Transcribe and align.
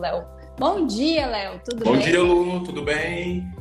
Léo. 0.00 0.24
Bom 0.58 0.86
dia, 0.86 1.26
Léo. 1.26 1.60
Tudo 1.64 1.84
Bom 1.84 1.92
bem? 1.92 2.00
Bom 2.00 2.06
dia, 2.06 2.22
Lu. 2.22 2.64
Tudo 2.64 2.82
bem? 2.82 3.60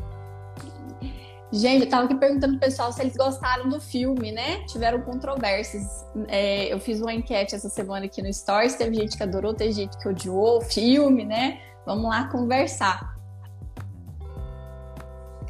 Gente, 1.51 1.85
eu 1.85 1.89
tava 1.89 2.05
aqui 2.05 2.15
perguntando 2.15 2.53
pro 2.57 2.67
pessoal 2.67 2.91
se 2.93 3.01
eles 3.01 3.15
gostaram 3.15 3.69
do 3.69 3.81
filme, 3.81 4.31
né? 4.31 4.63
Tiveram 4.65 5.01
controvérsias. 5.01 6.05
É, 6.27 6.71
eu 6.71 6.79
fiz 6.79 7.01
uma 7.01 7.11
enquete 7.11 7.55
essa 7.55 7.69
semana 7.69 8.05
aqui 8.05 8.21
no 8.21 8.31
Stories, 8.31 8.75
teve 8.75 8.95
gente 8.95 9.17
que 9.17 9.23
adorou, 9.23 9.53
teve 9.53 9.71
gente 9.71 9.97
que 9.97 10.07
odiou 10.07 10.59
o 10.59 10.61
filme, 10.61 11.25
né? 11.25 11.59
Vamos 11.85 12.05
lá 12.05 12.27
conversar. 12.27 13.17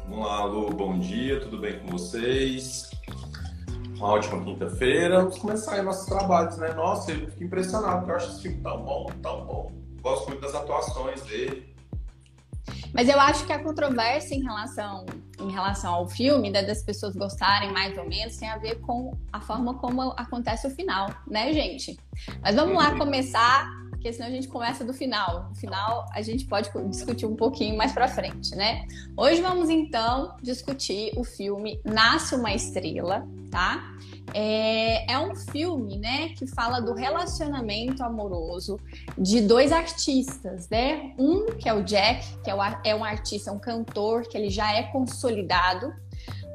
Vamos 0.08 0.26
lá, 0.26 0.44
Lu. 0.44 0.70
Bom 0.70 0.98
dia, 0.98 1.38
tudo 1.40 1.58
bem 1.58 1.78
com 1.80 1.88
vocês? 1.88 2.90
Uma 3.96 4.14
ótima 4.14 4.42
quinta-feira. 4.42 5.18
Vamos 5.18 5.38
começar 5.38 5.74
aí 5.74 5.82
nossos 5.82 6.06
trabalhos, 6.06 6.56
né? 6.56 6.72
Nossa, 6.72 7.12
eu 7.12 7.28
fico 7.28 7.44
impressionado, 7.44 7.98
porque 7.98 8.10
eu 8.12 8.16
acho 8.16 8.30
esse 8.30 8.42
filme 8.42 8.62
tão 8.62 8.82
bom, 8.82 9.06
tão 9.20 9.44
bom. 9.44 9.72
Gosto 10.00 10.28
muito 10.28 10.40
das 10.40 10.54
atuações 10.54 11.22
dele. 11.22 11.70
Mas 12.92 13.08
eu 13.08 13.20
acho 13.20 13.46
que 13.46 13.52
a 13.52 13.62
controvérsia 13.62 14.34
em 14.34 14.42
relação, 14.42 15.06
em 15.38 15.50
relação 15.50 15.94
ao 15.94 16.08
filme, 16.08 16.50
né, 16.50 16.62
das 16.62 16.82
pessoas 16.82 17.14
gostarem 17.14 17.72
mais 17.72 17.96
ou 17.96 18.08
menos, 18.08 18.36
tem 18.36 18.48
a 18.48 18.58
ver 18.58 18.80
com 18.80 19.16
a 19.32 19.40
forma 19.40 19.74
como 19.74 20.12
acontece 20.16 20.66
o 20.66 20.70
final, 20.70 21.08
né, 21.26 21.52
gente? 21.52 21.98
Mas 22.42 22.56
vamos 22.56 22.76
lá 22.76 22.96
começar, 22.96 23.70
porque 24.00 24.14
senão 24.14 24.28
a 24.28 24.30
gente 24.30 24.48
começa 24.48 24.82
do 24.82 24.94
final. 24.94 25.50
No 25.50 25.54
final 25.54 26.06
a 26.14 26.22
gente 26.22 26.46
pode 26.46 26.70
discutir 26.88 27.26
um 27.26 27.36
pouquinho 27.36 27.76
mais 27.76 27.92
para 27.92 28.08
frente, 28.08 28.56
né? 28.56 28.86
Hoje 29.14 29.42
vamos 29.42 29.68
então 29.68 30.34
discutir 30.42 31.12
o 31.18 31.22
filme 31.22 31.78
Nasce 31.84 32.34
uma 32.34 32.54
Estrela, 32.54 33.28
tá? 33.50 33.94
É, 34.32 35.12
é, 35.12 35.18
um 35.18 35.34
filme, 35.34 35.98
né, 35.98 36.30
que 36.30 36.46
fala 36.46 36.80
do 36.80 36.94
relacionamento 36.94 38.02
amoroso 38.02 38.78
de 39.18 39.42
dois 39.42 39.70
artistas, 39.70 40.66
né? 40.70 41.12
Um 41.18 41.46
que 41.58 41.68
é 41.68 41.74
o 41.74 41.82
Jack, 41.82 42.24
que 42.42 42.50
é, 42.50 42.54
o, 42.54 42.62
é 42.62 42.94
um 42.94 43.04
artista, 43.04 43.52
um 43.52 43.58
cantor, 43.58 44.22
que 44.22 44.38
ele 44.38 44.48
já 44.48 44.72
é 44.72 44.84
consolidado, 44.84 45.92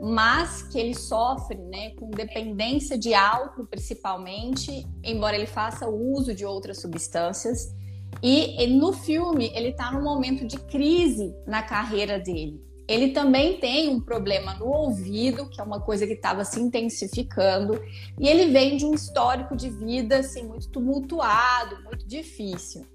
mas 0.02 0.64
que 0.64 0.78
ele 0.78 0.94
sofre, 0.94 1.58
né, 1.58 1.92
com 1.92 2.10
dependência 2.10 2.98
de 2.98 3.14
álcool, 3.14 3.66
principalmente, 3.66 4.86
embora 5.04 5.36
ele 5.36 5.48
faça 5.48 5.88
uso 5.88 6.34
de 6.34 6.46
outras 6.46 6.82
substâncias. 6.82 7.74
E 8.24 8.66
no 8.68 8.94
filme 8.94 9.52
ele 9.54 9.70
está 9.70 9.92
num 9.92 10.04
momento 10.04 10.46
de 10.46 10.58
crise 10.58 11.36
na 11.46 11.62
carreira 11.62 12.20
dele. 12.20 12.64
Ele 12.88 13.10
também 13.10 13.58
tem 13.58 13.90
um 13.90 14.00
problema 14.00 14.54
no 14.54 14.68
ouvido, 14.68 15.50
que 15.50 15.60
é 15.60 15.64
uma 15.64 15.82
coisa 15.82 16.06
que 16.06 16.14
estava 16.14 16.46
se 16.46 16.60
intensificando, 16.60 17.82
e 18.20 18.28
ele 18.28 18.52
vem 18.52 18.78
de 18.78 18.86
um 18.86 18.94
histórico 18.94 19.56
de 19.56 19.70
vida 19.70 20.20
assim 20.20 20.48
muito 20.48 20.70
tumultuado, 20.70 21.84
muito 21.84 22.08
difícil. 22.08 22.86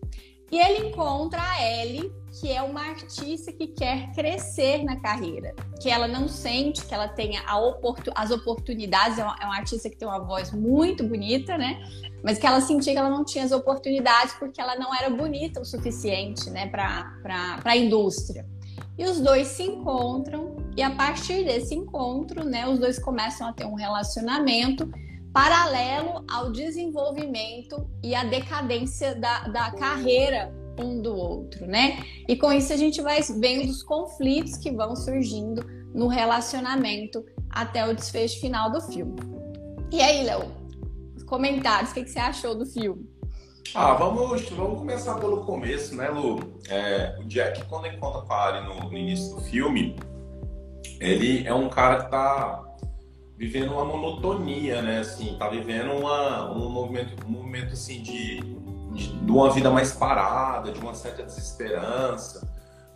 E 0.51 0.59
ele 0.59 0.89
encontra 0.89 1.41
a 1.41 1.63
Ellie, 1.63 2.13
que 2.41 2.51
é 2.51 2.61
uma 2.61 2.81
artista 2.81 3.53
que 3.53 3.69
quer 3.69 4.13
crescer 4.13 4.83
na 4.83 4.97
carreira, 4.97 5.55
que 5.81 5.89
ela 5.89 6.09
não 6.09 6.27
sente 6.27 6.85
que 6.85 6.93
ela 6.93 7.09
tenha 7.09 7.43
oportun... 7.57 8.11
as 8.15 8.31
oportunidades. 8.31 9.19
É 9.19 9.23
uma, 9.23 9.37
é 9.41 9.45
uma, 9.45 9.57
artista 9.57 9.89
que 9.89 9.97
tem 9.97 10.09
uma 10.09 10.19
voz 10.19 10.53
muito 10.53 11.05
bonita, 11.05 11.57
né? 11.57 11.81
Mas 12.23 12.39
que 12.39 12.47
ela 12.47 12.61
sentia 12.61 12.93
que 12.93 12.99
ela 12.99 13.11
não 13.11 13.25
tinha 13.25 13.45
as 13.45 13.53
oportunidades 13.53 14.35
porque 14.35 14.61
ela 14.61 14.77
não 14.77 14.95
era 14.95 15.09
bonita 15.09 15.61
o 15.61 15.65
suficiente, 15.65 16.51
né, 16.51 16.67
para 16.67 17.61
a 17.65 17.77
indústria. 17.77 18.45
E 18.99 19.05
os 19.05 19.21
dois 19.21 19.49
se 19.49 19.63
encontram, 19.63 20.57
e 20.77 20.83
a 20.83 20.91
partir 20.91 21.45
desse 21.45 21.75
encontro, 21.75 22.45
né, 22.45 22.69
os 22.69 22.79
dois 22.79 22.99
começam 22.99 23.49
a 23.49 23.53
ter 23.53 23.65
um 23.65 23.75
relacionamento 23.75 24.91
paralelo 25.33 26.25
ao 26.29 26.51
desenvolvimento 26.51 27.89
e 28.03 28.15
à 28.15 28.25
decadência 28.25 29.15
da, 29.15 29.45
da 29.45 29.71
carreira 29.73 30.53
um 30.79 31.01
do 31.01 31.15
outro, 31.15 31.67
né? 31.67 32.03
E 32.27 32.37
com 32.37 32.53
isso 32.53 32.73
a 32.73 32.77
gente 32.77 33.03
vai 33.03 33.21
vendo 33.39 33.69
os 33.69 33.83
conflitos 33.83 34.57
que 34.57 34.71
vão 34.71 34.97
surgindo 34.97 35.65
no 35.95 36.07
relacionamento 36.07 37.25
até 37.51 37.87
o 37.87 37.95
desfecho 37.95 38.41
final 38.41 38.71
do 38.71 38.81
filme. 38.81 39.17
E 39.93 40.01
aí, 40.01 40.25
Léo, 40.25 40.51
comentários, 41.27 41.91
o 41.91 41.95
que, 41.95 42.05
que 42.05 42.11
você 42.11 42.19
achou 42.19 42.55
do 42.55 42.65
filme? 42.65 43.09
Ah, 43.75 43.95
vamos, 43.95 44.49
vamos 44.51 44.79
começar 44.79 45.15
pelo 45.17 45.45
começo, 45.45 45.95
né, 45.95 46.09
Lu? 46.09 46.41
É, 46.69 47.17
o 47.21 47.25
Jack, 47.25 47.65
quando 47.67 47.87
encontra 47.87 48.23
com 48.23 48.33
a 48.33 48.37
Ari 48.37 48.67
no, 48.67 48.91
no, 48.91 48.97
início 48.97 49.37
do 49.37 49.43
filme, 49.43 49.97
ele 50.99 51.47
é 51.47 51.55
um 51.55 51.69
cara 51.69 52.05
que 52.05 52.11
tá 52.11 52.65
vivendo 53.41 53.73
uma 53.73 53.87
monotonia, 53.87 54.83
né? 54.83 54.99
Assim, 54.99 55.35
tá 55.39 55.49
vivendo 55.49 55.93
uma, 55.93 56.53
um 56.53 56.69
movimento, 56.69 57.27
um 57.27 57.31
movimento 57.31 57.73
assim 57.73 58.03
de, 58.03 58.39
de, 58.93 59.17
de 59.19 59.33
uma 59.33 59.51
vida 59.51 59.71
mais 59.71 59.95
parada, 59.95 60.71
de 60.71 60.79
uma 60.79 60.93
certa 60.93 61.23
desesperança, 61.23 62.47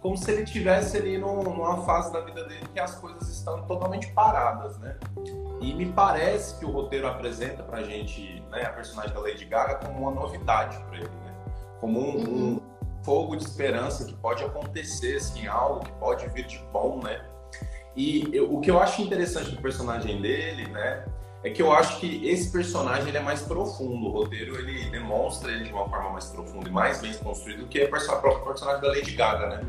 como 0.03 0.19
se 0.19 0.31
ele 0.31 0.45
tivesse 0.45 0.99
ali 0.99 1.17
numa 1.17 1.79
fase 1.87 2.13
da 2.13 2.21
vida 2.21 2.45
dele 2.45 2.69
que 2.75 2.79
as 2.79 2.95
coisas 2.95 3.27
estão 3.27 3.63
totalmente 3.63 4.09
paradas, 4.09 4.77
né? 4.81 4.99
E 5.63 5.73
me 5.73 5.91
parece 5.91 6.59
que 6.59 6.67
o 6.67 6.71
roteiro 6.71 7.07
apresenta 7.09 7.63
pra 7.63 7.83
gente 7.83 8.45
né, 8.51 8.67
a 8.67 8.71
personagem 8.71 9.15
da 9.15 9.21
Lady 9.21 9.47
Gaga 9.47 9.77
como 9.77 9.99
uma 9.99 10.11
novidade 10.11 10.77
para 10.77 10.99
ele, 10.99 11.09
né? 11.09 11.35
Como 11.81 11.99
um, 11.99 12.17
uhum. 12.17 12.53
um, 12.57 13.03
fogo 13.03 13.35
de 13.35 13.45
esperança 13.45 14.05
que 14.05 14.15
pode 14.17 14.45
acontecer, 14.45 15.17
assim, 15.17 15.47
algo 15.47 15.81
que 15.81 15.93
pode 15.93 16.29
vir 16.29 16.47
de 16.47 16.59
bom, 16.71 17.01
né? 17.03 17.25
E 17.97 18.29
eu, 18.33 18.53
o 18.53 18.61
que 18.61 18.71
eu 18.71 18.81
acho 18.81 19.03
interessante 19.03 19.51
do 19.51 19.63
personagem 19.63 20.21
dele, 20.21 20.67
né, 20.69 21.05
é 21.45 21.51
que 21.51 21.61
eu 21.61 21.73
acho 21.73 22.01
que 22.01 22.27
esse 22.27 22.51
personagem 22.51 23.09
ele 23.09 23.19
é 23.19 23.23
mais 23.23 23.43
profundo. 23.43 24.07
O 24.07 24.11
roteiro 24.11 24.57
ele 24.59 24.91
demonstra 24.91 25.53
ele 25.53 25.65
de 25.65 25.73
uma 25.73 25.89
forma 25.89 26.11
mais 26.11 26.27
profunda 26.27 26.69
e 26.69 26.73
mais 26.73 27.01
bem 27.01 27.13
construído 27.15 27.61
do 27.61 27.67
que 27.67 27.83
a 27.83 27.89
própria 27.89 28.45
personagem 28.45 28.81
da 28.81 28.89
Lady 28.89 29.13
Gaga, 29.13 29.47
né? 29.49 29.65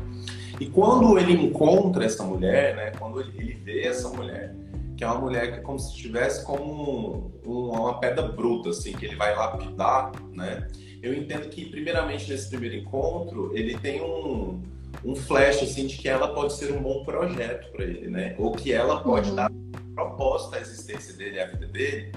E 0.58 0.66
quando 0.66 1.18
ele 1.18 1.32
encontra 1.34 2.04
essa 2.04 2.24
mulher, 2.24 2.74
né, 2.74 2.92
quando 2.98 3.20
ele, 3.20 3.32
ele 3.38 3.54
vê 3.54 3.82
essa 3.82 4.08
mulher, 4.08 4.54
que 4.96 5.04
é 5.04 5.06
uma 5.06 5.18
mulher 5.18 5.52
que 5.52 5.58
é 5.58 5.60
como 5.60 5.78
se 5.78 5.94
estivesse 5.94 6.44
como 6.44 7.30
um, 7.44 7.70
uma 7.70 8.00
pedra 8.00 8.22
bruta, 8.28 8.70
assim, 8.70 8.94
que 8.94 9.04
ele 9.04 9.16
vai 9.16 9.36
lapidar, 9.36 10.12
né? 10.32 10.66
Eu 11.02 11.12
entendo 11.12 11.48
que, 11.50 11.66
primeiramente, 11.66 12.30
nesse 12.30 12.48
primeiro 12.48 12.76
encontro, 12.76 13.54
ele 13.54 13.76
tem 13.78 14.00
um, 14.00 14.62
um 15.04 15.14
flash, 15.14 15.62
assim, 15.62 15.86
de 15.86 15.96
que 15.96 16.08
ela 16.08 16.28
pode 16.28 16.54
ser 16.54 16.72
um 16.72 16.82
bom 16.82 17.04
projeto 17.04 17.70
para 17.72 17.84
ele, 17.84 18.08
né? 18.08 18.34
Ou 18.38 18.52
que 18.52 18.72
ela 18.72 19.00
pode 19.00 19.30
uhum. 19.30 19.36
dar 19.36 19.50
proposta 19.94 20.56
à 20.56 20.60
existência 20.60 21.14
dele, 21.14 21.40
à 21.40 21.46
vida 21.46 21.66
dele, 21.66 22.12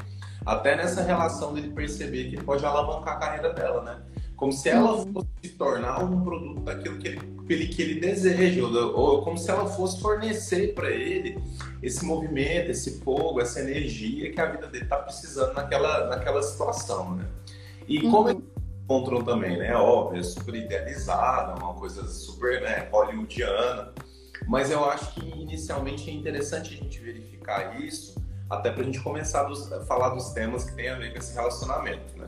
até 0.46 0.76
nessa 0.76 1.02
relação 1.02 1.54
dele 1.54 1.70
perceber 1.70 2.30
que 2.30 2.44
pode 2.44 2.66
alavancar 2.66 3.16
a 3.16 3.20
carreira 3.20 3.54
dela, 3.54 3.84
né? 3.84 4.02
Como 4.36 4.54
se 4.54 4.70
ela 4.70 4.94
uhum. 4.94 5.14
fosse 5.14 5.28
se 5.44 5.50
tornar 5.50 6.02
um 6.04 6.22
produto 6.22 6.62
daquilo 6.62 6.98
que 6.98 7.10
ele, 7.10 7.68
que 7.68 7.82
ele, 7.82 8.00
deseja, 8.00 8.64
ou, 8.64 8.98
ou 8.98 9.22
como 9.22 9.38
se 9.38 9.52
ela 9.52 9.66
fosse 9.66 10.00
fornecer 10.00 10.74
para 10.74 10.90
ele 10.90 11.38
esse 11.84 12.06
movimento, 12.06 12.72
esse 12.72 13.02
fogo, 13.02 13.42
essa 13.42 13.60
energia 13.60 14.32
que 14.32 14.40
a 14.40 14.46
vida 14.46 14.68
dele 14.68 14.86
está 14.86 14.98
precisando 14.98 15.54
naquela, 15.54 16.08
naquela 16.08 16.42
situação, 16.42 17.16
né? 17.16 17.26
E 17.86 18.00
uhum. 18.00 18.12
como 18.12 18.30
ele 18.30 18.44
encontrou 18.90 19.24
também, 19.24 19.56
né? 19.56 19.76
Óbvio, 19.76 20.20
é 20.20 20.24
super 20.24 20.56
idealizada, 20.56 21.64
uma 21.64 21.76
coisa 21.76 22.08
super 22.08 22.60
né, 22.62 22.90
hollywoodiana, 22.92 23.94
mas 24.48 24.72
eu 24.72 24.84
acho 24.84 25.14
que 25.14 25.22
inicialmente 25.22 26.10
é 26.10 26.14
interessante 26.14 26.74
a 26.74 26.78
gente 26.78 27.00
verificar 27.00 27.80
isso, 27.80 28.20
até 28.50 28.72
para 28.72 28.82
a 28.82 28.86
gente 28.86 29.00
começar 29.02 29.48
a 29.48 29.86
falar 29.86 30.10
dos 30.10 30.32
temas 30.32 30.64
que 30.64 30.76
tem 30.76 30.90
a 30.90 30.96
ver 30.96 31.12
com 31.12 31.20
esse 31.20 31.36
relacionamento, 31.36 32.18
né? 32.18 32.28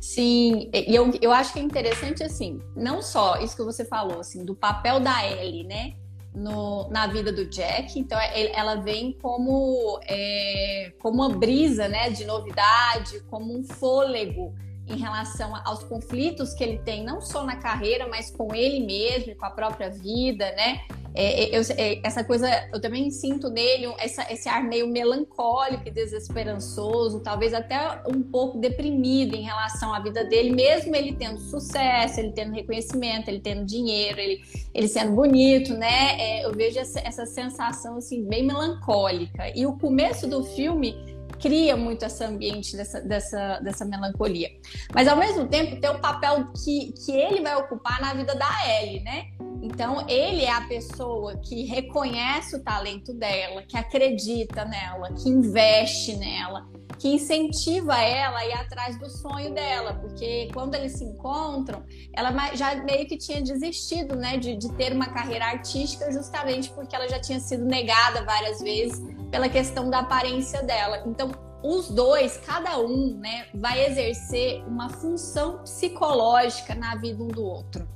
Sim, 0.00 0.70
e 0.72 0.94
eu, 0.94 1.10
eu 1.20 1.32
acho 1.32 1.52
que 1.52 1.58
é 1.58 1.62
interessante, 1.62 2.22
assim, 2.22 2.60
não 2.76 3.02
só 3.02 3.40
isso 3.40 3.56
que 3.56 3.64
você 3.64 3.84
falou, 3.84 4.20
assim, 4.20 4.44
do 4.44 4.54
papel 4.54 5.00
da 5.00 5.26
Ellie, 5.26 5.64
né, 5.64 5.94
no, 6.32 6.88
na 6.90 7.08
vida 7.08 7.32
do 7.32 7.44
Jack, 7.46 7.98
então 7.98 8.18
é, 8.20 8.52
ela 8.56 8.76
vem 8.76 9.12
como, 9.20 9.98
é, 10.06 10.92
como 11.00 11.16
uma 11.16 11.30
brisa, 11.30 11.88
né, 11.88 12.10
de 12.10 12.24
novidade, 12.24 13.20
como 13.28 13.58
um 13.58 13.64
fôlego 13.64 14.54
em 14.88 14.96
relação 14.96 15.54
aos 15.64 15.82
conflitos 15.84 16.54
que 16.54 16.62
ele 16.62 16.78
tem, 16.78 17.04
não 17.04 17.20
só 17.20 17.44
na 17.44 17.56
carreira, 17.56 18.08
mas 18.08 18.30
com 18.30 18.54
ele 18.54 18.84
mesmo, 18.84 19.34
com 19.36 19.46
a 19.46 19.50
própria 19.50 19.90
vida, 19.90 20.50
né? 20.52 20.80
É, 21.14 21.44
é, 21.44 21.58
eu, 21.58 21.62
é, 21.76 22.00
essa 22.02 22.24
coisa, 22.24 22.48
eu 22.72 22.80
também 22.80 23.10
sinto 23.10 23.50
nele 23.50 23.92
essa, 23.98 24.26
esse 24.32 24.48
ar 24.48 24.64
meio 24.64 24.88
melancólico 24.88 25.86
e 25.86 25.90
desesperançoso, 25.90 27.20
talvez 27.20 27.52
até 27.52 28.02
um 28.08 28.22
pouco 28.22 28.58
deprimido 28.58 29.34
em 29.34 29.42
relação 29.42 29.92
à 29.92 30.00
vida 30.00 30.24
dele, 30.24 30.50
mesmo 30.50 30.96
ele 30.96 31.14
tendo 31.14 31.38
sucesso, 31.38 32.18
ele 32.18 32.32
tendo 32.32 32.54
reconhecimento, 32.54 33.28
ele 33.28 33.40
tendo 33.40 33.64
dinheiro, 33.66 34.18
ele, 34.18 34.42
ele 34.72 34.88
sendo 34.88 35.12
bonito, 35.12 35.74
né? 35.74 36.18
É, 36.18 36.46
eu 36.46 36.52
vejo 36.52 36.78
essa, 36.78 37.00
essa 37.00 37.26
sensação 37.26 37.96
assim 37.96 38.24
bem 38.24 38.46
melancólica. 38.46 39.52
E 39.54 39.66
o 39.66 39.74
começo 39.74 40.26
do 40.26 40.42
filme 40.42 41.11
cria 41.42 41.76
muito 41.76 42.04
esse 42.04 42.22
ambiente 42.22 42.76
dessa, 42.76 43.00
dessa, 43.00 43.58
dessa 43.58 43.84
melancolia. 43.84 44.48
Mas 44.94 45.08
ao 45.08 45.16
mesmo 45.16 45.48
tempo 45.48 45.80
tem 45.80 45.90
o 45.90 45.98
papel 45.98 46.52
que, 46.52 46.92
que 47.04 47.10
ele 47.10 47.42
vai 47.42 47.56
ocupar 47.56 48.00
na 48.00 48.14
vida 48.14 48.34
da 48.36 48.48
Ellie, 48.80 49.02
né? 49.02 49.26
Então 49.60 50.08
ele 50.08 50.42
é 50.42 50.52
a 50.52 50.62
pessoa 50.62 51.36
que 51.38 51.64
reconhece 51.64 52.54
o 52.56 52.62
talento 52.62 53.12
dela, 53.12 53.62
que 53.62 53.76
acredita 53.76 54.64
nela, 54.64 55.12
que 55.12 55.28
investe 55.28 56.16
nela. 56.16 56.66
que 57.02 57.08
incentiva 57.08 58.00
ela 58.00 58.38
a 58.38 58.46
ir 58.46 58.52
atrás 58.52 58.96
do 58.96 59.10
sonho 59.10 59.52
dela, 59.52 59.94
porque 59.94 60.48
quando 60.54 60.76
eles 60.76 60.92
se 60.92 61.04
encontram, 61.04 61.82
ela 62.14 62.30
já 62.54 62.76
meio 62.76 63.08
que 63.08 63.18
tinha 63.18 63.42
desistido, 63.42 64.14
né, 64.14 64.36
de, 64.36 64.54
de 64.54 64.70
ter 64.74 64.92
uma 64.92 65.06
carreira 65.06 65.46
artística, 65.46 66.12
justamente 66.12 66.70
porque 66.70 66.94
ela 66.94 67.08
já 67.08 67.18
tinha 67.18 67.40
sido 67.40 67.64
negada 67.64 68.24
várias 68.24 68.60
vezes 68.60 69.02
pela 69.32 69.48
questão 69.48 69.90
da 69.90 69.98
aparência 69.98 70.62
dela. 70.62 71.02
Então, 71.04 71.31
os 71.62 71.88
dois, 71.88 72.36
cada 72.38 72.78
um, 72.78 73.16
né, 73.18 73.46
vai 73.54 73.86
exercer 73.86 74.64
uma 74.66 74.88
função 74.88 75.58
psicológica 75.58 76.74
na 76.74 76.96
vida 76.96 77.22
um 77.22 77.28
do 77.28 77.44
outro. 77.44 77.88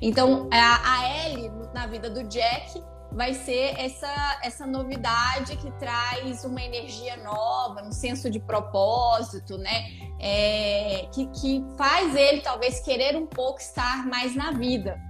Então, 0.00 0.48
a, 0.52 0.98
a 0.98 1.28
Ellie, 1.28 1.50
na 1.72 1.86
vida 1.86 2.10
do 2.10 2.24
Jack, 2.24 2.82
vai 3.14 3.32
ser 3.32 3.78
essa, 3.78 4.40
essa 4.42 4.66
novidade 4.66 5.56
que 5.56 5.70
traz 5.72 6.44
uma 6.44 6.60
energia 6.60 7.16
nova, 7.18 7.82
um 7.82 7.92
senso 7.92 8.28
de 8.28 8.40
propósito, 8.40 9.56
né? 9.56 9.84
É, 10.20 11.08
que, 11.12 11.26
que 11.26 11.64
faz 11.76 12.14
ele 12.14 12.40
talvez 12.40 12.80
querer 12.80 13.16
um 13.16 13.26
pouco 13.26 13.60
estar 13.60 14.06
mais 14.06 14.34
na 14.34 14.50
vida. 14.50 15.00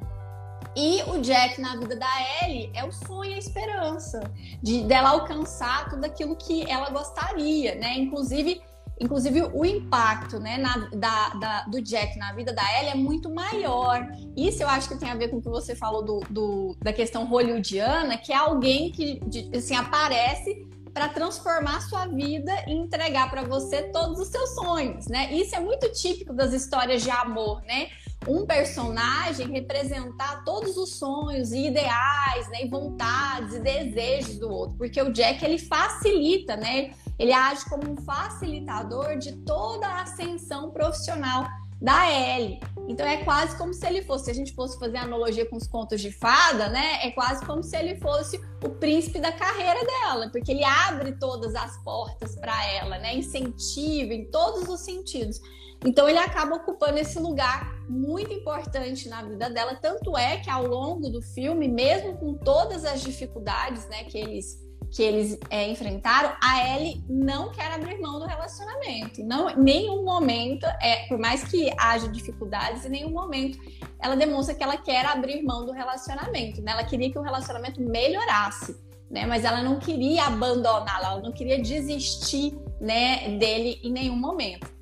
E 0.76 1.02
o 1.04 1.20
Jack 1.20 1.60
na 1.60 1.76
vida 1.76 1.96
da 1.96 2.08
Ellie 2.42 2.70
é 2.74 2.84
o 2.84 2.92
sonho 2.92 3.30
e 3.30 3.34
a 3.34 3.38
esperança 3.38 4.22
de 4.62 4.82
dela 4.82 5.10
alcançar 5.10 5.88
tudo 5.88 6.04
aquilo 6.04 6.34
que 6.36 6.68
ela 6.70 6.90
gostaria, 6.90 7.74
né? 7.76 7.96
Inclusive 7.98 8.60
Inclusive, 9.00 9.42
o 9.52 9.64
impacto 9.64 10.38
né, 10.38 10.56
na, 10.56 10.88
da, 10.92 11.28
da, 11.30 11.62
do 11.62 11.82
Jack 11.82 12.16
na 12.16 12.32
vida 12.32 12.52
da 12.52 12.62
Ellie 12.78 12.90
é 12.90 12.94
muito 12.94 13.28
maior. 13.28 14.06
Isso 14.36 14.62
eu 14.62 14.68
acho 14.68 14.88
que 14.88 14.96
tem 14.96 15.10
a 15.10 15.16
ver 15.16 15.28
com 15.28 15.38
o 15.38 15.42
que 15.42 15.48
você 15.48 15.74
falou 15.74 16.04
do, 16.04 16.20
do 16.30 16.76
da 16.80 16.92
questão 16.92 17.26
hollywoodiana, 17.26 18.16
que 18.16 18.32
é 18.32 18.36
alguém 18.36 18.92
que 18.92 19.20
assim, 19.56 19.74
aparece 19.74 20.64
para 20.94 21.08
transformar 21.08 21.78
a 21.78 21.80
sua 21.80 22.06
vida 22.06 22.52
e 22.68 22.72
entregar 22.72 23.28
para 23.28 23.42
você 23.42 23.82
todos 23.90 24.20
os 24.20 24.28
seus 24.28 24.54
sonhos, 24.54 25.08
né? 25.08 25.34
Isso 25.34 25.56
é 25.56 25.60
muito 25.60 25.90
típico 25.92 26.32
das 26.32 26.52
histórias 26.52 27.02
de 27.02 27.10
amor, 27.10 27.60
né? 27.62 27.88
Um 28.28 28.46
personagem 28.46 29.50
representar 29.50 30.44
todos 30.44 30.76
os 30.76 30.94
sonhos 30.94 31.50
e 31.50 31.66
ideais, 31.66 32.48
né? 32.48 32.64
E 32.64 32.68
vontades 32.68 33.54
e 33.54 33.58
desejos 33.58 34.38
do 34.38 34.48
outro, 34.48 34.76
porque 34.78 35.02
o 35.02 35.12
Jack 35.12 35.44
ele 35.44 35.58
facilita, 35.58 36.56
né? 36.56 36.92
Ele 37.18 37.32
age 37.32 37.64
como 37.68 37.90
um 37.90 37.96
facilitador 37.96 39.18
de 39.18 39.32
toda 39.32 39.86
a 39.86 40.02
ascensão 40.02 40.70
profissional 40.70 41.48
da 41.82 42.10
Ellie. 42.10 42.60
Então 42.88 43.06
é 43.06 43.24
quase 43.24 43.56
como 43.56 43.72
se 43.72 43.86
ele 43.86 44.02
fosse, 44.02 44.26
se 44.26 44.30
a 44.30 44.34
gente 44.34 44.54
fosse 44.54 44.78
fazer 44.78 44.98
analogia 44.98 45.46
com 45.46 45.56
os 45.56 45.66
contos 45.66 46.00
de 46.00 46.12
fada, 46.12 46.68
né? 46.68 47.06
É 47.06 47.10
quase 47.10 47.44
como 47.46 47.62
se 47.62 47.76
ele 47.76 47.96
fosse 47.96 48.38
o 48.62 48.68
príncipe 48.68 49.20
da 49.20 49.32
carreira 49.32 49.80
dela, 49.84 50.28
porque 50.30 50.52
ele 50.52 50.64
abre 50.64 51.12
todas 51.12 51.54
as 51.54 51.82
portas 51.82 52.36
para 52.36 52.66
ela, 52.72 52.98
né? 52.98 53.16
Incentiva 53.16 54.12
em 54.12 54.30
todos 54.30 54.68
os 54.68 54.80
sentidos. 54.80 55.40
Então 55.84 56.08
ele 56.08 56.18
acaba 56.18 56.56
ocupando 56.56 56.98
esse 56.98 57.18
lugar 57.18 57.74
muito 57.88 58.32
importante 58.32 59.08
na 59.08 59.22
vida 59.22 59.50
dela, 59.50 59.74
tanto 59.74 60.16
é 60.16 60.38
que 60.38 60.48
ao 60.48 60.66
longo 60.66 61.10
do 61.10 61.20
filme, 61.20 61.68
mesmo 61.68 62.16
com 62.16 62.34
todas 62.34 62.84
as 62.84 63.02
dificuldades, 63.02 63.86
né, 63.88 64.04
que 64.04 64.16
eles 64.16 64.58
que 64.94 65.02
eles 65.02 65.36
é, 65.50 65.68
enfrentaram, 65.68 66.32
a 66.40 66.72
Ellie 66.72 67.04
não 67.08 67.50
quer 67.50 67.72
abrir 67.72 68.00
mão 68.00 68.20
do 68.20 68.26
relacionamento. 68.26 69.24
Não, 69.24 69.52
nenhum 69.56 70.04
momento, 70.04 70.64
é, 70.80 71.08
por 71.08 71.18
mais 71.18 71.42
que 71.42 71.68
haja 71.76 72.08
dificuldades, 72.08 72.86
em 72.86 72.90
nenhum 72.90 73.10
momento 73.10 73.58
ela 74.00 74.14
demonstra 74.14 74.54
que 74.54 74.62
ela 74.62 74.76
quer 74.76 75.04
abrir 75.04 75.42
mão 75.42 75.66
do 75.66 75.72
relacionamento. 75.72 76.62
Né? 76.62 76.70
Ela 76.70 76.84
queria 76.84 77.10
que 77.10 77.18
o 77.18 77.22
relacionamento 77.22 77.82
melhorasse, 77.82 78.76
né? 79.10 79.26
mas 79.26 79.44
ela 79.44 79.64
não 79.64 79.80
queria 79.80 80.26
abandoná-lo, 80.26 81.04
ela 81.04 81.20
não 81.20 81.32
queria 81.32 81.60
desistir 81.60 82.56
né, 82.80 83.36
dele 83.36 83.80
em 83.82 83.90
nenhum 83.90 84.16
momento. 84.16 84.72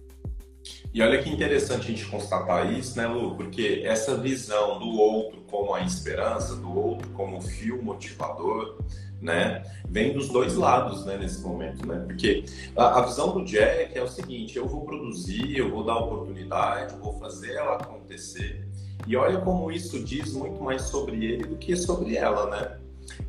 E 0.93 1.01
olha 1.01 1.23
que 1.23 1.31
interessante 1.31 1.87
a 1.87 1.91
gente 1.91 2.05
constatar 2.05 2.71
isso, 2.71 2.99
né, 2.99 3.07
Lu? 3.07 3.35
Porque 3.35 3.81
essa 3.83 4.15
visão 4.15 4.79
do 4.79 4.91
outro 4.91 5.41
como 5.51 5.75
a 5.75 5.81
esperança, 5.81 6.55
do 6.55 6.79
outro 6.79 7.09
como 7.13 7.39
o 7.39 7.41
fio 7.41 7.83
motivador, 7.83 8.77
né? 9.23 9.63
Vem 9.89 10.13
dos 10.13 10.29
dois 10.29 10.57
lados, 10.57 11.07
né, 11.07 11.17
nesse 11.17 11.41
momento, 11.41 11.87
né? 11.87 12.05
Porque 12.07 12.45
a, 12.77 12.99
a, 12.99 13.03
visão 13.03 13.33
do 13.33 13.45
Jack 13.45 13.97
é 13.97 14.03
o 14.03 14.09
seguinte: 14.09 14.59
eu 14.59 14.67
vou 14.67 14.85
produzir, 14.85 15.57
eu 15.57 15.71
vou 15.71 15.85
dar 15.85 15.97
oportunidade, 15.99 16.95
eu 16.95 16.99
vou 16.99 17.13
fazer 17.15 17.53
ela 17.53 17.77
acontecer. 17.77 18.67
E 19.07 19.17
olha 19.17 19.41
como 19.41 19.71
isso 19.71 20.03
diz 20.03 20.35
muito 20.35 20.63
mais 20.63 20.83
sobre 20.83 21.25
ele 21.25 21.45
do 21.45 21.57
que 21.57 21.77
sobre 21.77 22.17
ela, 22.17 22.51
né? 22.51 22.79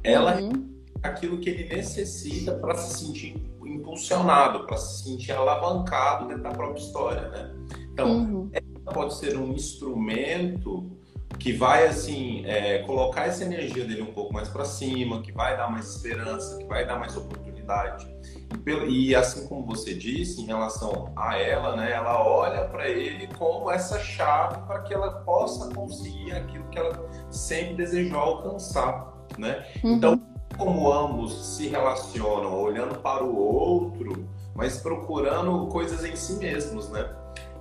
Ela 0.04 0.42
uhum. 0.42 0.70
é 1.02 1.08
aquilo 1.08 1.38
que 1.38 1.50
ele 1.50 1.76
necessita 1.76 2.54
para 2.54 2.76
se 2.76 3.06
sentir 3.06 3.36
impulsionado, 3.64 4.66
para 4.66 4.78
se 4.78 5.04
sentir 5.04 5.32
alavancado 5.32 6.28
dentro 6.28 6.44
da 6.44 6.52
própria 6.52 6.82
história, 6.82 7.30
né? 7.30 7.54
Então, 7.92 8.10
uhum. 8.10 8.50
ela 8.52 8.94
pode 8.94 9.16
ser 9.16 9.38
um 9.38 9.54
instrumento 9.54 10.92
que 11.40 11.54
vai 11.54 11.88
assim 11.88 12.46
é, 12.46 12.80
colocar 12.80 13.28
essa 13.28 13.44
energia 13.44 13.86
dele 13.86 14.02
um 14.02 14.14
pouco 14.14 14.34
mais 14.34 14.50
para 14.50 14.66
cima, 14.66 15.22
que 15.22 15.32
vai 15.32 15.58
dar 15.58 15.70
mais 15.70 15.96
esperança, 15.96 16.58
que 16.58 16.66
vai 16.66 16.86
dar 16.86 16.98
mais 16.98 17.16
oportunidade. 17.16 18.14
E, 18.66 19.10
e 19.10 19.16
assim 19.16 19.48
como 19.48 19.66
você 19.66 19.94
disse 19.94 20.42
em 20.42 20.46
relação 20.46 21.12
a 21.16 21.38
ela, 21.38 21.76
né, 21.76 21.92
ela 21.92 22.24
olha 22.26 22.66
para 22.66 22.88
ele 22.88 23.28
como 23.38 23.72
essa 23.72 24.00
chave 24.00 24.62
para 24.68 24.82
que 24.82 24.94
ela 24.94 25.12
possa 25.22 25.74
conseguir 25.74 26.34
aquilo 26.34 26.68
que 26.70 26.80
ela 26.80 27.10
sempre 27.30 27.76
desejou 27.76 28.20
alcançar, 28.20 29.12
né? 29.38 29.66
Uhum. 29.84 29.94
Então, 29.94 30.22
como 30.58 30.92
ambos 30.92 31.56
se 31.56 31.68
relacionam 31.68 32.62
olhando 32.62 33.00
para 33.00 33.24
o 33.24 33.36
outro, 33.36 34.30
mas 34.56 34.78
procurando 34.78 35.68
coisas 35.68 36.06
em 36.06 36.16
si 36.16 36.34
mesmos, 36.34 36.90
né? 36.90 37.10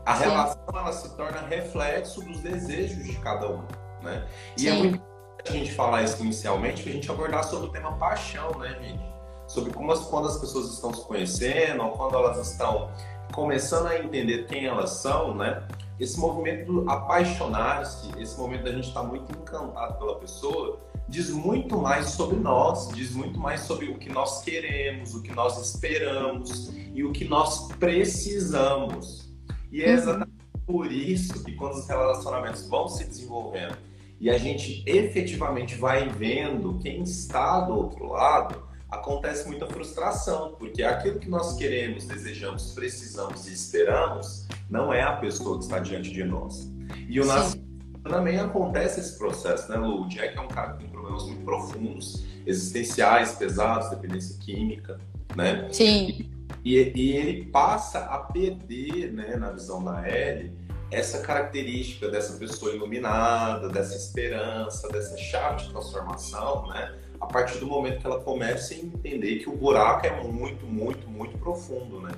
A 0.04 0.16
Sim. 0.16 0.24
relação 0.24 0.62
ela 0.74 0.92
se 0.92 1.16
torna 1.16 1.40
reflexo 1.42 2.22
dos 2.22 2.40
desejos 2.40 3.04
de 3.04 3.16
cada 3.18 3.48
um, 3.48 3.62
né? 4.02 4.26
E 4.58 4.68
é 4.68 4.72
Sim. 4.72 4.76
é 4.76 4.80
muito 4.80 4.96
importante 4.96 5.48
a 5.48 5.52
gente 5.52 5.72
falar 5.72 6.02
isso 6.02 6.22
inicialmente, 6.22 6.82
que 6.82 6.90
a 6.90 6.92
gente 6.92 7.10
abordar 7.10 7.44
sobre 7.44 7.68
o 7.68 7.70
tema 7.70 7.92
paixão, 7.92 8.58
né, 8.58 8.76
gente? 8.80 9.12
Sobre 9.46 9.72
como 9.72 9.92
as, 9.92 10.00
quando 10.00 10.28
as 10.28 10.38
pessoas 10.38 10.72
estão 10.72 10.92
se 10.92 11.04
conhecendo, 11.04 11.82
ou 11.84 11.92
quando 11.92 12.16
elas 12.16 12.38
estão 12.48 12.90
começando 13.32 13.86
a 13.86 13.98
entender 13.98 14.46
quem 14.46 14.66
elas 14.66 14.90
são, 14.90 15.34
né? 15.34 15.62
Esse 16.00 16.18
movimento 16.18 16.72
do 16.72 16.90
apaixonar-se, 16.90 18.10
esse 18.18 18.36
momento 18.38 18.64
da 18.64 18.72
gente 18.72 18.88
estar 18.88 19.02
muito 19.02 19.30
encantado 19.32 19.98
pela 19.98 20.16
pessoa, 20.16 20.80
diz 21.08 21.30
muito 21.30 21.76
mais 21.76 22.10
sobre 22.10 22.36
nós, 22.36 22.88
diz 22.88 23.12
muito 23.12 23.38
mais 23.38 23.60
sobre 23.60 23.86
o 23.86 23.98
que 23.98 24.10
nós 24.10 24.42
queremos, 24.42 25.14
o 25.14 25.22
que 25.22 25.32
nós 25.32 25.58
esperamos 25.58 26.72
e 26.92 27.04
o 27.04 27.12
que 27.12 27.24
nós 27.24 27.68
precisamos. 27.78 29.31
E 29.72 29.82
é 29.82 29.88
uhum. 29.88 29.94
exatamente 29.94 30.42
por 30.66 30.92
isso 30.92 31.42
que 31.42 31.52
quando 31.52 31.74
os 31.74 31.88
relacionamentos 31.88 32.68
vão 32.68 32.86
se 32.88 33.04
desenvolvendo 33.04 33.76
e 34.20 34.30
a 34.30 34.38
gente 34.38 34.84
efetivamente 34.86 35.74
vai 35.74 36.08
vendo 36.08 36.78
quem 36.78 37.02
está 37.02 37.60
do 37.62 37.74
outro 37.74 38.06
lado, 38.06 38.62
acontece 38.88 39.48
muita 39.48 39.66
frustração, 39.66 40.54
porque 40.58 40.82
aquilo 40.82 41.18
que 41.18 41.28
nós 41.28 41.56
queremos, 41.56 42.04
desejamos, 42.04 42.72
precisamos 42.72 43.48
e 43.48 43.52
esperamos 43.52 44.46
não 44.70 44.92
é 44.92 45.02
a 45.02 45.14
pessoa 45.14 45.58
que 45.58 45.64
está 45.64 45.78
diante 45.78 46.12
de 46.12 46.22
nós. 46.22 46.70
E 47.08 47.18
o 47.20 47.24
nascimento 47.24 47.72
também 48.04 48.38
acontece 48.38 49.00
esse 49.00 49.16
processo, 49.16 49.70
né, 49.70 49.76
Lu? 49.76 50.02
O 50.02 50.08
Jack 50.08 50.36
é 50.36 50.40
um 50.40 50.48
cara 50.48 50.74
que 50.74 50.80
tem 50.80 50.88
problemas 50.88 51.24
muito 51.24 51.42
profundos, 51.44 52.24
existenciais, 52.46 53.32
pesados, 53.32 53.90
dependência 53.90 54.38
química, 54.38 55.00
né? 55.34 55.68
Sim. 55.72 56.08
E 56.08 56.30
e, 56.64 56.76
e 56.94 57.16
ele 57.16 57.44
passa 57.46 58.00
a 58.00 58.18
perder, 58.18 59.12
né, 59.12 59.36
na 59.36 59.50
visão 59.50 59.82
da 59.82 60.08
Ellie, 60.08 60.52
essa 60.90 61.22
característica 61.22 62.08
dessa 62.08 62.38
pessoa 62.38 62.74
iluminada, 62.74 63.68
dessa 63.68 63.96
esperança, 63.96 64.88
dessa 64.90 65.16
chave 65.16 65.64
de 65.64 65.70
transformação, 65.70 66.66
né? 66.68 66.98
A 67.18 67.26
partir 67.26 67.58
do 67.58 67.66
momento 67.66 68.00
que 68.00 68.06
ela 68.06 68.20
começa 68.20 68.74
a 68.74 68.76
entender 68.76 69.36
que 69.36 69.48
o 69.48 69.56
buraco 69.56 70.06
é 70.06 70.22
muito, 70.22 70.66
muito, 70.66 71.08
muito 71.08 71.38
profundo, 71.38 72.00
né? 72.00 72.12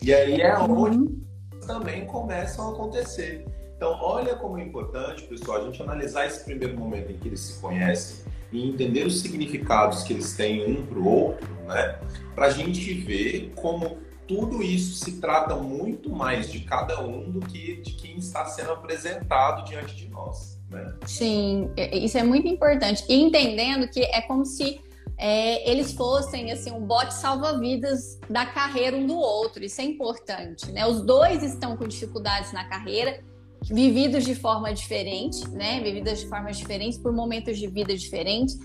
E 0.00 0.14
aí 0.14 0.40
é 0.40 0.56
onde 0.56 0.96
uhum. 0.96 1.20
também 1.66 2.06
começam 2.06 2.68
a 2.68 2.72
acontecer. 2.72 3.44
Então, 3.76 3.98
olha 4.00 4.34
como 4.36 4.56
é 4.58 4.62
importante, 4.62 5.24
pessoal, 5.24 5.58
a 5.58 5.64
gente 5.64 5.82
analisar 5.82 6.26
esse 6.26 6.44
primeiro 6.44 6.78
momento 6.78 7.12
em 7.12 7.18
que 7.18 7.28
eles 7.28 7.40
se 7.40 7.60
conhecem 7.60 8.24
e 8.54 8.68
entender 8.68 9.04
os 9.04 9.20
significados 9.20 10.04
que 10.04 10.12
eles 10.12 10.34
têm 10.34 10.64
um 10.64 10.86
para 10.86 10.98
o 10.98 11.06
outro, 11.06 11.52
né? 11.66 11.98
Para 12.34 12.46
a 12.46 12.50
gente 12.50 12.94
ver 12.94 13.52
como 13.56 13.98
tudo 14.28 14.62
isso 14.62 15.04
se 15.04 15.20
trata 15.20 15.56
muito 15.56 16.08
mais 16.08 16.50
de 16.50 16.60
cada 16.60 17.00
um 17.04 17.30
do 17.30 17.40
que 17.40 17.82
de 17.82 17.94
quem 17.94 18.16
está 18.16 18.46
sendo 18.46 18.70
apresentado 18.70 19.64
diante 19.64 19.96
de 19.96 20.08
nós. 20.08 20.58
Né? 20.70 20.94
Sim, 21.04 21.70
isso 21.76 22.16
é 22.16 22.22
muito 22.22 22.46
importante. 22.46 23.04
E 23.08 23.20
entendendo 23.20 23.88
que 23.88 24.00
é 24.00 24.22
como 24.22 24.46
se 24.46 24.80
é, 25.18 25.68
eles 25.70 25.92
fossem 25.92 26.50
assim 26.52 26.72
um 26.72 26.86
bote 26.86 27.12
salva-vidas 27.12 28.18
da 28.30 28.46
carreira 28.46 28.96
um 28.96 29.06
do 29.06 29.16
outro. 29.16 29.64
Isso 29.64 29.80
é 29.80 29.84
importante, 29.84 30.70
né? 30.72 30.86
Os 30.86 31.02
dois 31.02 31.42
estão 31.42 31.76
com 31.76 31.86
dificuldades 31.86 32.52
na 32.52 32.64
carreira 32.64 33.22
vividos 33.70 34.24
de 34.24 34.34
forma 34.34 34.72
diferente, 34.72 35.48
né? 35.48 35.80
Vividas 35.80 36.20
de 36.20 36.28
formas 36.28 36.56
diferentes, 36.56 36.98
por 36.98 37.12
momentos 37.12 37.58
de 37.58 37.66
vida 37.66 37.96
diferentes. 37.96 38.58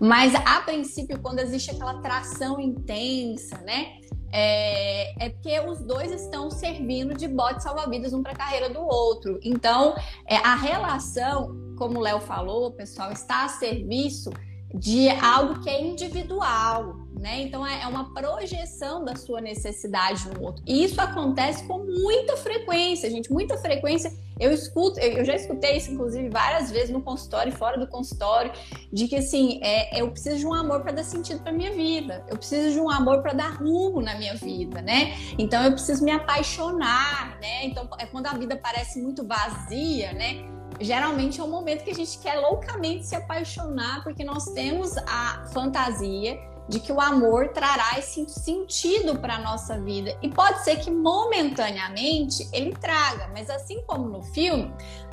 Mas 0.00 0.34
a 0.34 0.60
princípio, 0.60 1.20
quando 1.20 1.38
existe 1.38 1.70
aquela 1.70 1.92
atração 1.92 2.60
intensa, 2.60 3.58
né? 3.58 3.98
É, 4.36 5.26
é 5.26 5.30
porque 5.30 5.60
os 5.60 5.78
dois 5.80 6.10
estão 6.10 6.50
servindo 6.50 7.14
de 7.14 7.28
bote 7.28 7.62
salva-vidas 7.62 8.12
um 8.12 8.20
para 8.20 8.32
a 8.32 8.36
carreira 8.36 8.68
do 8.68 8.80
outro. 8.80 9.38
Então, 9.44 9.94
é, 10.26 10.36
a 10.36 10.56
relação, 10.56 11.54
como 11.78 12.00
o 12.00 12.02
Léo 12.02 12.20
falou, 12.20 12.72
pessoal, 12.72 13.12
está 13.12 13.44
a 13.44 13.48
serviço 13.48 14.32
de 14.74 15.08
algo 15.08 15.60
que 15.60 15.70
é 15.70 15.80
individual, 15.80 16.96
né? 17.16 17.42
Então 17.42 17.64
é, 17.64 17.82
é 17.82 17.86
uma 17.86 18.12
projeção 18.12 19.04
da 19.04 19.14
sua 19.14 19.40
necessidade 19.40 20.28
no 20.28 20.42
outro. 20.42 20.64
E 20.66 20.82
isso 20.82 21.00
acontece 21.00 21.64
com 21.64 21.78
muita 21.78 22.36
frequência, 22.36 23.08
gente, 23.08 23.32
muita 23.32 23.56
frequência. 23.56 24.12
Eu 24.38 24.52
escuto, 24.52 24.98
eu 24.98 25.24
já 25.24 25.34
escutei 25.34 25.76
isso, 25.76 25.92
inclusive, 25.92 26.28
várias 26.28 26.70
vezes 26.70 26.90
no 26.90 27.00
consultório 27.00 27.52
e 27.52 27.56
fora 27.56 27.78
do 27.78 27.86
consultório, 27.86 28.52
de 28.92 29.06
que 29.06 29.16
assim, 29.16 29.60
é, 29.62 30.00
eu 30.00 30.10
preciso 30.10 30.38
de 30.38 30.46
um 30.46 30.54
amor 30.54 30.80
para 30.80 30.92
dar 30.92 31.04
sentido 31.04 31.40
para 31.40 31.52
minha 31.52 31.72
vida, 31.72 32.24
eu 32.28 32.36
preciso 32.36 32.72
de 32.72 32.80
um 32.80 32.90
amor 32.90 33.22
para 33.22 33.32
dar 33.32 33.50
rumo 33.56 34.00
na 34.00 34.16
minha 34.16 34.34
vida, 34.34 34.82
né? 34.82 35.14
Então 35.38 35.62
eu 35.64 35.72
preciso 35.72 36.04
me 36.04 36.10
apaixonar, 36.10 37.38
né? 37.40 37.66
Então 37.66 37.88
é 37.98 38.06
quando 38.06 38.26
a 38.26 38.34
vida 38.34 38.56
parece 38.56 39.00
muito 39.00 39.24
vazia, 39.26 40.12
né? 40.12 40.54
geralmente 40.80 41.40
é 41.40 41.44
um 41.44 41.50
momento 41.50 41.84
que 41.84 41.90
a 41.90 41.94
gente 41.94 42.18
quer 42.18 42.34
loucamente 42.34 43.06
se 43.06 43.14
apaixonar, 43.14 44.02
porque 44.02 44.24
nós 44.24 44.46
temos 44.46 44.96
a 45.06 45.44
fantasia 45.52 46.36
de 46.68 46.80
que 46.80 46.92
o 46.92 47.00
amor 47.00 47.48
trará 47.48 47.98
esse 47.98 48.28
sentido 48.28 49.18
para 49.18 49.36
a 49.36 49.38
nossa 49.38 49.78
vida. 49.80 50.16
E 50.22 50.28
pode 50.28 50.64
ser 50.64 50.76
que 50.76 50.90
momentaneamente 50.90 52.48
ele 52.52 52.74
traga, 52.74 53.28
mas 53.28 53.50
assim 53.50 53.82
como 53.86 54.08
no 54.08 54.22
filme, 54.22 54.72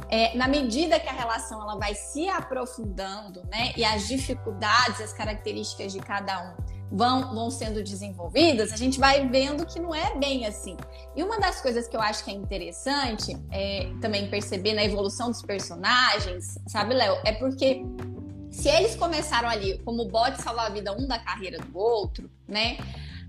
é, 0.09 0.35
na 0.35 0.47
medida 0.47 0.99
que 0.99 1.07
a 1.07 1.13
relação 1.13 1.61
ela 1.61 1.75
vai 1.75 1.93
se 1.93 2.27
aprofundando, 2.29 3.43
né, 3.51 3.73
e 3.75 3.83
as 3.83 4.07
dificuldades, 4.07 4.99
as 5.01 5.13
características 5.13 5.93
de 5.93 5.99
cada 5.99 6.41
um 6.41 6.71
vão, 6.91 7.33
vão 7.33 7.49
sendo 7.49 7.81
desenvolvidas, 7.81 8.73
a 8.73 8.75
gente 8.75 8.99
vai 8.99 9.27
vendo 9.27 9.65
que 9.65 9.79
não 9.79 9.95
é 9.95 10.17
bem 10.17 10.45
assim. 10.45 10.75
E 11.15 11.23
uma 11.23 11.39
das 11.39 11.61
coisas 11.61 11.87
que 11.87 11.95
eu 11.95 12.01
acho 12.01 12.23
que 12.25 12.31
é 12.31 12.33
interessante 12.33 13.37
é, 13.49 13.89
também 14.01 14.29
perceber 14.29 14.73
na 14.73 14.83
evolução 14.83 15.29
dos 15.29 15.41
personagens, 15.41 16.57
sabe, 16.67 16.93
Léo, 16.93 17.17
é 17.25 17.31
porque 17.33 17.85
se 18.51 18.69
eles 18.69 18.95
começaram 18.95 19.49
ali 19.49 19.79
como 19.79 20.05
bote 20.05 20.41
salva-vida 20.41 20.93
um 20.93 21.07
da 21.07 21.17
carreira 21.17 21.57
do 21.59 21.77
outro, 21.77 22.29
né? 22.47 22.77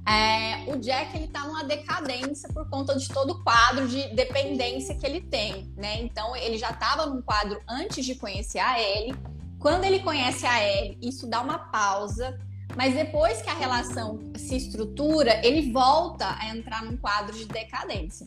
É, 0.04 0.64
o 0.66 0.76
Jack 0.78 1.16
ele 1.16 1.28
tá 1.28 1.46
numa 1.46 1.62
decadência 1.62 2.48
por 2.52 2.68
conta 2.68 2.98
de 2.98 3.08
todo 3.08 3.34
o 3.34 3.44
quadro 3.44 3.86
de 3.86 4.08
dependência 4.08 4.96
que 4.96 5.06
ele 5.06 5.20
tem, 5.20 5.72
né? 5.76 6.02
Então 6.02 6.34
ele 6.34 6.58
já 6.58 6.70
estava 6.70 7.06
num 7.06 7.22
quadro 7.22 7.60
antes 7.68 8.04
de 8.04 8.16
conhecer 8.16 8.58
a 8.58 8.80
Ellie. 8.80 9.14
Quando 9.60 9.84
ele 9.84 10.00
conhece 10.00 10.44
a 10.44 10.60
Ellie, 10.60 10.98
isso 11.00 11.28
dá 11.28 11.40
uma 11.40 11.56
pausa 11.56 12.36
mas 12.76 12.94
depois 12.94 13.42
que 13.42 13.50
a 13.50 13.54
relação 13.54 14.18
se 14.36 14.56
estrutura, 14.56 15.44
ele 15.46 15.70
volta 15.70 16.36
a 16.38 16.48
entrar 16.54 16.82
num 16.84 16.96
quadro 16.96 17.36
de 17.36 17.46
decadência. 17.46 18.26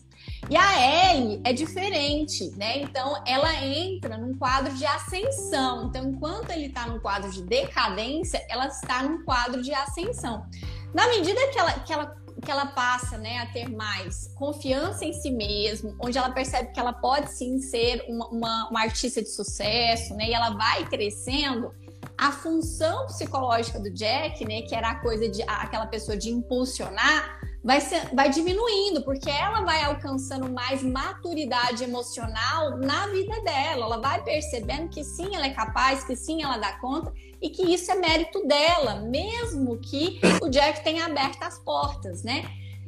E 0.49 0.55
a 0.55 1.13
Ellie 1.13 1.41
é 1.43 1.51
diferente, 1.51 2.51
né? 2.55 2.79
Então 2.79 3.21
ela 3.25 3.53
entra 3.63 4.17
num 4.17 4.35
quadro 4.37 4.73
de 4.75 4.85
ascensão. 4.85 5.87
Então, 5.87 6.09
enquanto 6.09 6.51
ele 6.51 6.67
está 6.67 6.85
num 6.87 6.99
quadro 6.99 7.31
de 7.31 7.41
decadência, 7.41 8.45
ela 8.49 8.67
está 8.67 9.01
num 9.01 9.23
quadro 9.23 9.61
de 9.61 9.73
ascensão. 9.73 10.45
Na 10.93 11.07
medida 11.07 11.39
que 11.47 11.59
ela, 11.59 11.71
que 11.79 11.93
ela, 11.93 12.15
que 12.43 12.51
ela 12.51 12.67
passa 12.67 13.17
né, 13.17 13.39
a 13.39 13.47
ter 13.47 13.67
mais 13.67 14.27
confiança 14.35 15.03
em 15.03 15.13
si 15.13 15.31
mesma, 15.31 15.95
onde 15.99 16.17
ela 16.17 16.29
percebe 16.29 16.71
que 16.71 16.79
ela 16.79 16.93
pode 16.93 17.31
sim 17.31 17.59
ser 17.59 18.05
uma, 18.07 18.27
uma, 18.27 18.69
uma 18.69 18.81
artista 18.81 19.21
de 19.21 19.29
sucesso, 19.29 20.13
né? 20.13 20.29
E 20.29 20.33
ela 20.33 20.51
vai 20.51 20.85
crescendo 20.85 21.73
a 22.17 22.31
função 22.31 23.05
psicológica 23.07 23.79
do 23.79 23.89
Jack, 23.89 24.45
né, 24.45 24.61
que 24.61 24.75
era 24.75 24.89
a 24.89 24.95
coisa 24.95 25.27
de 25.29 25.41
aquela 25.43 25.85
pessoa 25.85 26.17
de 26.17 26.29
impulsionar, 26.29 27.39
vai, 27.63 27.81
ser, 27.81 28.13
vai 28.13 28.29
diminuindo, 28.29 29.03
porque 29.03 29.29
ela 29.29 29.61
vai 29.61 29.83
alcançando 29.83 30.49
mais 30.49 30.83
maturidade 30.83 31.83
emocional 31.83 32.77
na 32.77 33.07
vida 33.07 33.41
dela. 33.41 33.85
Ela 33.85 33.97
vai 33.97 34.23
percebendo 34.23 34.89
que 34.89 35.03
sim, 35.03 35.35
ela 35.35 35.47
é 35.47 35.49
capaz, 35.49 36.03
que 36.03 36.15
sim, 36.15 36.43
ela 36.43 36.57
dá 36.57 36.73
conta 36.79 37.11
e 37.41 37.49
que 37.49 37.63
isso 37.63 37.91
é 37.91 37.95
mérito 37.95 38.45
dela, 38.47 39.01
mesmo 39.01 39.77
que 39.77 40.21
o 40.41 40.49
Jack 40.49 40.83
tenha 40.83 41.05
aberto 41.05 41.41
as 41.43 41.57
portas, 41.59 42.23
né? 42.23 42.45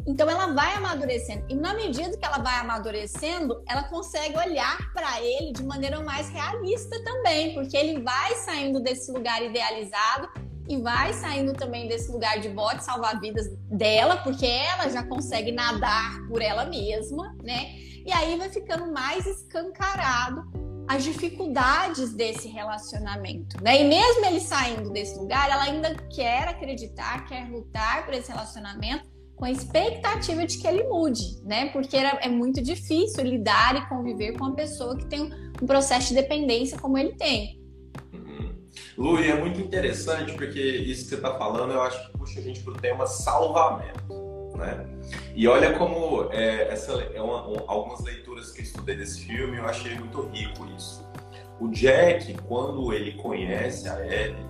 Então 0.08 0.30
ela 0.30 0.54
vai 0.54 0.74
amadurecendo. 0.76 1.44
E 1.50 1.56
na 1.56 1.74
medida 1.74 2.16
que 2.16 2.26
ela 2.26 2.38
vai 2.38 2.56
amadurecendo, 2.60 3.62
ela 3.68 3.84
consegue 3.84 4.38
olhar 4.38 4.78
para 4.94 5.22
ele 5.22 5.52
de 5.52 5.62
maneira 5.64 6.00
mais 6.02 6.30
realista 6.30 7.04
também, 7.04 7.54
porque 7.54 7.76
ele 7.76 8.02
vai 8.02 8.36
saindo 8.36 8.80
desse 8.80 9.12
lugar 9.12 9.44
idealizado 9.44 10.30
e 10.66 10.78
vai 10.78 11.12
saindo 11.12 11.54
também 11.54 11.90
desse 11.90 12.10
lugar 12.10 12.40
de 12.40 12.48
bote 12.48 12.86
salvar-vidas 12.86 13.48
dela, 13.70 14.18
porque 14.18 14.46
ela 14.46 14.90
já 14.90 15.04
consegue 15.04 15.52
nadar 15.52 16.26
por 16.30 16.42
ela 16.42 16.66
mesma, 16.66 17.36
né? 17.44 17.76
E 18.06 18.12
aí 18.14 18.38
vai 18.38 18.50
ficando 18.50 18.92
mais 18.92 19.26
escancarado 19.26 20.42
as 20.88 21.04
dificuldades 21.04 22.14
desse 22.14 22.48
relacionamento, 22.48 23.62
né? 23.62 23.82
E 23.82 23.84
mesmo 23.84 24.26
ele 24.26 24.40
saindo 24.40 24.90
desse 24.90 25.20
lugar, 25.20 25.50
ela 25.50 25.64
ainda 25.64 25.94
quer 26.10 26.48
acreditar, 26.48 27.26
quer 27.26 27.50
lutar 27.50 28.06
por 28.06 28.14
esse 28.14 28.32
relacionamento 28.32 29.17
com 29.38 29.46
a 29.46 29.52
expectativa 29.52 30.46
de 30.46 30.58
que 30.58 30.68
ele 30.68 30.84
mude, 30.84 31.40
né? 31.44 31.70
Porque 31.70 31.96
era, 31.96 32.18
é 32.22 32.28
muito 32.28 32.60
difícil 32.62 33.24
lidar 33.24 33.76
e 33.76 33.88
conviver 33.88 34.34
com 34.34 34.46
uma 34.46 34.56
pessoa 34.56 34.98
que 34.98 35.06
tem 35.06 35.32
um 35.62 35.66
processo 35.66 36.10
de 36.10 36.16
dependência 36.16 36.78
como 36.80 36.98
ele 36.98 37.14
tem. 37.14 37.62
Uhum. 38.12 38.56
Lu, 38.98 39.20
é 39.20 39.40
muito 39.40 39.62
interessante 39.62 40.34
porque 40.34 40.60
isso 40.60 41.04
que 41.04 41.10
você 41.10 41.16
está 41.16 41.38
falando, 41.38 41.72
eu 41.72 41.82
acho 41.84 42.08
que 42.08 42.18
puxa 42.18 42.40
a 42.40 42.44
gente 42.44 42.62
para 42.62 42.74
o 42.74 42.78
tema 42.78 43.06
salvamento, 43.06 44.58
né? 44.58 44.88
E 45.36 45.48
olha 45.48 45.78
como 45.78 46.32
é, 46.32 46.74
essa 46.74 46.94
é 46.94 47.22
uma, 47.22 47.64
algumas 47.68 48.04
leituras 48.04 48.52
que 48.52 48.62
eu 48.62 48.64
estudei 48.64 48.96
desse 48.96 49.22
filme, 49.22 49.58
eu 49.58 49.66
achei 49.66 49.94
muito 49.94 50.22
rico 50.30 50.68
isso. 50.76 51.08
O 51.60 51.68
Jack, 51.70 52.34
quando 52.48 52.92
ele 52.92 53.14
conhece 53.14 53.88
a 53.88 54.04
Ellie, 54.04 54.48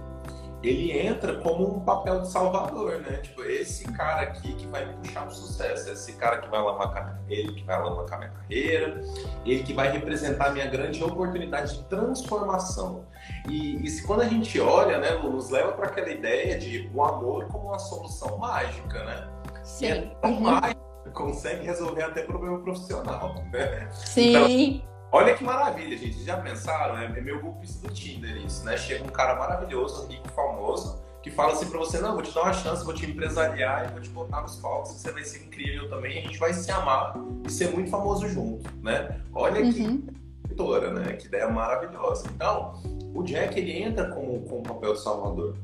ele 0.63 0.91
entra 0.91 1.35
como 1.35 1.77
um 1.77 1.79
papel 1.81 2.21
de 2.21 2.29
salvador, 2.29 2.99
né? 2.99 3.17
Tipo, 3.17 3.43
esse 3.43 3.85
cara 3.93 4.23
aqui 4.23 4.53
que 4.53 4.65
vai 4.67 4.85
me 4.85 4.93
puxar 4.95 5.27
o 5.27 5.31
sucesso, 5.31 5.89
esse 5.89 6.13
cara 6.13 6.39
que 6.39 6.49
vai 6.49 6.59
alavancar 6.59 7.17
ele 7.29 7.53
que 7.53 7.63
vai 7.63 7.75
alavancar 7.75 8.19
minha 8.19 8.31
carreira, 8.31 9.01
ele 9.45 9.63
que 9.63 9.73
vai 9.73 9.91
representar 9.91 10.47
a 10.47 10.51
minha 10.51 10.67
grande 10.67 11.03
oportunidade 11.03 11.77
de 11.77 11.83
transformação. 11.85 13.05
E, 13.49 13.75
e 13.85 14.01
quando 14.03 14.21
a 14.21 14.27
gente 14.27 14.59
olha, 14.59 14.97
né, 14.97 15.11
nos 15.11 15.49
leva 15.49 15.73
para 15.73 15.87
aquela 15.87 16.09
ideia 16.09 16.57
de 16.57 16.89
o 16.93 17.03
amor 17.03 17.45
como 17.47 17.67
uma 17.67 17.79
solução 17.79 18.37
mágica, 18.37 19.03
né? 19.03 19.27
Sim. 19.63 19.85
E 19.85 19.87
é 19.89 20.01
tão 20.21 20.31
uhum. 20.31 20.39
mágica, 20.41 20.79
consegue 21.13 21.65
resolver 21.65 22.03
até 22.03 22.23
problema 22.23 22.59
profissional, 22.59 23.35
né? 23.51 23.89
Sim. 23.91 24.29
Então, 24.77 24.96
Olha 25.11 25.33
que 25.35 25.43
maravilha, 25.43 25.97
gente. 25.97 26.23
Já 26.23 26.37
pensaram? 26.37 26.97
É 26.97 27.21
meu 27.21 27.41
golpista 27.41 27.87
do 27.87 27.93
Tinder 27.93 28.37
isso, 28.37 28.65
né? 28.65 28.77
Chega 28.77 29.03
um 29.03 29.09
cara 29.09 29.35
maravilhoso, 29.35 30.07
rico, 30.07 30.27
famoso, 30.29 31.01
que 31.23 31.31
fala 31.31 31.53
assim 31.53 31.69
pra 31.69 31.79
você, 31.79 31.99
não, 31.99 32.13
vou 32.13 32.21
te 32.21 32.33
dar 32.33 32.43
uma 32.43 32.53
chance, 32.53 32.83
vou 32.83 32.93
te 32.93 33.05
empresariar 33.05 33.87
e 33.87 33.91
vou 33.91 34.01
te 34.01 34.09
botar 34.09 34.41
nos 34.41 34.55
palcos, 34.57 34.91
você 34.91 35.11
vai 35.11 35.23
ser 35.23 35.45
incrível 35.45 35.89
também, 35.89 36.19
a 36.19 36.21
gente 36.21 36.37
vai 36.37 36.53
se 36.53 36.71
amar 36.71 37.15
e 37.45 37.51
ser 37.51 37.69
muito 37.71 37.89
famoso 37.89 38.27
junto, 38.29 38.69
né? 38.81 39.21
Olha 39.33 39.61
uhum. 39.61 39.71
que 39.73 40.17
editora, 40.45 40.93
né? 40.93 41.13
Que 41.13 41.27
ideia 41.27 41.49
maravilhosa. 41.49 42.27
Então, 42.33 42.81
o 43.13 43.23
Jack, 43.23 43.59
ele 43.59 43.83
entra 43.83 44.09
com, 44.09 44.41
com 44.41 44.59
o 44.59 44.63
papel 44.63 44.93
de 44.93 45.01
salvador. 45.01 45.55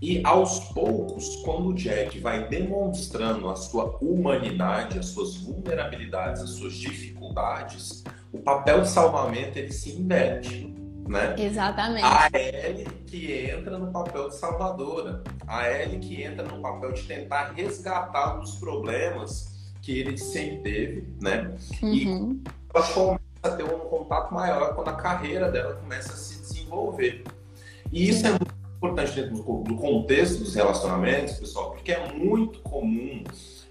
E 0.00 0.22
aos 0.24 0.60
poucos, 0.72 1.36
quando 1.44 1.70
o 1.70 1.74
Jack 1.74 2.20
vai 2.20 2.46
demonstrando 2.46 3.48
a 3.48 3.56
sua 3.56 3.98
humanidade, 4.00 4.98
as 4.98 5.06
suas 5.06 5.36
vulnerabilidades, 5.36 6.40
as 6.40 6.50
suas 6.50 6.74
dificuldades, 6.74 8.04
o 8.32 8.38
papel 8.38 8.82
de 8.82 8.88
salvamento 8.88 9.58
ele 9.58 9.72
se 9.72 9.90
inverte. 9.90 10.74
Né? 11.08 11.34
Exatamente. 11.38 12.04
A 12.04 12.28
Ellie 12.34 12.84
que 13.06 13.50
entra 13.50 13.78
no 13.78 13.90
papel 13.90 14.28
de 14.28 14.36
salvadora. 14.36 15.22
A 15.46 15.70
Ellie 15.70 15.98
que 15.98 16.22
entra 16.22 16.44
no 16.44 16.60
papel 16.60 16.92
de 16.92 17.02
tentar 17.04 17.52
resgatar 17.54 18.38
os 18.38 18.56
problemas 18.56 19.72
que 19.80 20.00
ele 20.00 20.18
sempre 20.18 20.58
teve, 20.58 21.14
né? 21.22 21.56
Uhum. 21.82 21.94
E 21.94 22.42
ela 22.74 22.86
começa 22.88 23.20
a 23.42 23.50
ter 23.50 23.64
um 23.64 23.78
contato 23.78 24.34
maior 24.34 24.74
quando 24.74 24.88
a 24.88 24.92
carreira 24.92 25.50
dela 25.50 25.74
começa 25.76 26.12
a 26.12 26.16
se 26.16 26.38
desenvolver. 26.40 27.24
E 27.90 28.10
isso 28.10 28.26
é 28.26 28.30
muito 28.30 28.54
importante 28.76 29.20
dentro 29.20 29.36
do 29.62 29.76
contexto 29.76 30.40
dos 30.40 30.54
relacionamentos, 30.54 31.38
pessoal, 31.38 31.70
porque 31.70 31.92
é 31.92 32.12
muito 32.12 32.60
comum 32.60 33.24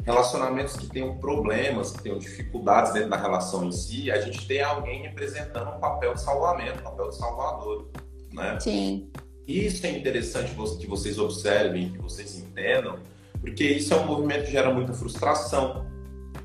relacionamentos 0.04 0.76
que 0.76 0.88
tenham 0.88 1.18
problemas, 1.18 1.92
que 1.92 2.04
tenham 2.04 2.18
dificuldades 2.18 2.94
dentro 2.94 3.10
da 3.10 3.18
relação 3.18 3.66
em 3.66 3.72
si, 3.72 4.12
a 4.12 4.22
gente 4.22 4.48
tem 4.48 4.62
alguém 4.62 5.02
representando 5.04 5.76
um 5.76 5.80
papel 5.80 6.14
de 6.14 6.22
salvamento, 6.22 6.80
um 6.80 6.84
papel 6.84 7.10
de 7.10 7.18
salvador, 7.18 7.90
né? 8.32 8.60
Sim. 8.60 9.10
Isso 9.48 9.86
é 9.86 9.92
interessante 9.92 10.54
que 10.80 10.88
vocês 10.88 11.18
observem, 11.18 11.92
que 11.92 12.00
vocês 12.00 12.38
entendam, 12.38 13.00
porque 13.40 13.64
isso 13.64 13.94
é 13.94 13.98
um 13.98 14.06
movimento 14.06 14.46
que 14.46 14.52
gera 14.52 14.74
muita 14.74 14.94
frustração, 14.94 15.86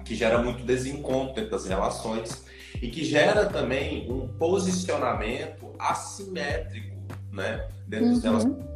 que 0.05 0.15
gera 0.15 0.39
muito 0.39 0.65
desencontro 0.65 1.35
dentro 1.35 1.51
das 1.51 1.67
relações 1.67 2.45
e 2.81 2.89
que 2.89 3.05
gera 3.05 3.47
também 3.47 4.11
um 4.11 4.29
posicionamento 4.29 5.73
assimétrico, 5.79 6.97
né, 7.31 7.69
dentro 7.87 8.07
uhum. 8.07 8.13
dos 8.15 8.23
relacionamentos 8.23 8.73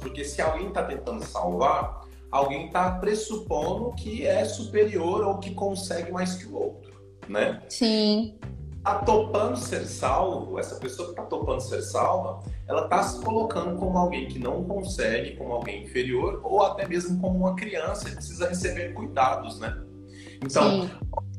porque 0.00 0.24
se 0.24 0.42
alguém 0.42 0.68
está 0.68 0.82
tentando 0.82 1.24
salvar, 1.24 2.02
alguém 2.34 2.66
está 2.66 2.90
pressupondo 2.90 3.92
que 3.92 4.26
é 4.26 4.44
superior 4.44 5.24
ou 5.24 5.38
que 5.38 5.54
consegue 5.54 6.10
mais 6.10 6.34
que 6.34 6.46
o 6.46 6.56
outro, 6.56 6.92
né? 7.28 7.62
Sim. 7.68 8.36
Tá 8.82 8.96
topando 8.98 9.56
ser 9.56 9.86
salvo, 9.86 10.58
essa 10.58 10.74
pessoa 10.74 11.06
que 11.06 11.12
está 11.12 11.22
topando 11.22 11.60
ser 11.60 11.80
salva, 11.80 12.42
ela 12.66 12.84
está 12.84 13.04
se 13.04 13.22
colocando 13.22 13.78
como 13.78 13.96
alguém 13.96 14.26
que 14.26 14.40
não 14.40 14.64
consegue, 14.64 15.36
como 15.36 15.52
alguém 15.52 15.84
inferior, 15.84 16.40
ou 16.42 16.60
até 16.62 16.88
mesmo 16.88 17.20
como 17.20 17.38
uma 17.38 17.54
criança 17.54 18.10
que 18.10 18.16
precisa 18.16 18.48
receber 18.48 18.92
cuidados, 18.94 19.60
né? 19.60 19.80
Então, 20.42 20.82
Sim. 20.82 20.90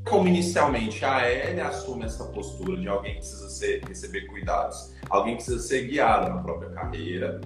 como 0.08 0.30
inicialmente 0.30 1.04
a 1.04 1.30
Ellie 1.30 1.60
assume 1.60 2.06
essa 2.06 2.24
postura 2.24 2.80
de 2.80 2.88
alguém 2.88 3.16
que 3.16 3.20
precisa 3.20 3.50
ser, 3.50 3.84
receber 3.84 4.28
cuidados, 4.28 4.94
alguém 5.10 5.36
que 5.36 5.44
precisa 5.44 5.68
ser 5.68 5.88
guiado 5.88 6.34
na 6.34 6.42
própria 6.42 6.70
carreira, 6.70 7.42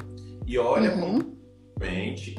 e 0.45 0.57
olha 0.57 0.93
uhum. 0.93 0.99
como 1.01 1.38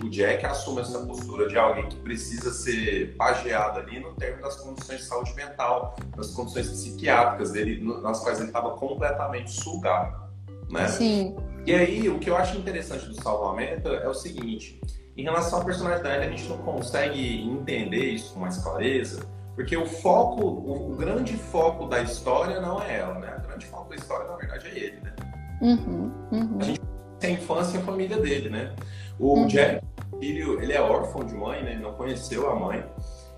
o 0.02 0.10
Jack 0.10 0.44
assume 0.44 0.82
essa 0.82 0.98
postura 1.00 1.48
de 1.48 1.58
alguém 1.58 1.88
que 1.88 1.96
precisa 1.96 2.52
ser 2.52 3.16
pageado 3.16 3.78
ali 3.78 4.00
no 4.00 4.14
termo 4.14 4.42
das 4.42 4.56
condições 4.56 5.00
de 5.00 5.04
saúde 5.04 5.34
mental, 5.34 5.96
das 6.16 6.30
condições 6.32 6.68
psiquiátricas 6.68 7.52
dele, 7.52 7.82
nas 8.02 8.20
quais 8.20 8.38
ele 8.38 8.48
estava 8.48 8.70
completamente 8.76 9.50
sugado, 9.50 10.30
né? 10.70 10.86
Sim. 10.88 11.36
E 11.66 11.74
aí, 11.74 12.08
o 12.08 12.18
que 12.18 12.28
eu 12.28 12.36
acho 12.36 12.56
interessante 12.58 13.06
do 13.06 13.14
salvamento 13.22 13.88
é 13.88 14.08
o 14.08 14.14
seguinte, 14.14 14.80
em 15.16 15.22
relação 15.22 15.60
à 15.60 15.64
personalidade, 15.64 16.26
a 16.26 16.30
gente 16.30 16.48
não 16.48 16.58
consegue 16.58 17.42
entender 17.42 18.10
isso 18.10 18.34
com 18.34 18.40
mais 18.40 18.58
clareza, 18.58 19.26
porque 19.54 19.76
o 19.76 19.86
foco, 19.86 20.42
o, 20.42 20.92
o 20.92 20.96
grande 20.96 21.36
foco 21.36 21.86
da 21.86 22.02
história 22.02 22.60
não 22.60 22.82
é 22.82 22.98
ela, 22.98 23.18
né? 23.18 23.36
O 23.38 23.46
grande 23.46 23.66
foco 23.66 23.90
da 23.90 23.96
história, 23.96 24.26
na 24.26 24.36
verdade, 24.36 24.68
é 24.68 24.78
ele, 24.78 25.00
né? 25.00 25.14
Uhum, 25.60 26.10
uhum. 26.32 26.58
A 26.60 26.64
gente 26.64 26.80
a 27.26 27.30
infância 27.30 27.78
e 27.78 27.80
a 27.80 27.84
família 27.84 28.18
dele, 28.18 28.48
né? 28.48 28.74
O 29.18 29.40
uhum. 29.40 29.46
Jack, 29.46 29.84
filho, 30.18 30.60
ele 30.62 30.72
é 30.72 30.80
órfão 30.80 31.24
de 31.24 31.34
mãe, 31.34 31.62
né? 31.62 31.72
Ele 31.72 31.82
não 31.82 31.92
conheceu 31.94 32.50
a 32.50 32.54
mãe. 32.54 32.84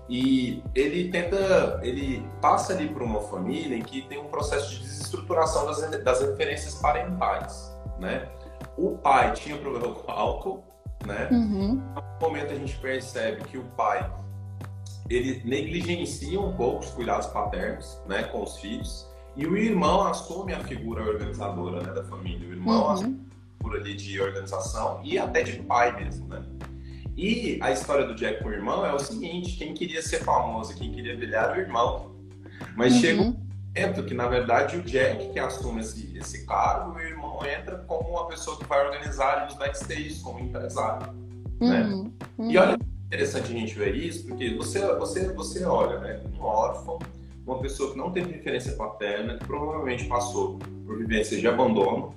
E 0.09 0.61
ele 0.75 1.09
tenta, 1.09 1.79
ele 1.81 2.25
passa 2.41 2.73
ali 2.73 2.89
por 2.89 3.01
uma 3.01 3.21
família 3.21 3.77
em 3.77 3.81
que 3.81 4.01
tem 4.03 4.19
um 4.19 4.27
processo 4.27 4.69
de 4.71 4.79
desestruturação 4.81 5.65
das, 5.65 5.79
das 6.03 6.21
referências 6.21 6.75
parentais, 6.75 7.73
né? 7.99 8.27
O 8.77 8.97
pai 8.97 9.31
tinha 9.33 9.57
problema 9.57 9.93
com 9.93 10.11
álcool, 10.11 10.63
né? 11.05 11.29
Uhum. 11.31 11.81
No 11.95 12.27
momento 12.27 12.51
a 12.51 12.55
gente 12.55 12.77
percebe 12.77 13.43
que 13.43 13.57
o 13.57 13.63
pai 13.77 14.09
ele 15.09 15.41
negligencia 15.43 16.39
um 16.39 16.53
pouco 16.53 16.79
os 16.79 16.91
cuidados 16.91 17.27
paternos, 17.27 18.01
né, 18.07 18.23
com 18.23 18.43
os 18.43 18.57
filhos, 18.57 19.07
e 19.35 19.45
o 19.45 19.57
irmão 19.57 20.07
assume 20.07 20.53
a 20.53 20.59
figura 20.61 21.03
organizadora, 21.03 21.81
né, 21.81 21.91
da 21.91 22.03
família. 22.03 22.47
O 22.47 22.51
irmão 22.51 22.83
uhum. 22.83 22.89
assume 22.91 23.32
ali 23.71 23.93
de 23.93 24.19
organização 24.19 24.99
e 25.03 25.17
até 25.17 25.43
de 25.43 25.53
pai 25.63 25.95
mesmo, 25.95 26.27
né? 26.27 26.43
E 27.15 27.59
a 27.61 27.71
história 27.71 28.05
do 28.05 28.15
Jack 28.15 28.41
com 28.41 28.49
o 28.49 28.53
irmão 28.53 28.85
é 28.85 28.93
o 28.93 28.99
seguinte: 28.99 29.55
quem 29.57 29.73
queria 29.73 30.01
ser 30.01 30.19
famoso, 30.19 30.75
quem 30.75 30.91
queria 30.91 31.15
brilhar 31.15 31.49
era 31.49 31.57
o 31.57 31.61
irmão. 31.61 32.15
Mas 32.75 32.93
uhum. 32.93 32.99
chega 32.99 33.21
um 33.21 33.35
momento 33.75 34.03
que, 34.03 34.13
na 34.13 34.27
verdade, 34.27 34.77
o 34.77 34.81
Jack 34.81 35.29
que 35.31 35.39
assume 35.39 35.81
esse, 35.81 36.17
esse 36.17 36.45
cargo, 36.45 36.95
o 36.95 36.99
irmão 36.99 37.39
entra 37.45 37.77
como 37.87 38.09
uma 38.09 38.27
pessoa 38.27 38.57
que 38.57 38.65
vai 38.65 38.85
organizar 38.85 39.47
os 39.47 39.55
backstage, 39.55 40.19
como 40.21 40.39
empresário. 40.39 41.13
Uhum. 41.59 41.69
Né? 41.69 42.11
Uhum. 42.37 42.51
E 42.51 42.57
olha 42.57 42.79
interessante 43.05 43.51
a 43.51 43.59
gente 43.59 43.75
ver 43.75 43.95
isso, 43.95 44.25
porque 44.25 44.55
você, 44.55 44.79
você, 44.95 45.31
você 45.33 45.63
olha, 45.65 45.99
né? 45.99 46.19
Um 46.35 46.41
órfão, 46.41 46.97
uma 47.45 47.59
pessoa 47.59 47.91
que 47.91 47.97
não 47.97 48.11
teve 48.11 48.31
referência 48.31 48.73
paterna, 48.73 49.37
que 49.37 49.45
provavelmente 49.45 50.05
passou 50.05 50.57
por 50.85 50.97
vivências 50.97 51.39
de 51.39 51.47
abandono, 51.47 52.15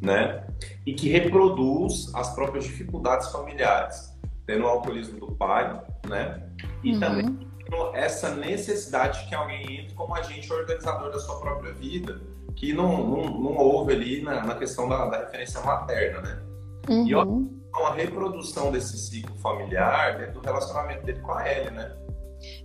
né? 0.00 0.46
E 0.84 0.94
que 0.94 1.08
reproduz 1.08 2.12
as 2.14 2.34
próprias 2.34 2.64
dificuldades 2.64 3.30
familiares, 3.30 4.16
tendo 4.46 4.64
o 4.64 4.68
alcoolismo 4.68 5.18
do 5.18 5.32
pai, 5.32 5.80
né? 6.08 6.42
E 6.82 6.92
uhum. 6.92 7.00
também 7.00 7.46
essa 7.94 8.34
necessidade 8.34 9.26
que 9.28 9.34
alguém 9.34 9.80
entre 9.80 9.94
como 9.94 10.14
agente 10.14 10.52
organizador 10.52 11.10
da 11.10 11.18
sua 11.18 11.40
própria 11.40 11.72
vida, 11.72 12.20
que 12.54 12.72
não, 12.72 13.06
não, 13.06 13.24
não 13.24 13.56
houve 13.56 13.92
ali 13.92 14.22
na, 14.22 14.44
na 14.44 14.54
questão 14.54 14.88
da, 14.88 15.06
da, 15.06 15.18
referência 15.18 15.60
materna, 15.60 16.20
né? 16.22 16.42
Uhum. 16.88 17.06
E 17.06 17.14
olha, 17.14 17.28
uma 17.28 17.92
reprodução 17.92 18.70
desse 18.70 18.96
ciclo 18.96 19.36
familiar 19.38 20.18
dentro 20.18 20.34
do 20.34 20.40
relacionamento 20.40 21.04
dele 21.04 21.20
com 21.20 21.32
a 21.32 21.50
Ellie, 21.50 21.70
né? 21.70 21.94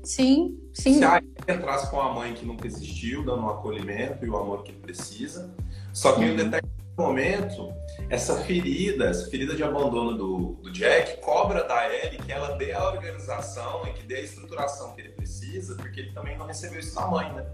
Sim, 0.04 0.58
sim. 0.74 0.94
Se 0.96 1.04
a 1.04 1.18
Ellie 1.18 1.34
entrasse 1.48 1.90
com 1.90 2.00
a 2.00 2.14
mãe 2.14 2.34
que 2.34 2.46
nunca 2.46 2.68
existiu, 2.68 3.26
dando 3.26 3.42
o 3.42 3.46
um 3.46 3.50
acolhimento 3.50 4.26
e 4.26 4.30
o 4.30 4.38
amor 4.38 4.64
que 4.64 4.72
ele 4.72 4.80
precisa, 4.80 5.54
só 5.92 6.14
que 6.14 6.22
uhum. 6.22 6.34
um 6.34 6.36
determinado 6.36 6.81
momento, 7.02 7.74
essa 8.10 8.42
ferida, 8.44 9.06
essa 9.06 9.30
ferida 9.30 9.56
de 9.56 9.64
abandono 9.64 10.18
do, 10.18 10.38
do 10.62 10.72
Jack, 10.72 11.20
cobra 11.22 11.64
da 11.64 11.88
Ellie 11.94 12.20
que 12.20 12.32
ela 12.32 12.56
dê 12.58 12.72
a 12.72 12.90
organização 12.90 13.86
e 13.88 13.94
que 13.94 14.04
dê 14.04 14.16
a 14.16 14.22
estruturação 14.22 14.94
que 14.94 15.02
ele 15.02 15.10
precisa, 15.10 15.76
porque 15.76 16.02
ele 16.02 16.12
também 16.12 16.38
não 16.38 16.46
recebeu 16.46 16.80
isso 16.80 16.96
da 16.96 17.08
mãe, 17.08 17.32
né? 17.34 17.46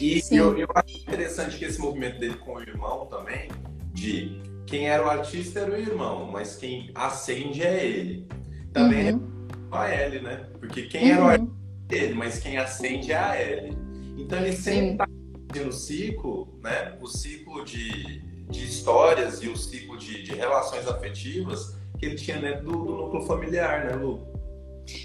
E 0.00 0.20
eu, 0.30 0.58
eu, 0.58 0.68
acho 0.74 0.98
interessante 0.98 1.58
que 1.58 1.64
esse 1.64 1.80
movimento 1.80 2.18
dele 2.18 2.34
com 2.34 2.54
o 2.54 2.60
irmão 2.60 3.06
também, 3.06 3.48
de 3.92 4.40
quem 4.66 4.88
era 4.88 5.04
o 5.04 5.10
artista 5.10 5.60
era 5.60 5.72
o 5.72 5.76
irmão, 5.76 6.30
mas 6.30 6.56
quem 6.56 6.90
acende 6.94 7.62
é 7.62 7.84
ele. 7.84 8.26
Também 8.72 9.12
uhum. 9.12 9.48
é 9.72 9.76
a 9.76 10.04
Ellie, 10.04 10.20
né? 10.20 10.46
Porque 10.58 10.82
quem 10.82 11.02
uhum. 11.02 11.12
era 11.12 11.22
o 11.22 11.28
artista 11.28 11.54
é 11.90 11.96
ele, 11.96 12.14
mas 12.14 12.38
quem 12.38 12.56
acende 12.56 13.12
é 13.12 13.18
a 13.18 13.40
Ellie. 13.40 13.76
Então 14.16 14.38
ele 14.38 14.52
sempre 14.52 14.92
está 14.92 15.64
no 15.64 15.72
ciclo, 15.72 16.58
né? 16.62 16.96
O 17.00 17.06
ciclo 17.06 17.64
de 17.64 18.22
de 18.52 18.64
histórias 18.64 19.42
e 19.42 19.48
o 19.48 19.56
ciclo 19.56 19.98
de, 19.98 20.22
de 20.22 20.34
relações 20.34 20.86
afetivas 20.86 21.74
que 21.98 22.06
ele 22.06 22.14
tinha 22.16 22.38
dentro 22.38 22.64
do, 22.64 22.84
do, 22.84 22.96
núcleo 22.96 23.22
familiar, 23.22 23.86
né, 23.86 23.96
Lu? 23.96 24.30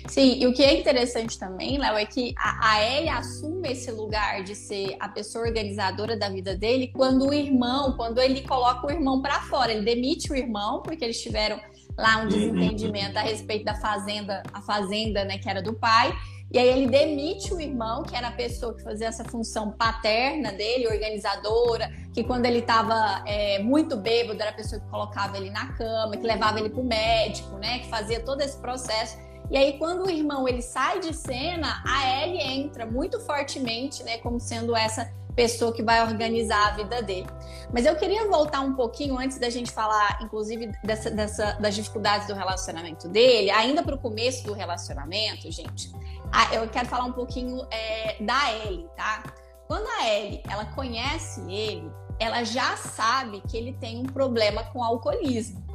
Sim, 0.08 0.40
e 0.42 0.48
o 0.48 0.54
que 0.54 0.64
é 0.64 0.80
interessante 0.80 1.38
também, 1.38 1.78
Léo, 1.78 1.96
é 1.96 2.06
que 2.06 2.34
a, 2.38 2.72
a 2.72 2.84
Ellie 2.84 3.10
assume 3.10 3.72
esse 3.72 3.92
lugar 3.92 4.44
de 4.44 4.56
ser 4.56 4.98
a 5.00 5.08
pessoa 5.08 5.46
organizadora 5.46 6.18
da 6.18 6.30
vida 6.30 6.56
dele 6.56 6.92
quando 6.94 7.28
o 7.28 7.34
irmão, 7.34 7.96
quando 7.96 8.20
ele 8.20 8.42
coloca 8.42 8.88
o 8.88 8.92
irmão 8.92 9.22
para 9.22 9.42
fora, 9.42 9.72
ele 9.72 9.86
demite 9.86 10.32
o 10.32 10.36
irmão, 10.36 10.82
porque 10.82 11.06
eles 11.06 11.22
tiveram 11.22 11.60
lá 11.98 12.18
um 12.18 12.22
uhum. 12.24 12.28
desentendimento 12.28 13.18
a 13.18 13.22
respeito 13.22 13.66
da 13.66 13.76
fazenda, 13.76 14.44
a 14.52 14.62
fazenda, 14.62 15.24
né, 15.24 15.38
que 15.38 15.50
era 15.50 15.62
do 15.62 15.74
pai, 15.74 16.12
e 16.50 16.58
aí 16.58 16.70
ele 16.70 16.88
demite 16.88 17.54
o 17.54 17.60
irmão, 17.60 18.04
que 18.04 18.16
era 18.16 18.30
a 18.30 18.32
pessoa 18.32 18.74
que 18.74 18.82
fazia 18.82 19.08
essa 19.08 19.26
função 19.26 19.72
paterna 19.72 20.54
dele, 20.54 20.88
organizadora, 20.88 21.92
que 22.14 22.24
quando 22.24 22.46
ele 22.46 22.60
estava 22.60 23.22
é, 23.26 23.60
muito 23.60 23.98
bêbado 23.98 24.42
era 24.42 24.52
a 24.52 24.54
pessoa 24.54 24.80
que 24.80 24.88
colocava 24.88 25.36
ele 25.38 25.50
na 25.50 25.74
cama, 25.74 26.16
que 26.16 26.26
levava 26.26 26.60
ele 26.60 26.70
para 26.70 26.80
o 26.80 26.86
médico, 26.86 27.58
né? 27.58 27.80
Que 27.80 27.90
fazia 27.90 28.22
todo 28.22 28.42
esse 28.42 28.58
processo. 28.60 29.18
E 29.52 29.58
aí 29.58 29.78
quando 29.78 30.06
o 30.06 30.10
irmão 30.10 30.48
ele 30.48 30.62
sai 30.62 31.02
de 31.02 31.14
cena, 31.14 31.84
a 31.86 32.24
Ellie 32.24 32.42
entra 32.42 32.86
muito 32.86 33.20
fortemente, 33.20 34.02
né? 34.04 34.18
Como 34.20 34.40
sendo 34.40 34.74
essa 34.74 35.12
pessoa 35.38 35.72
que 35.72 35.84
vai 35.84 36.02
organizar 36.02 36.70
a 36.70 36.72
vida 36.72 37.02
dele. 37.04 37.28
Mas 37.72 37.86
eu 37.86 37.96
queria 37.96 38.28
voltar 38.28 38.62
um 38.62 38.74
pouquinho 38.74 39.16
antes 39.20 39.38
da 39.38 39.52
gente 39.52 39.72
falar, 39.72 40.20
inclusive, 40.24 40.72
dessa, 40.84 41.12
dessa 41.12 41.52
das 41.54 41.76
dificuldades 41.76 42.28
do 42.28 42.34
relacionamento 42.34 43.08
dele, 43.08 43.52
ainda 43.52 43.84
para 43.84 43.94
o 43.94 44.00
começo 44.00 44.44
do 44.48 44.54
relacionamento, 44.54 45.50
gente. 45.52 45.92
eu 46.52 46.68
quero 46.68 46.88
falar 46.90 47.06
um 47.06 47.12
pouquinho 47.12 47.66
é, 47.70 48.18
da 48.20 48.52
Ellie, 48.52 48.88
tá? 48.96 49.24
Quando 49.68 49.88
a 50.00 50.10
Ellie 50.10 50.42
ela 50.50 50.66
conhece 50.66 51.40
ele, 51.42 51.92
ela 52.20 52.44
já 52.44 52.76
sabe 52.76 53.44
que 53.48 53.56
ele 53.56 53.74
tem 53.74 54.00
um 54.00 54.06
problema 54.06 54.64
com 54.64 54.84
alcoolismo 54.84 55.68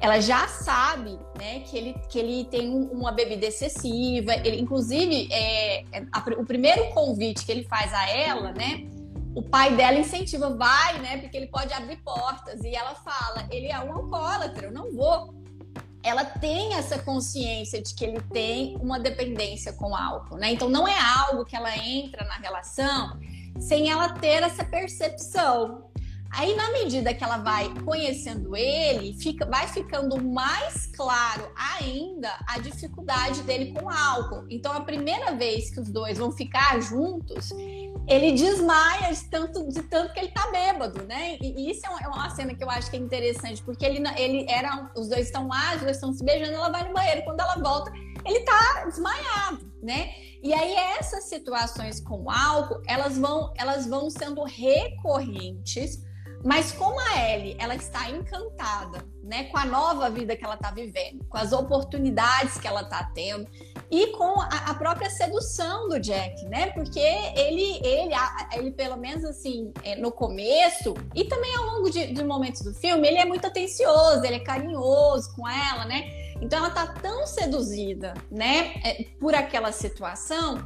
ela 0.00 0.20
já 0.20 0.46
sabe 0.48 1.18
né, 1.38 1.60
que, 1.60 1.76
ele, 1.76 1.94
que 2.08 2.18
ele 2.18 2.44
tem 2.44 2.70
uma 2.70 3.12
bebida 3.12 3.46
excessiva. 3.46 4.32
Ele, 4.44 4.60
inclusive, 4.60 5.28
é, 5.30 5.84
a, 6.12 6.20
o 6.38 6.44
primeiro 6.44 6.88
convite 6.90 7.44
que 7.44 7.52
ele 7.52 7.64
faz 7.64 7.92
a 7.92 8.08
ela, 8.08 8.52
né? 8.52 8.86
O 9.34 9.42
pai 9.42 9.74
dela 9.76 9.98
incentiva, 9.98 10.56
vai, 10.56 10.98
né? 11.00 11.18
Porque 11.18 11.36
ele 11.36 11.46
pode 11.46 11.72
abrir 11.72 11.96
portas. 11.98 12.62
E 12.62 12.74
ela 12.74 12.94
fala, 12.94 13.46
ele 13.50 13.68
é 13.68 13.78
um 13.80 13.92
alcoólatra, 13.92 14.66
eu 14.66 14.72
não 14.72 14.92
vou. 14.92 15.34
Ela 16.02 16.24
tem 16.24 16.74
essa 16.74 16.98
consciência 16.98 17.82
de 17.82 17.94
que 17.94 18.04
ele 18.04 18.20
tem 18.32 18.76
uma 18.76 18.98
dependência 18.98 19.72
com 19.72 19.94
álcool, 19.94 20.36
né? 20.36 20.52
Então 20.52 20.68
não 20.68 20.86
é 20.86 20.96
algo 21.18 21.44
que 21.44 21.56
ela 21.56 21.76
entra 21.76 22.24
na 22.24 22.36
relação 22.36 23.18
sem 23.60 23.90
ela 23.90 24.10
ter 24.10 24.42
essa 24.42 24.64
percepção. 24.64 25.88
Aí, 26.30 26.54
na 26.54 26.70
medida 26.72 27.14
que 27.14 27.24
ela 27.24 27.38
vai 27.38 27.72
conhecendo 27.84 28.54
ele, 28.54 29.14
fica, 29.14 29.46
vai 29.46 29.66
ficando 29.66 30.22
mais 30.22 30.86
claro 30.86 31.50
ainda 31.56 32.30
a 32.46 32.58
dificuldade 32.58 33.42
dele 33.42 33.72
com 33.72 33.88
álcool. 33.88 34.44
Então, 34.50 34.72
a 34.72 34.82
primeira 34.82 35.34
vez 35.34 35.70
que 35.70 35.80
os 35.80 35.88
dois 35.88 36.18
vão 36.18 36.30
ficar 36.30 36.80
juntos, 36.80 37.50
ele 38.08 38.32
desmaia 38.32 39.12
de 39.12 39.24
tanto, 39.24 39.68
de 39.68 39.82
tanto 39.82 40.14
que 40.14 40.20
ele 40.20 40.32
tá 40.32 40.50
bêbado, 40.50 41.04
né? 41.04 41.36
E, 41.40 41.66
e 41.66 41.70
isso 41.70 41.86
é 41.86 41.90
uma, 41.90 42.00
é 42.00 42.08
uma, 42.08 42.30
cena 42.30 42.54
que 42.54 42.64
eu 42.64 42.70
acho 42.70 42.90
que 42.90 42.96
é 42.96 43.00
interessante, 43.00 43.62
porque 43.62 43.84
ele, 43.84 44.02
ele 44.16 44.46
era. 44.48 44.90
Os 44.96 45.08
dois 45.08 45.26
estão 45.26 45.46
lá, 45.46 45.74
os 45.74 45.82
dois 45.82 45.96
estão 45.96 46.12
se 46.12 46.24
beijando, 46.24 46.54
ela 46.54 46.70
vai 46.70 46.88
no 46.88 46.94
banheiro. 46.94 47.22
Quando 47.24 47.40
ela 47.40 47.56
volta, 47.56 47.92
ele 48.24 48.40
tá 48.40 48.84
desmaiado, 48.86 49.70
né? 49.82 50.10
E 50.42 50.54
aí 50.54 50.74
essas 50.98 51.24
situações 51.24 52.00
com 52.00 52.30
álcool, 52.30 52.82
elas 52.86 53.18
vão, 53.18 53.52
elas 53.56 53.86
vão 53.86 54.08
sendo 54.08 54.42
recorrentes 54.44 55.98
Mas 56.44 56.70
como 56.72 56.98
a 57.00 57.30
Ellie, 57.30 57.56
ela 57.58 57.74
está 57.74 58.08
encantada, 58.10 59.04
né, 59.22 59.44
com 59.44 59.58
a 59.58 59.64
nova 59.64 60.08
vida 60.08 60.36
que 60.36 60.44
ela 60.44 60.54
está 60.54 60.70
vivendo, 60.70 61.24
com 61.28 61.36
as 61.36 61.52
oportunidades 61.52 62.58
que 62.58 62.66
ela 62.66 62.82
está 62.82 63.04
tendo 63.12 63.46
e 63.90 64.08
com 64.08 64.40
a, 64.40 64.46
a, 64.46 64.74
própria 64.74 65.10
sedução 65.10 65.88
do 65.88 65.98
Jack, 65.98 66.44
né? 66.46 66.70
Porque 66.70 67.00
ele, 67.00 67.80
ele, 67.84 68.14
ele 68.54 68.70
pelo 68.70 68.96
menos 68.96 69.24
assim, 69.24 69.72
é, 69.82 69.96
no 69.96 70.12
começo 70.12 70.94
e 71.14 71.24
também 71.24 71.54
ao 71.56 71.64
longo 71.64 71.90
de, 71.90 72.12
de 72.12 72.24
momentos 72.24 72.62
do 72.62 72.72
filme, 72.72 73.06
ele 73.06 73.18
é 73.18 73.24
muito 73.24 73.46
atencioso, 73.46 74.24
ele 74.24 74.36
é 74.36 74.40
carinhoso 74.40 75.34
com 75.34 75.48
ela, 75.48 75.84
né? 75.84 76.10
Então 76.40 76.58
ela 76.58 76.70
tá 76.70 76.86
tão 76.86 77.26
seduzida, 77.26 78.14
né, 78.30 78.74
é, 78.84 79.04
por 79.18 79.34
aquela 79.34 79.72
situação 79.72 80.58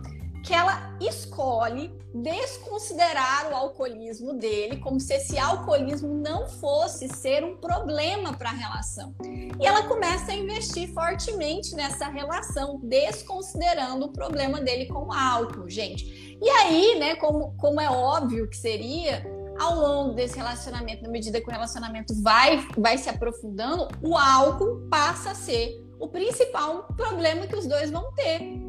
que 0.42 0.52
ela 0.52 0.96
escolhe 1.00 1.92
desconsiderar 2.14 3.50
o 3.50 3.54
alcoolismo 3.54 4.34
dele, 4.34 4.78
como 4.78 5.00
se 5.00 5.14
esse 5.14 5.38
alcoolismo 5.38 6.08
não 6.08 6.46
fosse 6.46 7.08
ser 7.08 7.44
um 7.44 7.56
problema 7.56 8.34
para 8.34 8.50
a 8.50 8.52
relação. 8.52 9.14
E 9.22 9.66
ela 9.66 9.84
começa 9.84 10.32
a 10.32 10.34
investir 10.34 10.92
fortemente 10.92 11.74
nessa 11.74 12.08
relação, 12.08 12.80
desconsiderando 12.82 14.06
o 14.06 14.12
problema 14.12 14.60
dele 14.60 14.86
com 14.86 15.06
o 15.06 15.12
álcool, 15.12 15.70
gente. 15.70 16.36
E 16.42 16.48
aí, 16.50 16.98
né, 16.98 17.14
como, 17.16 17.56
como 17.56 17.80
é 17.80 17.88
óbvio 17.88 18.48
que 18.48 18.56
seria, 18.56 19.24
ao 19.58 19.76
longo 19.76 20.14
desse 20.14 20.36
relacionamento, 20.36 21.02
na 21.02 21.08
medida 21.08 21.40
que 21.40 21.48
o 21.48 21.52
relacionamento 21.52 22.20
vai, 22.20 22.66
vai 22.76 22.98
se 22.98 23.08
aprofundando, 23.08 23.88
o 24.02 24.16
álcool 24.16 24.86
passa 24.90 25.30
a 25.30 25.34
ser 25.34 25.80
o 25.98 26.08
principal 26.08 26.88
problema 26.96 27.46
que 27.46 27.54
os 27.54 27.66
dois 27.66 27.90
vão 27.90 28.12
ter. 28.14 28.60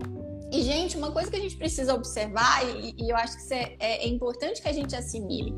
E, 0.53 0.61
gente, 0.61 0.95
uma 0.95 1.11
coisa 1.11 1.31
que 1.31 1.35
a 1.35 1.39
gente 1.39 1.57
precisa 1.57 1.95
observar, 1.95 2.63
e, 2.63 2.93
e 2.95 3.09
eu 3.09 3.17
acho 3.17 3.35
que 3.47 3.53
é, 3.55 3.75
é, 3.79 4.05
é 4.05 4.07
importante 4.07 4.61
que 4.61 4.69
a 4.69 4.71
gente 4.71 4.95
assimile, 4.95 5.51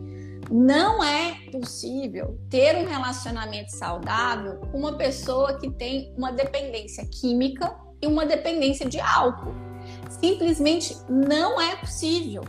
não 0.49 1.03
é 1.03 1.35
possível 1.51 2.39
ter 2.49 2.77
um 2.77 2.85
relacionamento 2.85 3.75
saudável 3.75 4.61
com 4.71 4.77
uma 4.77 4.93
pessoa 4.93 5.59
que 5.59 5.69
tem 5.69 6.13
uma 6.17 6.31
dependência 6.31 7.05
química 7.07 7.75
e 8.01 8.07
uma 8.07 8.25
dependência 8.25 8.87
de 8.87 8.97
álcool. 9.01 9.53
Simplesmente 10.09 10.95
não 11.09 11.59
é 11.59 11.75
possível. 11.75 12.45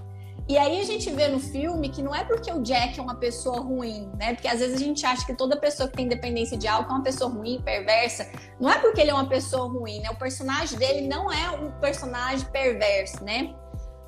E 0.48 0.56
aí 0.56 0.80
a 0.80 0.84
gente 0.84 1.10
vê 1.10 1.26
no 1.26 1.40
filme 1.40 1.88
que 1.88 2.00
não 2.00 2.14
é 2.14 2.22
porque 2.24 2.52
o 2.52 2.62
Jack 2.62 3.00
é 3.00 3.02
uma 3.02 3.16
pessoa 3.16 3.60
ruim, 3.60 4.08
né? 4.16 4.34
Porque 4.34 4.46
às 4.46 4.60
vezes 4.60 4.76
a 4.76 4.84
gente 4.84 5.04
acha 5.04 5.26
que 5.26 5.34
toda 5.34 5.56
pessoa 5.56 5.88
que 5.88 5.96
tem 5.96 6.06
dependência 6.06 6.56
de 6.56 6.68
álcool 6.68 6.92
é 6.92 6.94
uma 6.94 7.02
pessoa 7.02 7.28
ruim, 7.28 7.60
perversa. 7.64 8.30
Não 8.60 8.70
é 8.70 8.78
porque 8.78 9.00
ele 9.00 9.10
é 9.10 9.14
uma 9.14 9.28
pessoa 9.28 9.66
ruim, 9.66 10.00
né? 10.00 10.10
O 10.10 10.16
personagem 10.16 10.78
dele 10.78 11.08
não 11.08 11.32
é 11.32 11.50
um 11.50 11.72
personagem 11.80 12.46
perverso, 12.52 13.24
né? 13.24 13.56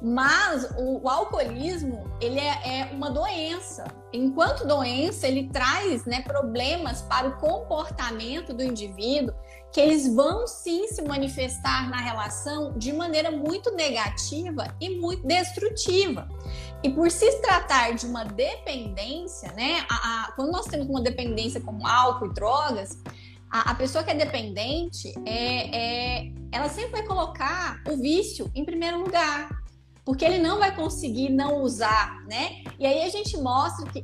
Mas 0.01 0.64
o, 0.77 1.03
o 1.03 1.09
alcoolismo, 1.09 2.09
ele 2.20 2.38
é, 2.38 2.83
é, 2.83 2.85
uma 2.92 3.11
doença. 3.11 3.87
Enquanto 4.12 4.64
doença, 4.64 5.27
ele 5.27 5.48
traz 5.48 6.05
né, 6.05 6.22
problemas 6.22 7.03
para 7.03 7.27
o 7.27 7.37
comportamento 7.38 8.55
do 8.55 8.62
indivíduo 8.62 9.35
que 9.73 9.81
eles 9.81 10.13
vão 10.15 10.47
sim 10.47 10.89
se 10.89 11.03
manifestar 11.03 11.91
na 11.91 11.99
relação 11.99 12.73
de 12.79 12.93
maneira 12.93 13.31
muito 13.31 13.75
negativa 13.75 14.75
e 14.81 14.97
muito 14.97 15.27
destrutiva. 15.27 16.29
E 16.83 16.91
por 16.91 17.11
se 17.11 17.41
tratar 17.43 17.95
de 17.95 18.07
uma 18.07 18.25
dependência, 18.25 19.53
né? 19.53 19.85
A, 19.91 19.95
a, 19.95 20.33
quando 20.33 20.53
nós 20.53 20.67
temos 20.67 20.89
uma 20.89 21.03
dependência 21.03 21.61
como 21.61 21.87
álcool 21.87 22.27
e 22.27 22.35
drogas, 22.35 22.99
a, 23.51 23.73
a 23.73 23.75
pessoa 23.75 24.03
que 24.03 24.11
é 24.11 24.15
dependente, 24.15 25.13
é, 25.27 25.77
é, 25.77 26.33
ela 26.53 26.69
sempre 26.69 26.93
vai 26.93 27.07
colocar 27.07 27.83
o 27.89 27.97
vício 27.97 28.51
em 28.55 28.65
primeiro 28.65 29.01
lugar 29.01 29.49
porque 30.09 30.25
ele 30.25 30.39
não 30.39 30.59
vai 30.59 30.75
conseguir 30.75 31.29
não 31.29 31.61
usar, 31.61 32.25
né? 32.25 32.63
E 32.79 32.87
aí 32.87 33.03
a 33.03 33.11
gente 33.11 33.37
mostra 33.37 33.85
que 33.91 34.01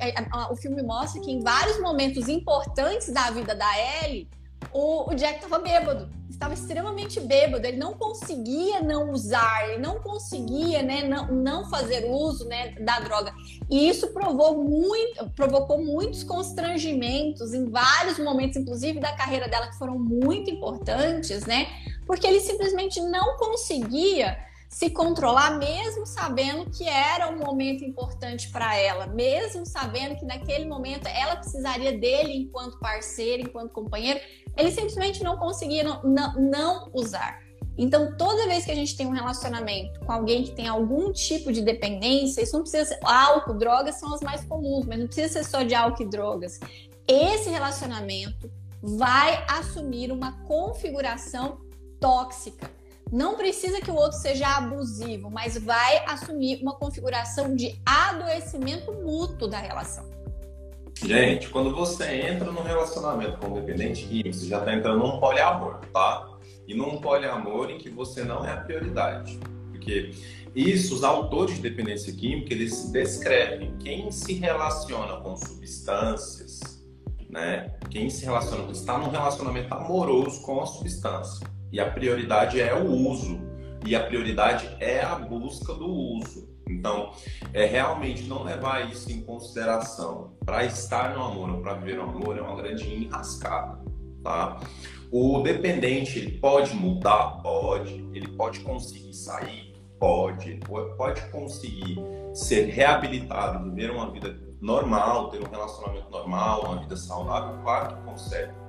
o 0.50 0.54
filme 0.54 0.82
mostra 0.82 1.18
que 1.18 1.32
em 1.32 1.40
vários 1.40 1.80
momentos 1.80 2.28
importantes 2.28 3.10
da 3.10 3.30
vida 3.30 3.54
da 3.54 4.04
Ellie, 4.04 4.28
o, 4.72 5.10
o 5.10 5.14
Jack 5.14 5.36
estava 5.36 5.58
bêbado, 5.58 6.10
estava 6.28 6.54
extremamente 6.54 7.20
bêbado, 7.20 7.66
ele 7.66 7.76
não 7.76 7.94
conseguia 7.94 8.80
não 8.80 9.10
usar, 9.10 9.68
ele 9.68 9.78
não 9.78 10.00
conseguia 10.00 10.82
né, 10.82 11.02
não, 11.02 11.26
não 11.28 11.70
fazer 11.70 12.10
uso 12.10 12.46
né, 12.46 12.74
da 12.80 13.00
droga. 13.00 13.32
E 13.70 13.88
isso 13.88 14.08
provou 14.08 14.62
muito, 14.62 15.30
provocou 15.30 15.82
muitos 15.82 16.22
constrangimentos 16.22 17.54
em 17.54 17.70
vários 17.70 18.18
momentos, 18.18 18.56
inclusive 18.56 19.00
da 19.00 19.12
carreira 19.12 19.48
dela, 19.48 19.68
que 19.68 19.78
foram 19.78 19.98
muito 19.98 20.50
importantes, 20.50 21.44
né? 21.46 21.68
Porque 22.06 22.26
ele 22.26 22.40
simplesmente 22.40 23.00
não 23.00 23.36
conseguia 23.36 24.36
se 24.74 24.90
controlar, 24.90 25.56
mesmo 25.56 26.04
sabendo 26.04 26.68
que 26.68 26.88
era 26.88 27.30
um 27.30 27.38
momento 27.38 27.84
importante 27.84 28.50
para 28.50 28.76
ela, 28.76 29.06
mesmo 29.06 29.64
sabendo 29.64 30.16
que 30.16 30.24
naquele 30.24 30.64
momento 30.64 31.06
ela 31.06 31.36
precisaria 31.36 31.96
dele 31.96 32.38
enquanto 32.38 32.80
parceiro, 32.80 33.42
enquanto 33.42 33.70
companheiro, 33.70 34.18
ele 34.56 34.70
simplesmente 34.70 35.22
não 35.22 35.38
não, 36.04 36.34
não 36.34 36.90
usar. 36.92 37.38
Então, 37.76 38.16
toda 38.16 38.46
vez 38.46 38.64
que 38.64 38.70
a 38.70 38.74
gente 38.74 38.96
tem 38.96 39.06
um 39.06 39.10
relacionamento 39.10 39.98
com 40.00 40.12
alguém 40.12 40.44
que 40.44 40.52
tem 40.52 40.68
algum 40.68 41.12
tipo 41.12 41.52
de 41.52 41.60
dependência, 41.60 42.42
isso 42.42 42.54
não 42.54 42.62
precisa 42.62 42.84
ser 42.84 43.00
álcool, 43.02 43.54
drogas 43.54 43.96
são 43.96 44.14
as 44.14 44.20
mais 44.20 44.44
comuns, 44.44 44.86
mas 44.86 44.98
não 44.98 45.06
precisa 45.06 45.32
ser 45.32 45.44
só 45.44 45.62
de 45.62 45.74
álcool 45.74 46.04
e 46.04 46.08
drogas. 46.08 46.60
Esse 47.08 47.50
relacionamento 47.50 48.50
vai 48.80 49.44
assumir 49.48 50.12
uma 50.12 50.44
configuração 50.44 51.58
tóxica 51.98 52.70
não 53.14 53.36
precisa 53.36 53.80
que 53.80 53.90
o 53.90 53.94
outro 53.94 54.18
seja 54.18 54.56
abusivo, 54.56 55.30
mas 55.30 55.56
vai 55.56 56.04
assumir 56.06 56.60
uma 56.60 56.74
configuração 56.74 57.54
de 57.54 57.80
adoecimento 57.86 58.92
mútuo 58.92 59.46
da 59.46 59.58
relação. 59.58 60.13
Gente, 61.02 61.48
quando 61.48 61.74
você 61.74 62.04
entra 62.22 62.50
num 62.50 62.62
relacionamento 62.62 63.38
com 63.38 63.52
dependente 63.52 64.04
químico, 64.04 64.32
você 64.32 64.46
já 64.46 64.58
está 64.58 64.74
entrando 64.74 64.98
num 64.98 65.18
poliamor, 65.18 65.80
tá? 65.92 66.28
E 66.66 66.74
num 66.74 66.98
poliamor 66.98 67.70
em 67.70 67.78
que 67.78 67.90
você 67.90 68.24
não 68.24 68.44
é 68.44 68.52
a 68.52 68.56
prioridade. 68.58 69.38
Porque 69.70 70.12
isso, 70.54 70.94
os 70.94 71.04
autores 71.04 71.56
de 71.56 71.62
dependência 71.62 72.12
química, 72.12 72.54
eles 72.54 72.90
descrevem 72.90 73.76
quem 73.78 74.10
se 74.10 74.34
relaciona 74.34 75.20
com 75.20 75.36
substâncias, 75.36 76.84
né? 77.28 77.74
Quem 77.90 78.08
se 78.08 78.24
relaciona, 78.24 78.70
está 78.70 78.96
num 78.96 79.10
relacionamento 79.10 79.74
amoroso 79.74 80.40
com 80.42 80.60
a 80.60 80.66
substância 80.66 81.46
e 81.74 81.80
a 81.80 81.90
prioridade 81.90 82.60
é 82.60 82.72
o 82.72 82.88
uso. 82.88 83.40
E 83.84 83.96
a 83.96 84.06
prioridade 84.06 84.70
é 84.78 85.02
a 85.02 85.16
busca 85.16 85.74
do 85.74 85.86
uso. 85.86 86.53
Então, 86.68 87.12
é 87.52 87.66
realmente 87.66 88.24
não 88.24 88.42
levar 88.42 88.90
isso 88.90 89.10
em 89.12 89.20
consideração 89.22 90.32
para 90.44 90.64
estar 90.64 91.14
no 91.14 91.22
amor 91.24 91.50
ou 91.50 91.60
para 91.60 91.74
viver 91.74 91.96
no 91.96 92.02
amor 92.02 92.38
é 92.38 92.40
uma 92.40 92.56
grande 92.56 92.84
enrascada, 92.84 93.80
tá? 94.22 94.60
O 95.12 95.40
dependente 95.42 96.18
ele 96.18 96.38
pode 96.38 96.74
mudar, 96.74 97.40
pode. 97.42 97.94
Ele 98.12 98.28
pode 98.28 98.60
conseguir 98.60 99.14
sair, 99.14 99.74
pode. 100.00 100.50
Ele 100.50 100.60
pode 100.96 101.20
conseguir 101.30 101.98
ser 102.32 102.64
reabilitado, 102.66 103.70
viver 103.70 103.90
uma 103.90 104.10
vida 104.10 104.36
normal, 104.60 105.28
ter 105.28 105.40
um 105.40 105.48
relacionamento 105.48 106.10
normal, 106.10 106.64
uma 106.64 106.80
vida 106.80 106.96
saudável, 106.96 107.62
claro 107.62 107.96
que 107.96 108.02
consegue 108.02 108.64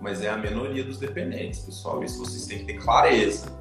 mas 0.00 0.22
é 0.22 0.28
a 0.28 0.36
minoria 0.36 0.84
dos 0.84 0.98
dependentes, 0.98 1.60
pessoal. 1.60 2.02
Isso 2.04 2.18
vocês 2.18 2.46
têm 2.46 2.58
que 2.60 2.66
ter 2.66 2.78
clareza. 2.78 3.55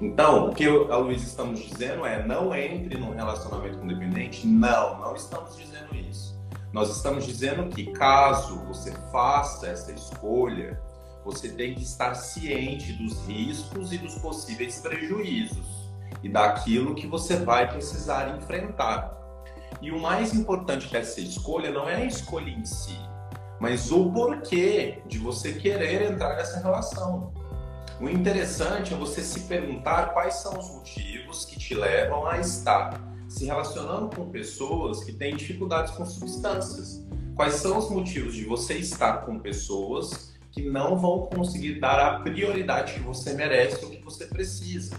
Então, 0.00 0.48
o 0.48 0.54
que 0.54 0.64
eu, 0.64 0.92
a 0.92 0.96
Luiz 0.96 1.22
estamos 1.22 1.60
dizendo 1.60 2.04
é 2.04 2.24
não 2.26 2.54
entre 2.54 2.98
num 2.98 3.14
relacionamento 3.14 3.78
com 3.78 3.86
dependente. 3.86 4.46
Não, 4.46 5.00
não 5.00 5.14
estamos 5.14 5.56
dizendo 5.56 5.94
isso. 5.94 6.38
Nós 6.72 6.94
estamos 6.94 7.24
dizendo 7.24 7.68
que 7.68 7.92
caso 7.92 8.58
você 8.66 8.92
faça 9.12 9.68
essa 9.68 9.92
escolha, 9.92 10.80
você 11.24 11.48
tem 11.48 11.74
que 11.74 11.82
estar 11.82 12.14
ciente 12.14 12.92
dos 12.94 13.26
riscos 13.26 13.92
e 13.92 13.98
dos 13.98 14.16
possíveis 14.16 14.80
prejuízos 14.80 15.84
e 16.22 16.28
daquilo 16.28 16.94
que 16.94 17.06
você 17.06 17.36
vai 17.36 17.70
precisar 17.70 18.36
enfrentar. 18.36 19.16
E 19.80 19.90
o 19.90 20.00
mais 20.00 20.34
importante 20.34 20.90
dessa 20.90 21.20
escolha 21.20 21.70
não 21.70 21.88
é 21.88 21.96
a 21.96 22.04
escolha 22.04 22.50
em 22.50 22.64
si, 22.64 22.98
mas 23.60 23.92
o 23.92 24.10
porquê 24.10 25.02
de 25.06 25.18
você 25.18 25.52
querer 25.52 26.10
entrar 26.10 26.36
nessa 26.36 26.60
relação. 26.60 27.32
O 28.00 28.08
interessante 28.08 28.92
é 28.92 28.96
você 28.96 29.22
se 29.22 29.40
perguntar 29.40 30.12
quais 30.12 30.34
são 30.34 30.58
os 30.58 30.68
motivos 30.68 31.44
que 31.44 31.56
te 31.56 31.74
levam 31.74 32.26
a 32.26 32.40
estar 32.40 33.00
se 33.28 33.44
relacionando 33.44 34.14
com 34.14 34.30
pessoas 34.30 35.04
que 35.04 35.12
têm 35.12 35.36
dificuldades 35.36 35.92
com 35.92 36.04
substâncias. 36.04 37.04
Quais 37.36 37.54
são 37.54 37.78
os 37.78 37.88
motivos 37.88 38.34
de 38.34 38.44
você 38.44 38.74
estar 38.74 39.18
com 39.18 39.38
pessoas 39.38 40.34
que 40.50 40.68
não 40.68 40.98
vão 40.98 41.26
conseguir 41.26 41.80
dar 41.80 42.00
a 42.00 42.20
prioridade 42.20 42.94
que 42.94 43.00
você 43.00 43.32
merece 43.32 43.84
ou 43.84 43.90
que 43.90 44.02
você 44.02 44.26
precisa? 44.26 44.96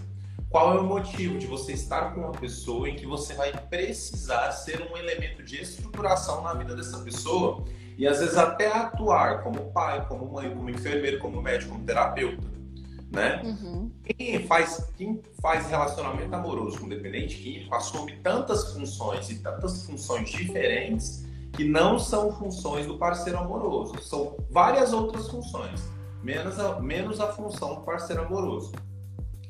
Qual 0.48 0.74
é 0.74 0.80
o 0.80 0.84
motivo 0.84 1.38
de 1.38 1.46
você 1.46 1.72
estar 1.72 2.14
com 2.14 2.22
uma 2.22 2.32
pessoa 2.32 2.88
em 2.88 2.96
que 2.96 3.06
você 3.06 3.34
vai 3.34 3.52
precisar 3.52 4.52
ser 4.52 4.80
um 4.90 4.96
elemento 4.96 5.42
de 5.42 5.60
estruturação 5.60 6.42
na 6.42 6.54
vida 6.54 6.74
dessa 6.74 6.98
pessoa 7.00 7.62
e 7.98 8.06
às 8.06 8.20
vezes 8.20 8.38
até 8.38 8.68
atuar 8.68 9.42
como 9.42 9.70
pai, 9.72 10.06
como 10.08 10.32
mãe, 10.32 10.54
como 10.54 10.70
enfermeiro, 10.70 11.18
como 11.18 11.42
médico, 11.42 11.72
como 11.72 11.84
terapeuta, 11.84 12.55
né? 13.10 13.40
Uhum. 13.44 13.90
Quem 14.04 14.46
faz 14.46 14.90
quem 14.96 15.22
faz 15.40 15.68
relacionamento 15.68 16.34
amoroso 16.34 16.80
com 16.80 16.88
dependente 16.88 17.36
químico 17.36 17.74
assume 17.74 18.16
tantas 18.22 18.72
funções 18.72 19.30
e 19.30 19.38
tantas 19.38 19.84
funções 19.86 20.30
diferentes 20.30 21.24
que 21.52 21.64
não 21.64 21.98
são 21.98 22.32
funções 22.32 22.86
do 22.86 22.98
parceiro 22.98 23.38
amoroso, 23.38 23.94
são 24.02 24.36
várias 24.50 24.92
outras 24.92 25.28
funções, 25.28 25.90
menos 26.22 26.58
a, 26.58 26.78
menos 26.80 27.18
a 27.18 27.32
função 27.32 27.76
do 27.76 27.80
parceiro 27.80 28.22
amoroso. 28.22 28.72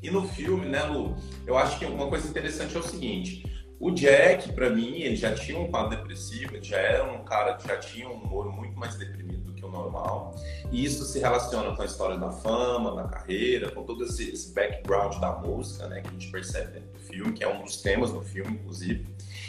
E 0.01 0.09
no 0.09 0.25
filme, 0.25 0.67
né, 0.67 0.83
Lu, 0.83 1.15
eu 1.45 1.57
acho 1.57 1.77
que 1.77 1.85
uma 1.85 2.07
coisa 2.07 2.29
interessante 2.29 2.77
é 2.77 2.79
o 2.79 2.83
seguinte: 2.83 3.43
o 3.79 3.91
Jack, 3.91 4.53
para 4.53 4.69
mim, 4.69 5.01
ele 5.01 5.15
já 5.15 5.33
tinha 5.33 5.59
um 5.59 5.69
quadro 5.69 5.97
depressivo, 5.97 6.55
ele 6.55 6.63
já 6.63 6.77
era 6.77 7.03
um 7.03 7.25
cara 7.25 7.55
que 7.55 7.67
já 7.67 7.77
tinha 7.77 8.07
um 8.07 8.13
humor 8.13 8.55
muito 8.55 8.77
mais 8.79 8.95
deprimido 8.95 9.36
do 9.67 9.71
normal. 9.71 10.33
E 10.71 10.83
isso 10.83 11.05
se 11.05 11.19
relaciona 11.19 11.75
com 11.75 11.81
a 11.81 11.85
história 11.85 12.17
da 12.17 12.31
fama, 12.31 12.95
da 12.95 13.03
carreira, 13.03 13.71
com 13.71 13.83
todo 13.83 14.03
esse, 14.03 14.31
esse 14.31 14.53
background 14.53 15.17
da 15.19 15.33
música, 15.33 15.87
né, 15.87 16.01
que 16.01 16.07
a 16.07 16.11
gente 16.11 16.31
percebe 16.31 16.73
dentro 16.73 16.89
do 16.93 16.99
filme, 16.99 17.33
que 17.33 17.43
é 17.43 17.47
um 17.47 17.63
dos 17.63 17.81
temas 17.81 18.11
do 18.11 18.21
filme, 18.21 18.51
inclusive. 18.51 19.05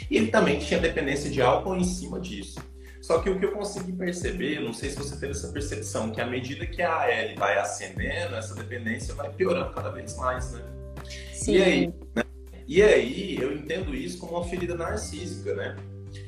E 0.09 0.17
ele 0.17 0.27
também 0.27 0.59
tinha 0.59 0.79
dependência 0.79 1.29
de 1.29 1.41
álcool 1.41 1.75
em 1.75 1.83
cima 1.83 2.19
disso. 2.19 2.59
Só 3.01 3.19
que 3.19 3.29
o 3.29 3.39
que 3.39 3.45
eu 3.45 3.53
consegui 3.53 3.93
perceber, 3.93 4.59
não 4.59 4.73
sei 4.73 4.89
se 4.89 4.97
você 4.97 5.15
teve 5.15 5.31
essa 5.31 5.47
percepção, 5.47 6.11
que 6.11 6.19
à 6.19 6.27
medida 6.27 6.65
que 6.65 6.81
a 6.81 7.09
Ellie 7.09 7.35
vai 7.35 7.57
ascendendo, 7.57 8.35
essa 8.35 8.53
dependência 8.53 9.15
vai 9.15 9.31
piorando 9.31 9.73
cada 9.73 9.89
vez 9.89 10.15
mais, 10.17 10.51
né? 10.51 10.61
Sim. 11.33 11.53
E 11.53 11.63
aí, 11.63 11.87
né? 12.15 12.23
E 12.67 12.83
aí 12.83 13.37
eu 13.37 13.51
entendo 13.51 13.95
isso 13.95 14.19
como 14.19 14.33
uma 14.33 14.43
ferida 14.43 14.75
narcísica, 14.75 15.55
né? 15.55 15.75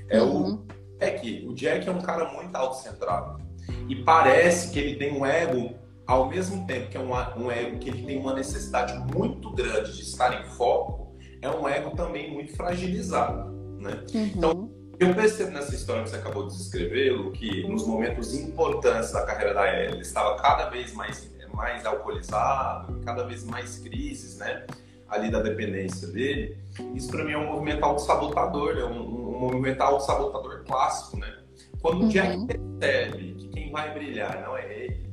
É 0.10 0.22
uhum. 0.22 0.56
o 0.56 0.66
é 1.00 1.12
que 1.12 1.46
o 1.48 1.54
Jack 1.54 1.88
é 1.88 1.92
um 1.92 2.02
cara 2.02 2.32
muito 2.32 2.56
autocentrado 2.56 3.42
e 3.90 3.96
parece 4.04 4.72
que 4.72 4.80
ele 4.80 4.96
tem 4.96 5.14
um 5.14 5.26
ego 5.26 5.76
ao 6.06 6.28
mesmo 6.28 6.66
tempo 6.68 6.90
que 6.90 6.98
é 6.98 7.00
um, 7.00 7.14
um 7.42 7.52
ego 7.52 7.78
que 7.80 7.90
ele 7.90 8.04
tem 8.04 8.20
uma 8.20 8.34
necessidade 8.34 8.94
muito 9.16 9.52
grande 9.52 9.96
de 9.96 10.02
estar 10.02 10.42
em 10.42 10.46
foco, 10.52 11.16
é 11.42 11.50
um 11.50 11.68
ego 11.68 11.96
também 11.96 12.32
muito 12.32 12.56
fragilizado, 12.56 13.50
né? 13.80 14.04
Uhum. 14.14 14.26
Então 14.26 14.72
eu 15.02 15.16
percebo 15.16 15.50
nessa 15.50 15.74
história 15.74 16.04
que 16.04 16.12
você 16.12 16.18
acabou 16.18 16.48
de 16.48 16.56
descrever, 16.56 17.12
Lu, 17.12 17.32
que 17.32 17.68
nos 17.68 17.88
momentos 17.88 18.36
importantes 18.36 19.12
da 19.12 19.26
carreira 19.26 19.52
da 19.52 19.68
Ellie, 19.68 19.94
ele 19.94 20.02
estava 20.02 20.36
cada 20.36 20.70
vez 20.70 20.94
mais, 20.94 21.28
mais 21.56 21.86
alcoolizado, 21.88 23.00
cada 23.04 23.24
vez 23.24 23.44
mais 23.44 23.80
crises, 23.80 24.38
né? 24.38 24.68
Ali 25.10 25.32
da 25.32 25.42
dependência 25.42 26.08
dele. 26.08 26.56
Isso 26.94 27.10
para 27.10 27.24
mim 27.24 27.32
é 27.32 27.38
um 27.38 27.48
movimento 27.48 27.84
autossabotador, 27.84 28.78
é 28.78 28.86
um, 28.86 29.02
um 29.02 29.40
movimento 29.40 29.82
autossabotador 29.82 30.64
clássico, 30.66 31.18
né? 31.18 31.36
Quando 31.82 32.02
uhum. 32.02 32.08
o 32.08 32.10
Jack 32.10 32.38
uhum. 32.38 32.46
percebe 32.46 33.18
que 33.18 33.31
quem 33.31 33.31
vai 33.72 33.94
brilhar 33.94 34.42
não 34.42 34.58
é 34.58 34.74
ele, 34.74 35.12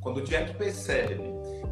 quando 0.00 0.18
o 0.18 0.22
Jack 0.22 0.54
percebe 0.54 1.20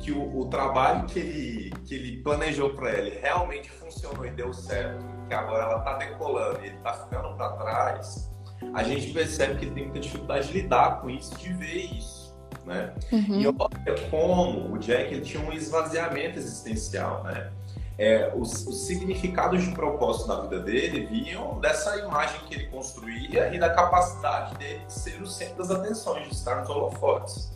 que 0.01 0.11
o, 0.11 0.41
o 0.41 0.47
trabalho 0.47 1.07
que 1.07 1.19
ele, 1.19 1.73
que 1.85 1.95
ele 1.95 2.17
planejou 2.23 2.71
para 2.71 2.93
ele 2.93 3.19
realmente 3.19 3.71
funcionou 3.71 4.27
e 4.27 4.31
deu 4.31 4.53
certo, 4.53 5.05
que 5.29 5.35
agora 5.35 5.65
ela 5.65 5.79
está 5.79 5.95
decolando 5.99 6.59
e 6.63 6.67
ele 6.67 6.77
está 6.77 6.93
ficando 6.95 7.37
para 7.37 7.53
trás, 7.53 8.31
a 8.75 8.83
gente 8.83 9.13
percebe 9.13 9.57
que 9.57 9.65
ele 9.67 9.75
tem 9.75 9.85
muita 9.85 10.01
dificuldade 10.01 10.49
de 10.49 10.55
lidar 10.55 11.01
com 11.01 11.11
isso, 11.11 11.37
de 11.39 11.53
ver 11.53 11.85
isso, 11.97 12.37
né? 12.65 12.95
Uhum. 13.13 13.41
E 13.41 13.47
olha 13.47 14.09
como 14.11 14.75
o 14.75 14.79
Jack 14.79 15.15
ele 15.15 15.23
tinha 15.23 15.43
um 15.43 15.53
esvaziamento 15.53 16.39
existencial, 16.39 17.23
né? 17.25 17.53
É, 17.97 18.33
os, 18.35 18.67
os, 18.67 18.87
significados 18.87 19.63
de 19.63 19.71
propósito 19.71 20.27
na 20.27 20.41
vida 20.41 20.61
dele 20.61 21.07
vinham 21.07 21.61
dessa 21.61 21.97
imagem 21.99 22.41
que 22.47 22.55
ele 22.55 22.67
construía 22.67 23.55
e 23.55 23.59
da 23.59 23.71
capacidade 23.73 24.57
dele 24.57 24.85
de 24.85 24.93
ser 24.93 25.23
o 25.23 25.27
centro 25.27 25.59
das 25.59 25.71
atenções, 25.71 26.29
de 26.29 26.35
estar 26.35 26.57
nos 26.57 26.69
holofotes. 26.69 27.53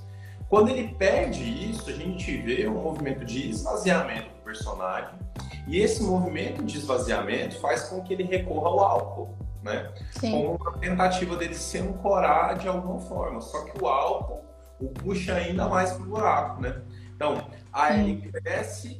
Quando 0.49 0.71
ele 0.71 0.95
perde 0.95 1.43
isso, 1.43 1.91
a 1.91 1.93
gente 1.93 2.37
vê 2.39 2.69
um 2.69 2.81
movimento 2.83 3.25
de 3.25 3.51
esvaziamento 3.51 4.29
do 4.31 4.43
personagem 4.45 5.19
e 5.67 5.79
esse 5.79 6.03
movimento 6.03 6.65
de 6.65 6.79
esvaziamento 6.79 7.59
faz 7.61 7.85
com 7.85 8.01
que 8.03 8.15
ele 8.15 8.23
recorra 8.23 8.69
ao 8.69 8.81
álcool, 8.81 9.39
né? 9.63 9.93
Sim. 10.13 10.31
Como 10.31 10.55
uma 10.55 10.79
tentativa 10.79 11.37
dele 11.37 11.55
se 11.55 11.79
ancorar 11.79 12.57
de 12.57 12.67
alguma 12.67 13.01
forma. 13.01 13.41
Só 13.41 13.65
que 13.65 13.83
o 13.83 13.87
álcool 13.87 14.49
o 14.81 14.89
puxa 14.89 15.35
ainda 15.35 15.69
mais 15.69 15.93
para 15.93 16.03
o 16.03 16.07
buraco, 16.07 16.63
né? 16.63 16.81
Então, 17.15 17.51
aí 17.73 18.11
ele 18.11 18.31
cresce, 18.31 18.99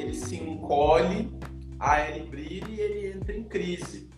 ele 0.00 0.14
se 0.14 0.36
encolhe, 0.36 1.30
aí 1.78 2.16
ele 2.16 2.28
brilha 2.28 2.68
e 2.68 2.80
ele 2.80 3.12
entra 3.12 3.34
em 3.34 3.44
crise. 3.44 4.08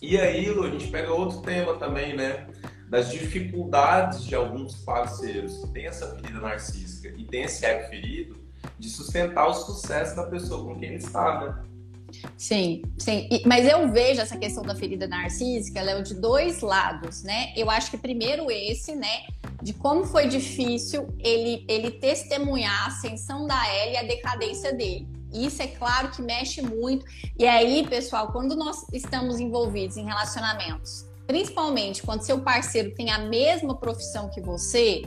E 0.00 0.18
aí, 0.18 0.48
Lu, 0.50 0.64
a 0.64 0.70
gente 0.70 0.88
pega 0.88 1.12
outro 1.12 1.40
tema 1.40 1.76
também, 1.76 2.14
né? 2.14 2.46
Das 2.88 3.10
dificuldades 3.10 4.24
de 4.24 4.34
alguns 4.34 4.76
parceiros 4.84 5.58
que 5.58 5.70
têm 5.70 5.86
essa 5.86 6.14
ferida 6.14 6.40
narcísica 6.40 7.12
e 7.16 7.24
têm 7.24 7.42
esse 7.44 7.64
ego 7.64 7.88
ferido 7.88 8.36
de 8.78 8.88
sustentar 8.88 9.46
o 9.48 9.54
sucesso 9.54 10.14
da 10.14 10.24
pessoa 10.24 10.64
com 10.64 10.78
quem 10.78 10.90
ele 10.90 10.98
está, 10.98 11.40
né? 11.40 11.64
Sim, 12.36 12.82
sim. 12.98 13.28
E, 13.30 13.42
mas 13.46 13.66
eu 13.66 13.90
vejo 13.90 14.20
essa 14.20 14.36
questão 14.36 14.62
da 14.62 14.74
ferida 14.74 15.06
narcísica, 15.06 15.78
ela 15.78 15.92
é 15.92 16.02
de 16.02 16.14
dois 16.14 16.60
lados, 16.60 17.22
né? 17.22 17.52
Eu 17.56 17.70
acho 17.70 17.90
que 17.90 17.98
primeiro 17.98 18.50
esse, 18.50 18.94
né? 18.94 19.26
De 19.62 19.72
como 19.72 20.04
foi 20.04 20.28
difícil 20.28 21.08
ele, 21.18 21.64
ele 21.68 21.90
testemunhar 21.92 22.84
a 22.84 22.86
ascensão 22.88 23.46
da 23.46 23.74
Ellie 23.74 23.94
e 23.94 23.96
a 23.96 24.02
decadência 24.02 24.72
dele. 24.72 25.08
Isso 25.32 25.62
é 25.62 25.66
claro 25.66 26.10
que 26.10 26.22
mexe 26.22 26.62
muito. 26.62 27.04
E 27.38 27.46
aí, 27.46 27.86
pessoal, 27.86 28.32
quando 28.32 28.56
nós 28.56 28.86
estamos 28.92 29.40
envolvidos 29.40 29.96
em 29.96 30.04
relacionamentos, 30.04 31.06
principalmente 31.26 32.02
quando 32.02 32.22
seu 32.22 32.40
parceiro 32.40 32.94
tem 32.94 33.10
a 33.10 33.18
mesma 33.18 33.76
profissão 33.76 34.30
que 34.30 34.40
você, 34.40 35.02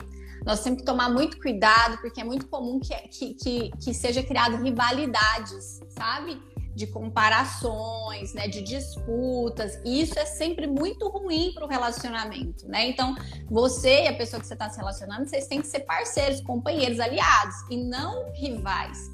nós 0.46 0.62
temos 0.62 0.80
que 0.80 0.86
tomar 0.86 1.10
muito 1.10 1.40
cuidado, 1.40 1.98
porque 2.00 2.22
é 2.22 2.24
muito 2.24 2.48
comum 2.48 2.80
que, 2.80 2.96
que, 3.08 3.34
que, 3.34 3.72
que 3.84 3.94
seja 3.94 4.22
criado 4.24 4.62
rivalidades, 4.62 5.82
sabe? 5.90 6.40
De 6.76 6.88
comparações, 6.88 8.34
né? 8.34 8.48
De 8.48 8.62
disputas. 8.62 9.80
E 9.84 10.02
isso 10.02 10.18
é 10.18 10.26
sempre 10.26 10.68
muito 10.68 11.08
ruim 11.10 11.52
para 11.54 11.66
o 11.66 11.68
relacionamento, 11.68 12.68
né? 12.68 12.88
Então, 12.88 13.16
você 13.50 14.04
e 14.04 14.08
a 14.08 14.14
pessoa 14.16 14.40
que 14.40 14.48
você 14.48 14.54
está 14.54 14.70
se 14.70 14.78
relacionando, 14.78 15.28
vocês 15.28 15.48
têm 15.48 15.62
que 15.62 15.68
ser 15.68 15.82
parceiros, 15.82 16.42
companheiros, 16.42 17.00
aliados, 17.00 17.56
e 17.70 17.78
não 17.78 18.32
rivais. 18.34 19.12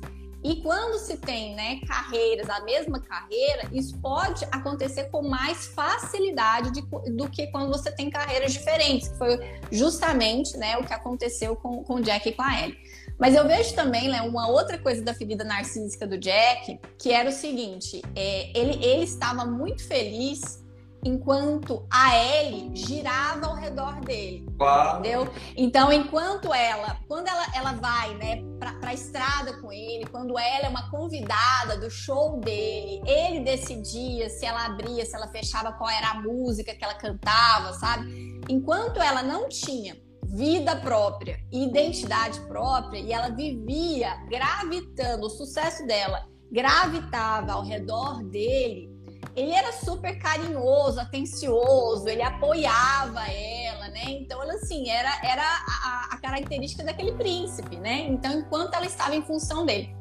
E 0.47 0.57
quando 0.57 0.99
se 0.99 1.17
tem 1.17 1.55
né, 1.55 1.79
carreiras, 1.87 2.47
a 2.51 2.59
mesma 2.59 2.99
carreira, 2.99 3.67
isso 3.71 3.97
pode 3.97 4.45
acontecer 4.51 5.05
com 5.05 5.27
mais 5.27 5.65
facilidade 5.65 6.69
de, 6.69 6.81
do 7.15 7.27
que 7.27 7.47
quando 7.47 7.69
você 7.69 7.91
tem 7.91 8.11
carreiras 8.11 8.53
diferentes, 8.53 9.07
que 9.07 9.17
foi 9.17 9.39
justamente 9.71 10.55
né, 10.55 10.77
o 10.77 10.83
que 10.83 10.93
aconteceu 10.93 11.55
com, 11.55 11.83
com 11.83 11.95
o 11.95 12.01
Jack 12.01 12.29
e 12.29 12.31
com 12.31 12.43
a 12.43 12.61
Ellie. 12.61 12.77
Mas 13.17 13.33
eu 13.33 13.47
vejo 13.47 13.73
também 13.75 14.09
né, 14.09 14.21
uma 14.21 14.47
outra 14.47 14.77
coisa 14.77 15.01
da 15.01 15.13
ferida 15.13 15.43
narcísica 15.43 16.05
do 16.05 16.17
Jack, 16.17 16.79
que 16.97 17.11
era 17.11 17.29
o 17.29 17.31
seguinte: 17.31 18.01
é, 18.15 18.57
ele, 18.57 18.83
ele 18.83 19.03
estava 19.03 19.45
muito 19.45 19.87
feliz 19.87 20.65
enquanto 21.05 21.85
a 21.89 22.17
Ellie 22.17 22.75
girava 22.75 23.45
ao 23.45 23.55
redor 23.55 24.01
dele. 24.01 24.45
Claro. 24.57 24.99
Entendeu? 24.99 25.29
Então, 25.55 25.93
enquanto 25.93 26.51
ela, 26.51 26.97
quando 27.07 27.27
ela, 27.27 27.45
ela 27.53 27.71
vai, 27.73 28.15
né, 28.15 28.43
pra, 28.59 28.73
pra 28.73 28.93
estrada 28.93 29.53
com 29.61 29.71
ele, 29.71 30.07
quando 30.07 30.37
ela 30.37 30.65
é 30.65 30.69
uma 30.69 30.89
convidada 30.89 31.77
do 31.77 31.91
show 31.91 32.39
dele, 32.39 33.03
ele 33.05 33.41
decidia 33.41 34.29
se 34.29 34.45
ela 34.45 34.65
abria, 34.65 35.05
se 35.05 35.15
ela 35.15 35.27
fechava, 35.27 35.73
qual 35.73 35.89
era 35.89 36.09
a 36.09 36.21
música 36.21 36.73
que 36.73 36.83
ela 36.83 36.95
cantava, 36.95 37.73
sabe? 37.73 38.41
Enquanto 38.49 38.99
ela 38.99 39.21
não 39.21 39.47
tinha 39.47 39.95
vida 40.25 40.75
própria, 40.77 41.39
identidade 41.51 42.39
própria, 42.41 42.99
e 42.99 43.13
ela 43.13 43.29
vivia 43.29 44.15
gravitando, 44.29 45.27
o 45.27 45.29
sucesso 45.29 45.85
dela 45.85 46.27
gravitava 46.51 47.53
ao 47.53 47.63
redor 47.63 48.23
dele, 48.23 48.95
ele 49.35 49.51
era 49.51 49.71
super 49.73 50.17
carinhoso, 50.17 50.99
atencioso, 50.99 52.07
ele 52.07 52.21
apoiava 52.21 53.27
ela, 53.27 53.89
né? 53.89 54.05
Então, 54.07 54.41
ela, 54.41 54.53
assim, 54.53 54.89
era, 54.89 55.09
era 55.23 55.43
a, 55.43 56.09
a 56.11 56.17
característica 56.17 56.83
daquele 56.83 57.13
príncipe, 57.13 57.75
né? 57.75 58.07
Então, 58.07 58.31
enquanto 58.31 58.73
ela 58.75 58.85
estava 58.85 59.15
em 59.15 59.21
função 59.21 59.65
dele. 59.65 59.93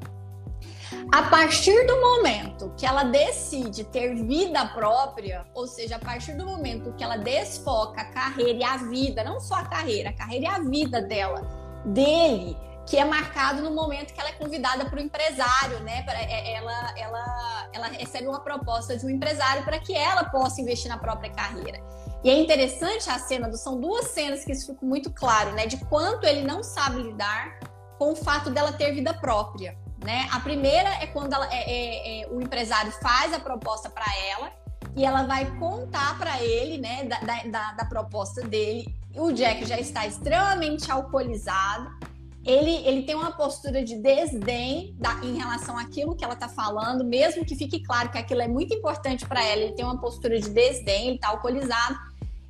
A 1.13 1.23
partir 1.25 1.87
do 1.87 2.01
momento 2.01 2.73
que 2.77 2.85
ela 2.85 3.05
decide 3.05 3.85
ter 3.85 4.15
vida 4.15 4.67
própria, 4.67 5.47
ou 5.55 5.67
seja, 5.67 5.97
a 5.97 5.99
partir 5.99 6.33
do 6.33 6.45
momento 6.45 6.93
que 6.95 7.05
ela 7.05 7.17
desfoca 7.17 8.01
a 8.01 8.05
carreira 8.07 8.59
e 8.59 8.65
a 8.65 8.77
vida, 8.79 9.23
não 9.23 9.39
só 9.39 9.57
a 9.57 9.65
carreira, 9.65 10.11
a 10.11 10.13
carreira 10.13 10.45
e 10.45 10.49
a 10.49 10.59
vida 10.59 11.01
dela, 11.03 11.41
dele, 11.85 12.57
que 12.87 12.97
é 12.97 13.05
marcado 13.05 13.63
no 13.63 13.71
momento 13.71 14.13
que 14.13 14.21
ela 14.21 14.31
é 14.31 14.33
convidada 14.33 14.85
para 14.85 14.99
o 14.99 15.03
empresário, 15.03 15.81
né? 15.81 16.03
Pra, 16.03 16.15
é, 16.15 16.55
ela, 16.55 16.95
ela, 16.99 17.69
ela 17.73 17.87
recebe 17.89 18.27
uma 18.27 18.41
proposta 18.41 18.97
de 18.97 19.07
um 19.07 19.11
empresário 19.11 19.65
para 19.65 19.79
que 19.79 19.95
ela 19.95 20.25
possa 20.25 20.61
investir 20.61 20.89
na 20.89 20.99
própria 20.99 21.31
carreira. 21.31 21.81
E 22.23 22.31
é 22.31 22.39
interessante 22.39 23.09
a 23.11 23.19
cena, 23.19 23.53
são 23.53 23.81
duas 23.81 24.07
cenas 24.09 24.45
que 24.45 24.53
isso 24.53 24.73
fica 24.73 24.85
muito 24.85 25.13
claro, 25.13 25.53
né? 25.53 25.67
De 25.67 25.77
quanto 25.85 26.27
ele 26.27 26.43
não 26.43 26.63
sabe 26.63 27.03
lidar 27.03 27.59
com 27.99 28.13
o 28.13 28.17
fato 28.17 28.51
dela 28.51 28.73
ter 28.73 28.93
vida 28.93 29.15
própria, 29.15 29.77
né? 30.05 30.29
A 30.31 30.39
primeira 30.39 30.89
é 31.03 31.07
quando 31.07 31.33
ela, 31.33 31.49
é, 31.51 31.57
é, 31.57 32.23
é, 32.23 32.29
o 32.29 32.41
empresário 32.41 32.93
faz 33.03 33.33
a 33.33 33.41
proposta 33.41 33.89
para 33.89 34.07
ela 34.31 34.53
e 34.95 35.05
ela 35.05 35.25
vai 35.25 35.47
contar 35.59 36.17
para 36.19 36.41
ele, 36.43 36.79
né, 36.79 37.05
da, 37.05 37.19
da, 37.51 37.73
da 37.73 37.85
proposta 37.87 38.43
dele. 38.43 38.95
O 39.17 39.33
Jack 39.33 39.65
já 39.65 39.81
está 39.81 40.07
extremamente 40.07 40.91
alcoolizado 40.91 41.91
ele, 42.45 42.87
ele 42.87 43.03
tem 43.05 43.15
uma 43.15 43.33
postura 43.33 43.83
de 43.83 43.97
desdém 43.97 44.95
da, 44.99 45.15
em 45.23 45.35
relação 45.35 45.79
àquilo 45.79 46.15
que 46.15 46.23
ela 46.23 46.35
está 46.35 46.49
falando, 46.49 47.03
mesmo 47.03 47.45
que 47.45 47.57
fique 47.57 47.83
claro 47.83 48.11
que 48.11 48.19
aquilo 48.19 48.43
é 48.43 48.49
muito 48.49 48.75
importante 48.75 49.27
para 49.27 49.43
ela, 49.43 49.63
ele 49.63 49.73
tem 49.73 49.85
uma 49.85 49.99
postura 49.99 50.39
de 50.39 50.51
desdém, 50.51 51.07
ele 51.07 51.17
está 51.17 51.29
alcoolizado. 51.29 51.99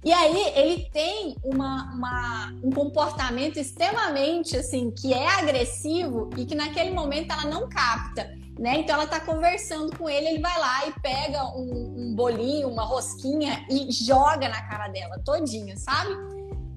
E 0.05 0.13
aí 0.13 0.53
ele 0.55 0.89
tem 0.93 1.35
uma, 1.43 1.95
uma, 1.95 2.55
um 2.63 2.71
comportamento 2.71 3.59
extremamente 3.59 4.55
assim 4.55 4.91
que 4.91 5.15
é 5.15 5.27
agressivo 5.27 6.29
e 6.37 6.45
que 6.45 6.55
naquele 6.55 6.91
momento 6.91 7.33
ela 7.33 7.47
não 7.47 7.69
capta. 7.71 8.37
Né? 8.59 8.81
Então 8.81 8.97
ela 8.97 9.07
tá 9.07 9.19
conversando 9.19 9.97
com 9.97 10.09
ele, 10.09 10.29
ele 10.29 10.41
vai 10.41 10.59
lá 10.61 10.87
e 10.87 10.93
pega 11.01 11.45
um, 11.57 11.95
um 11.97 12.15
bolinho, 12.15 12.69
uma 12.69 12.85
rosquinha 12.85 13.67
e 13.71 13.91
joga 13.91 14.49
na 14.49 14.63
cara 14.69 14.89
dela 14.89 15.19
todinha, 15.25 15.77
sabe? 15.77 16.15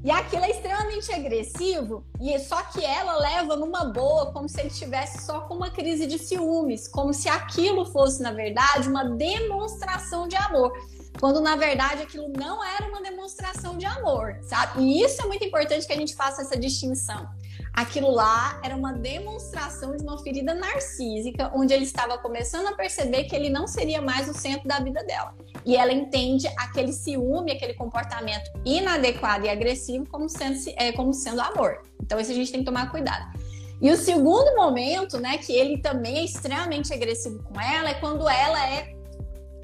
E 0.03 0.09
aquilo 0.09 0.45
é 0.45 0.51
extremamente 0.51 1.11
agressivo, 1.11 2.05
e 2.21 2.39
só 2.39 2.61
que 2.63 2.83
ela 2.83 3.17
leva 3.17 3.55
numa 3.57 3.85
boa, 3.85 4.31
como 4.31 4.47
se 4.47 4.61
ele 4.61 4.69
tivesse 4.69 5.25
só 5.25 5.41
com 5.41 5.55
uma 5.55 5.69
crise 5.69 6.07
de 6.07 6.17
ciúmes, 6.17 6.87
como 6.87 7.13
se 7.13 7.27
aquilo 7.27 7.83
fosse, 7.85 8.21
na 8.21 8.31
verdade, 8.31 8.87
uma 8.87 9.03
demonstração 9.03 10.27
de 10.27 10.35
amor 10.35 10.71
quando 11.19 11.41
na 11.41 11.55
verdade 11.55 12.01
aquilo 12.01 12.29
não 12.29 12.63
era 12.63 12.87
uma 12.87 13.01
demonstração 13.01 13.77
de 13.77 13.85
amor, 13.85 14.37
sabe? 14.43 14.81
E 14.81 15.03
isso 15.03 15.21
é 15.21 15.25
muito 15.25 15.43
importante 15.43 15.85
que 15.85 15.93
a 15.93 15.97
gente 15.97 16.15
faça 16.15 16.41
essa 16.41 16.57
distinção. 16.57 17.27
Aquilo 17.73 18.09
lá 18.09 18.59
era 18.63 18.75
uma 18.75 18.91
demonstração 18.91 19.95
de 19.95 20.01
uma 20.01 20.17
ferida 20.23 20.55
narcísica, 20.55 21.51
onde 21.53 21.73
ele 21.75 21.83
estava 21.83 22.17
começando 22.17 22.65
a 22.65 22.73
perceber 22.73 23.25
que 23.25 23.35
ele 23.35 23.51
não 23.51 23.67
seria 23.67 24.01
mais 24.01 24.27
o 24.27 24.33
centro 24.33 24.67
da 24.67 24.79
vida 24.79 25.03
dela. 25.03 25.35
E 25.63 25.75
ela 25.75 25.93
entende 25.93 26.47
aquele 26.57 26.91
ciúme, 26.91 27.51
aquele 27.51 27.75
comportamento 27.75 28.49
inadequado 28.65 29.45
e 29.45 29.49
agressivo 29.49 30.07
como 30.09 30.27
sendo, 30.27 30.57
é, 30.75 30.91
como 30.91 31.13
sendo 31.13 31.39
amor. 31.39 31.83
Então, 32.01 32.19
isso 32.19 32.31
a 32.31 32.33
gente 32.33 32.51
tem 32.51 32.61
que 32.61 32.65
tomar 32.65 32.89
cuidado. 32.89 33.31
E 33.79 33.91
o 33.91 33.95
segundo 33.95 34.55
momento, 34.55 35.19
né, 35.19 35.37
que 35.37 35.53
ele 35.53 35.77
também 35.77 36.17
é 36.17 36.23
extremamente 36.23 36.91
agressivo 36.91 37.43
com 37.43 37.61
ela, 37.61 37.89
é 37.89 37.93
quando 37.93 38.27
ela 38.27 38.67
é 38.67 38.96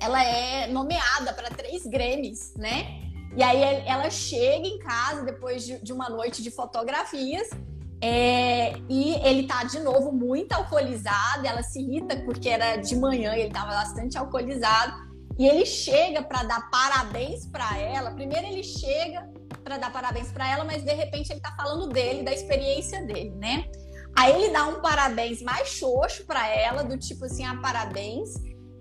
ela 0.03 0.23
é 0.23 0.67
nomeada 0.67 1.33
para 1.33 1.49
três 1.49 1.85
Grêmios, 1.85 2.53
né? 2.55 3.01
E 3.35 3.41
aí 3.41 3.61
ela 3.87 4.09
chega 4.09 4.67
em 4.67 4.77
casa 4.77 5.23
depois 5.23 5.65
de, 5.65 5.81
de 5.81 5.91
uma 5.93 6.09
noite 6.09 6.43
de 6.43 6.51
fotografias 6.51 7.49
é, 8.01 8.73
e 8.89 9.13
ele 9.23 9.47
tá 9.47 9.63
de 9.63 9.79
novo 9.79 10.11
muito 10.11 10.51
alcoolizado. 10.51 11.47
Ela 11.47 11.63
se 11.63 11.79
irrita 11.79 12.17
porque 12.25 12.49
era 12.49 12.75
de 12.75 12.95
manhã 12.97 13.33
e 13.35 13.41
ele 13.41 13.53
tava 13.53 13.71
bastante 13.71 14.17
alcoolizado. 14.17 14.93
E 15.39 15.47
ele 15.47 15.65
chega 15.65 16.21
para 16.21 16.43
dar 16.43 16.69
parabéns 16.69 17.47
para 17.47 17.79
ela. 17.79 18.11
Primeiro 18.11 18.45
ele 18.45 18.63
chega 18.63 19.27
para 19.63 19.77
dar 19.77 19.91
parabéns 19.91 20.31
para 20.31 20.47
ela, 20.51 20.65
mas 20.65 20.83
de 20.83 20.93
repente 20.93 21.31
ele 21.31 21.39
tá 21.39 21.55
falando 21.55 21.87
dele, 21.87 22.23
da 22.23 22.33
experiência 22.33 23.03
dele, 23.05 23.31
né? 23.37 23.65
Aí 24.15 24.31
ele 24.35 24.53
dá 24.53 24.65
um 24.65 24.81
parabéns 24.81 25.41
mais 25.41 25.69
xoxo 25.69 26.25
para 26.25 26.47
ela, 26.47 26.83
do 26.83 26.97
tipo 26.97 27.25
assim, 27.25 27.45
ah, 27.45 27.57
parabéns. 27.61 28.33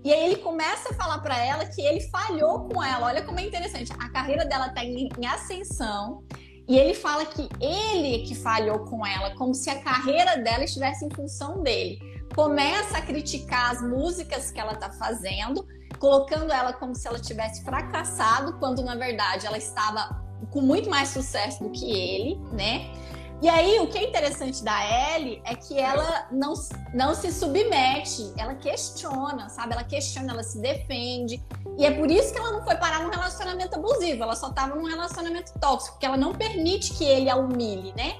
E 0.03 0.11
aí 0.11 0.25
ele 0.25 0.35
começa 0.37 0.89
a 0.89 0.93
falar 0.93 1.19
para 1.19 1.37
ela 1.37 1.65
que 1.65 1.81
ele 1.81 2.01
falhou 2.09 2.67
com 2.67 2.83
ela. 2.83 3.07
Olha 3.07 3.23
como 3.23 3.39
é 3.39 3.43
interessante. 3.43 3.91
A 3.97 4.09
carreira 4.09 4.45
dela 4.45 4.69
tá 4.69 4.83
em, 4.83 5.07
em 5.17 5.25
ascensão. 5.25 6.23
E 6.67 6.77
ele 6.77 6.93
fala 6.93 7.25
que 7.25 7.47
ele 7.61 8.19
que 8.23 8.35
falhou 8.35 8.79
com 8.79 9.05
ela, 9.05 9.35
como 9.35 9.53
se 9.53 9.69
a 9.69 9.81
carreira 9.81 10.37
dela 10.37 10.63
estivesse 10.63 11.05
em 11.05 11.09
função 11.09 11.61
dele. 11.61 11.99
Começa 12.35 12.97
a 12.97 13.01
criticar 13.01 13.71
as 13.71 13.81
músicas 13.81 14.51
que 14.51 14.59
ela 14.59 14.75
tá 14.75 14.89
fazendo, 14.91 15.65
colocando 15.99 16.51
ela 16.51 16.73
como 16.73 16.95
se 16.95 17.07
ela 17.07 17.19
tivesse 17.19 17.63
fracassado, 17.63 18.57
quando 18.59 18.83
na 18.83 18.95
verdade 18.95 19.45
ela 19.45 19.57
estava 19.57 20.21
com 20.51 20.61
muito 20.61 20.89
mais 20.89 21.09
sucesso 21.09 21.63
do 21.63 21.69
que 21.69 21.91
ele, 21.91 22.39
né? 22.51 22.91
E 23.41 23.49
aí, 23.49 23.79
o 23.79 23.87
que 23.87 23.97
é 23.97 24.03
interessante 24.03 24.63
da 24.63 25.15
Ellie 25.15 25.41
é 25.43 25.53
que 25.53 25.77
ela 25.77 26.27
não, 26.31 26.53
não 26.93 27.13
se 27.13 27.31
submete, 27.31 28.33
ela 28.37 28.55
questiona, 28.55 29.49
sabe? 29.49 29.73
Ela 29.73 29.83
questiona, 29.83 30.31
ela 30.31 30.43
se 30.43 30.59
defende. 30.61 31.43
E 31.77 31.85
é 31.85 31.91
por 31.91 32.09
isso 32.09 32.31
que 32.31 32.39
ela 32.39 32.51
não 32.51 32.63
foi 32.63 32.75
parar 32.75 33.01
num 33.03 33.09
relacionamento 33.09 33.75
abusivo, 33.75 34.23
ela 34.23 34.35
só 34.35 34.49
estava 34.49 34.75
num 34.75 34.85
relacionamento 34.85 35.51
tóxico, 35.59 35.93
porque 35.93 36.05
ela 36.05 36.15
não 36.15 36.33
permite 36.33 36.93
que 36.93 37.03
ele 37.03 37.29
a 37.29 37.35
humilhe, 37.35 37.93
né? 37.97 38.15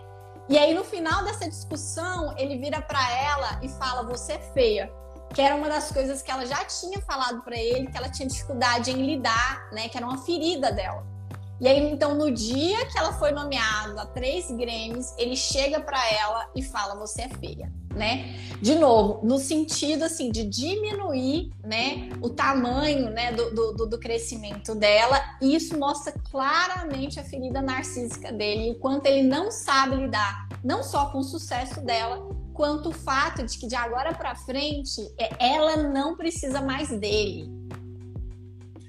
E 0.49 0.58
aí, 0.58 0.73
no 0.73 0.84
final 0.84 1.23
dessa 1.23 1.47
discussão, 1.47 2.36
ele 2.38 2.58
vira 2.58 2.82
para 2.82 3.12
ela 3.17 3.60
e 3.62 3.69
fala: 3.69 4.04
Você 4.04 4.34
é 4.34 4.39
feia. 4.39 4.91
Que 5.34 5.41
era 5.41 5.56
uma 5.56 5.67
das 5.67 5.91
coisas 5.91 6.21
que 6.21 6.30
ela 6.30 6.45
já 6.45 6.63
tinha 6.65 7.02
falado 7.02 7.41
para 7.41 7.58
ele, 7.58 7.88
que 7.88 7.97
ela 7.97 8.10
tinha 8.10 8.28
dificuldade 8.28 8.91
em 8.91 9.04
lidar, 9.04 9.67
né? 9.71 9.89
Que 9.89 9.97
era 9.97 10.06
uma 10.06 10.19
ferida 10.19 10.71
dela. 10.71 11.12
E 11.62 11.68
aí, 11.68 11.92
então, 11.92 12.16
no 12.16 12.32
dia 12.32 12.86
que 12.88 12.98
ela 12.98 13.13
foi 13.13 13.32
nomeada 13.32 14.02
a 14.02 14.06
três 14.06 14.52
Grêmios, 14.52 15.13
ele 15.18 15.36
chega 15.36 15.80
para 15.80 16.00
ela 16.12 16.50
e 16.56 16.62
fala: 16.62 16.96
Você 16.96 17.22
é 17.22 17.30
feia, 17.30 17.72
né? 17.96 18.36
De 18.62 18.76
novo, 18.76 19.26
no 19.26 19.38
sentido 19.38 20.04
assim 20.04 20.32
de 20.32 20.44
diminuir, 20.44 21.52
né, 21.63 22.10
o 22.22 22.30
tamanho, 22.30 23.10
né, 23.10 23.32
do, 23.34 23.74
do, 23.74 23.86
do 23.86 24.00
crescimento 24.00 24.74
dela. 24.74 25.20
E 25.42 25.56
isso 25.56 25.78
mostra 25.78 26.13
claramente 26.32 27.20
a 27.20 27.24
ferida 27.24 27.62
narcísica 27.62 28.32
dele 28.32 28.72
o 28.72 28.80
quanto 28.80 29.06
ele 29.06 29.24
não 29.24 29.52
sabe 29.52 29.96
lidar, 29.96 30.48
não 30.63 30.84
só 30.84 31.08
com 31.08 31.20
o 31.20 31.24
sucesso 31.24 31.82
dela, 31.82 32.28
quanto 32.54 32.89
o 32.89 32.94
fato 32.94 33.44
de 33.44 33.58
que 33.58 33.68
de 33.68 33.76
agora 33.76 34.13
para 34.13 34.36
frente 34.36 35.02
é, 35.18 35.54
ela 35.54 35.78
não 35.78 36.16
precisa 36.16 36.62
mais 36.62 36.89
dele. 36.89 37.52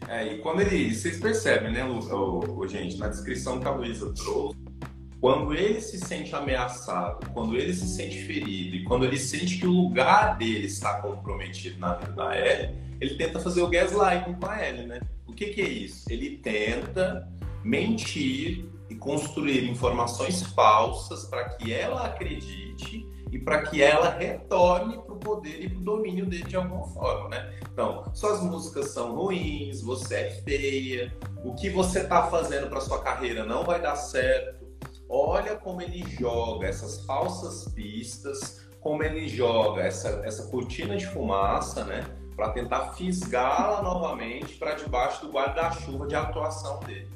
É, 0.08 0.34
e 0.34 0.38
quando 0.38 0.60
ele. 0.60 0.94
Vocês 0.94 1.18
percebem, 1.18 1.72
né, 1.72 1.84
o, 1.84 2.58
o, 2.58 2.68
gente, 2.68 2.96
na 2.98 3.08
descrição 3.08 3.58
que 3.58 3.66
a 3.66 3.70
Luísa 3.70 4.12
trouxe, 4.12 4.56
quando 5.20 5.54
ele 5.54 5.80
se 5.80 5.98
sente 5.98 6.34
ameaçado, 6.34 7.30
quando 7.30 7.56
ele 7.56 7.72
se 7.72 7.88
sente 7.88 8.22
ferido 8.24 8.76
e 8.76 8.84
quando 8.84 9.06
ele 9.06 9.18
sente 9.18 9.58
que 9.58 9.66
o 9.66 9.70
lugar 9.70 10.36
dele 10.36 10.66
está 10.66 11.00
comprometido 11.00 11.78
na 11.78 11.94
vida 11.94 12.12
da 12.12 12.38
Ellie, 12.38 12.76
ele 13.00 13.14
tenta 13.16 13.40
fazer 13.40 13.62
o 13.62 13.68
gaslighting 13.68 14.34
com 14.34 14.46
a 14.46 14.68
Ellie, 14.68 14.86
né? 14.86 15.00
O 15.26 15.32
que, 15.32 15.46
que 15.46 15.62
é 15.62 15.68
isso? 15.68 16.04
Ele 16.10 16.36
tenta 16.38 17.26
mentir 17.64 18.66
e 18.90 18.94
construir 18.94 19.68
informações 19.68 20.42
falsas 20.42 21.24
para 21.24 21.48
que 21.50 21.72
ela 21.72 22.04
acredite 22.06 23.06
e 23.34 23.38
para 23.40 23.62
que 23.62 23.82
ela 23.82 24.10
retorne 24.10 24.96
para 24.96 25.12
o 25.12 25.18
poder 25.18 25.64
e 25.64 25.68
para 25.68 25.78
o 25.80 25.82
domínio 25.82 26.24
dele 26.24 26.44
de 26.44 26.54
alguma 26.54 26.86
forma, 26.86 27.30
né? 27.30 27.52
Então, 27.72 28.04
suas 28.14 28.40
músicas 28.40 28.90
são 28.90 29.12
ruins, 29.16 29.82
você 29.82 30.14
é 30.14 30.30
feia, 30.30 31.12
o 31.42 31.52
que 31.52 31.68
você 31.68 32.02
está 32.02 32.28
fazendo 32.28 32.68
para 32.68 32.80
sua 32.80 33.02
carreira 33.02 33.44
não 33.44 33.64
vai 33.64 33.82
dar 33.82 33.96
certo. 33.96 34.64
Olha 35.08 35.56
como 35.56 35.82
ele 35.82 36.04
joga 36.16 36.68
essas 36.68 37.04
falsas 37.04 37.66
pistas, 37.72 38.64
como 38.80 39.02
ele 39.02 39.26
joga 39.26 39.82
essa, 39.82 40.22
essa 40.24 40.48
cortina 40.48 40.96
de 40.96 41.06
fumaça, 41.06 41.84
né? 41.84 42.04
Para 42.36 42.50
tentar 42.50 42.92
fisgá-la 42.92 43.82
novamente 43.82 44.54
para 44.54 44.74
debaixo 44.74 45.26
do 45.26 45.32
guarda-chuva 45.32 46.06
de 46.06 46.14
atuação 46.14 46.78
dele. 46.80 47.10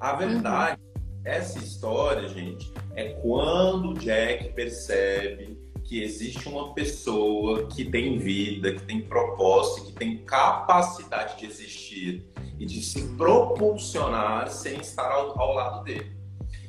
A 0.00 0.14
verdade, 0.14 0.80
uhum. 0.96 1.20
essa 1.26 1.58
história, 1.58 2.26
gente, 2.26 2.72
é 2.94 3.10
quando 3.20 3.90
o 3.90 3.94
Jack 3.94 4.54
percebe 4.54 5.57
que 5.88 6.02
existe 6.02 6.46
uma 6.46 6.74
pessoa 6.74 7.66
que 7.66 7.82
tem 7.82 8.18
vida, 8.18 8.74
que 8.74 8.82
tem 8.82 9.00
propósito, 9.00 9.86
que 9.86 9.92
tem 9.92 10.18
capacidade 10.18 11.38
de 11.38 11.46
existir 11.46 12.26
e 12.58 12.66
de 12.66 12.82
se 12.82 13.02
propulsionar 13.16 14.50
sem 14.50 14.78
estar 14.80 15.10
ao, 15.10 15.40
ao 15.40 15.54
lado 15.54 15.84
dele. 15.84 16.12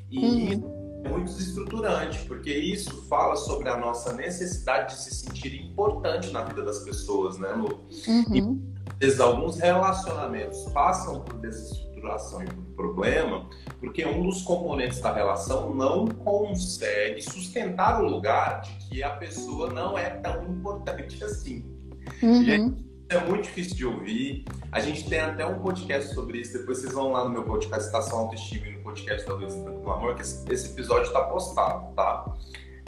E 0.09 0.19
uhum. 0.25 1.01
é 1.03 1.09
muito 1.09 1.33
desestruturante, 1.33 2.19
porque 2.27 2.49
isso 2.49 3.05
fala 3.09 3.35
sobre 3.35 3.67
a 3.67 3.75
nossa 3.75 4.13
necessidade 4.13 4.95
de 4.95 5.01
se 5.01 5.13
sentir 5.13 5.53
importante 5.53 6.31
na 6.31 6.45
vida 6.45 6.63
das 6.63 6.79
pessoas, 6.85 7.37
né, 7.37 7.49
Lu? 7.49 7.85
Uhum. 8.07 8.63
E 9.01 9.21
alguns 9.21 9.59
relacionamentos 9.59 10.63
passam 10.71 11.19
por 11.19 11.39
desestruturação 11.39 11.88
estruturação 11.99 12.43
e 12.43 12.47
problema, 12.75 13.49
porque 13.79 14.05
um 14.05 14.23
dos 14.23 14.41
componentes 14.41 14.99
da 15.01 15.13
relação 15.13 15.73
não 15.73 16.07
consegue 16.07 17.21
sustentar 17.21 18.01
o 18.01 18.07
lugar 18.07 18.61
de 18.61 18.71
que 18.87 19.03
a 19.03 19.11
pessoa 19.11 19.71
não 19.71 19.97
é 19.97 20.09
tão 20.09 20.43
importante 20.45 21.21
assim. 21.23 21.65
Uhum. 22.23 22.89
É 23.09 23.19
muito 23.25 23.43
difícil 23.43 23.75
de 23.75 23.85
ouvir. 23.85 24.45
A 24.71 24.79
gente 24.79 25.09
tem 25.09 25.19
até 25.19 25.45
um 25.45 25.59
podcast 25.59 26.13
sobre 26.13 26.39
isso. 26.39 26.59
Depois 26.59 26.77
vocês 26.77 26.93
vão 26.93 27.11
lá 27.11 27.23
no 27.23 27.31
meu 27.31 27.43
podcast 27.43 27.87
Estação 27.87 28.19
Autoestima 28.19 28.67
e 28.67 28.77
no 28.77 28.83
podcast 28.83 29.27
da 29.27 29.33
Luiz 29.33 29.55
do 29.55 29.89
Amor, 29.89 30.13
que 30.15 30.21
esse, 30.21 30.45
esse 30.51 30.73
episódio 30.73 31.07
está 31.07 31.23
postado, 31.23 31.91
tá? 31.95 32.35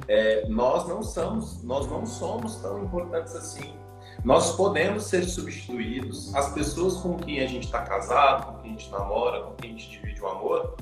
É, 0.07 0.47
nós 0.47 0.87
não 0.87 1.01
somos, 1.01 1.63
nós 1.63 1.87
não 1.87 2.05
somos 2.05 2.57
tão 2.57 2.83
importantes 2.83 3.35
assim. 3.35 3.73
Nós 4.23 4.55
podemos 4.55 5.05
ser 5.05 5.23
substituídos. 5.23 6.33
As 6.35 6.53
pessoas 6.53 6.97
com 6.97 7.17
quem 7.17 7.39
a 7.39 7.47
gente 7.47 7.65
está 7.65 7.81
casado, 7.81 8.45
com 8.45 8.61
quem 8.61 8.71
a 8.71 8.77
gente 8.77 8.91
namora, 8.91 9.41
com 9.41 9.55
quem 9.55 9.71
a 9.71 9.73
gente 9.73 9.89
divide 9.89 10.21
o 10.21 10.27
amor, 10.27 10.75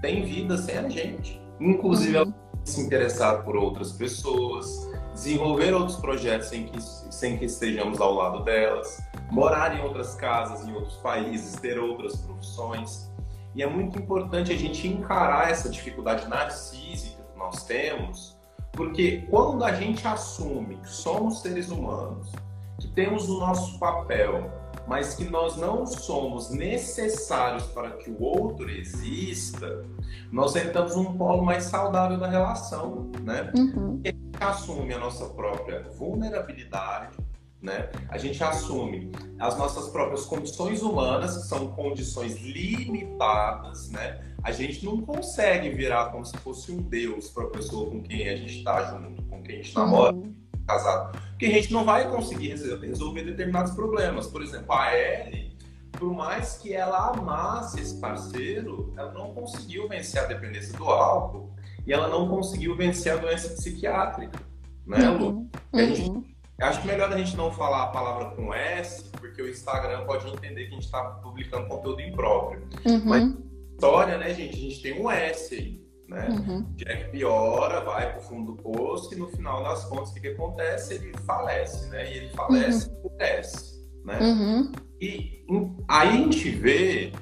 têm 0.00 0.24
vida 0.24 0.56
sem 0.56 0.78
a 0.78 0.88
gente. 0.88 1.40
Inclusive, 1.60 2.18
uhum. 2.18 2.32
se 2.64 2.80
interessar 2.80 3.44
por 3.44 3.54
outras 3.54 3.92
pessoas, 3.92 4.90
desenvolver 5.12 5.74
outros 5.74 5.98
projetos 5.98 6.48
sem 6.48 6.66
que, 6.66 6.80
sem 6.80 7.36
que 7.36 7.44
estejamos 7.44 8.00
ao 8.00 8.14
lado 8.14 8.42
delas, 8.44 8.98
morar 9.30 9.78
em 9.78 9.82
outras 9.82 10.14
casas, 10.14 10.66
em 10.66 10.72
outros 10.72 10.96
países, 10.96 11.54
ter 11.56 11.78
outras 11.78 12.16
profissões. 12.16 13.10
E 13.54 13.62
é 13.62 13.66
muito 13.66 13.98
importante 13.98 14.52
a 14.52 14.56
gente 14.56 14.88
encarar 14.88 15.50
essa 15.50 15.68
dificuldade 15.68 16.26
narcísica 16.28 17.22
que 17.30 17.38
nós 17.38 17.64
temos, 17.64 18.38
porque 18.72 19.26
quando 19.30 19.64
a 19.64 19.72
gente 19.72 20.06
assume 20.06 20.76
que 20.76 20.88
somos 20.88 21.40
seres 21.40 21.70
humanos, 21.70 22.30
que 22.78 22.88
temos 22.88 23.28
o 23.28 23.38
nosso 23.38 23.78
papel 23.78 24.50
mas 24.86 25.14
que 25.14 25.24
nós 25.24 25.56
não 25.56 25.84
somos 25.84 26.50
necessários 26.50 27.64
para 27.64 27.90
que 27.90 28.10
o 28.10 28.22
outro 28.22 28.70
exista, 28.70 29.84
nós 30.30 30.54
entramos 30.54 30.94
num 30.94 31.16
polo 31.16 31.44
mais 31.44 31.64
saudável 31.64 32.18
da 32.18 32.28
relação, 32.28 33.10
né? 33.22 33.52
Uhum. 33.56 34.00
A 34.04 34.08
gente 34.08 34.20
assume 34.40 34.94
a 34.94 34.98
nossa 34.98 35.26
própria 35.30 35.82
vulnerabilidade, 35.98 37.16
né? 37.60 37.90
A 38.08 38.16
gente 38.16 38.42
assume 38.44 39.10
as 39.40 39.58
nossas 39.58 39.88
próprias 39.88 40.24
condições 40.24 40.82
humanas, 40.82 41.36
que 41.36 41.48
são 41.48 41.68
condições 41.68 42.40
limitadas, 42.40 43.90
né? 43.90 44.22
A 44.44 44.52
gente 44.52 44.84
não 44.84 45.00
consegue 45.00 45.70
virar 45.70 46.12
como 46.12 46.24
se 46.24 46.36
fosse 46.36 46.70
um 46.70 46.80
deus 46.80 47.28
para 47.30 47.44
a 47.44 47.48
pessoa 47.48 47.90
com 47.90 48.00
quem 48.02 48.28
a 48.28 48.36
gente 48.36 48.58
está 48.58 48.84
junto, 48.84 49.20
com 49.24 49.42
quem 49.42 49.56
a 49.56 49.62
gente 49.62 49.74
namora. 49.74 50.14
Uhum 50.14 50.46
casado. 50.66 51.18
Porque 51.36 51.44
a 51.44 51.50
gente 51.50 51.70
não 51.70 51.84
vai 51.84 52.10
conseguir 52.10 52.48
resolver 52.48 53.22
determinados 53.22 53.74
problemas. 53.74 54.26
Por 54.26 54.42
exemplo, 54.42 54.72
a 54.72 54.96
Ellie, 54.96 55.54
por 55.92 56.10
mais 56.14 56.56
que 56.56 56.72
ela 56.72 57.10
amasse 57.10 57.78
esse 57.78 58.00
parceiro, 58.00 58.94
ela 58.96 59.12
não 59.12 59.34
conseguiu 59.34 59.86
vencer 59.86 60.22
a 60.22 60.24
dependência 60.24 60.72
do 60.78 60.84
álcool 60.84 61.54
e 61.86 61.92
ela 61.92 62.08
não 62.08 62.26
conseguiu 62.26 62.74
vencer 62.74 63.12
a 63.12 63.16
doença 63.16 63.50
psiquiátrica. 63.50 64.40
Né, 64.86 65.10
Lu? 65.10 65.26
Uhum. 65.28 65.50
Gente, 65.74 66.08
uhum. 66.08 66.24
acho 66.58 66.80
que 66.80 66.86
melhor 66.86 67.12
a 67.12 67.18
gente 67.18 67.36
não 67.36 67.52
falar 67.52 67.82
a 67.82 67.88
palavra 67.88 68.30
com 68.34 68.54
S, 68.54 69.04
porque 69.10 69.42
o 69.42 69.50
Instagram 69.50 70.06
pode 70.06 70.26
entender 70.28 70.62
que 70.62 70.68
a 70.68 70.74
gente 70.74 70.84
está 70.86 71.02
publicando 71.22 71.68
conteúdo 71.68 72.00
impróprio. 72.00 72.66
Uhum. 72.86 73.02
Mas 73.04 73.34
história, 73.74 74.16
né, 74.16 74.32
gente? 74.32 74.56
A 74.56 74.58
gente 74.58 74.80
tem 74.80 74.98
um 74.98 75.10
S 75.10 75.54
aí 75.54 75.85
né? 76.08 76.28
Uhum. 76.28 76.66
Jack 76.76 77.10
piora, 77.10 77.80
vai 77.80 78.12
para 78.12 78.18
o 78.18 78.22
fundo 78.22 78.52
do 78.52 78.62
poço 78.62 79.12
e 79.14 79.16
no 79.16 79.28
final 79.28 79.62
das 79.62 79.84
contas 79.84 80.10
o 80.10 80.14
que, 80.14 80.20
que 80.20 80.28
acontece? 80.28 80.94
Ele 80.94 81.12
falece, 81.26 81.88
né? 81.88 82.12
E 82.12 82.16
ele 82.16 82.28
falece 82.30 82.88
uhum. 82.88 83.10
e 83.20 84.06
né? 84.06 84.18
Uhum. 84.20 84.72
E 85.00 85.44
aí 85.88 86.08
a 86.08 86.12
gente 86.12 86.50
vê 86.50 87.12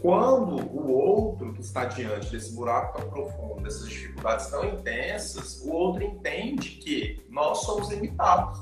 quando 0.00 0.56
o 0.56 0.92
outro 0.92 1.52
que 1.52 1.60
está 1.60 1.84
diante 1.84 2.30
desse 2.30 2.54
buraco 2.54 2.98
tão 2.98 3.10
profundo, 3.10 3.62
dessas 3.62 3.88
dificuldades 3.88 4.46
tão 4.46 4.64
intensas, 4.64 5.60
o 5.62 5.72
outro 5.72 6.02
entende 6.02 6.70
que 6.70 7.22
nós 7.28 7.58
somos 7.58 7.90
limitados 7.90 8.60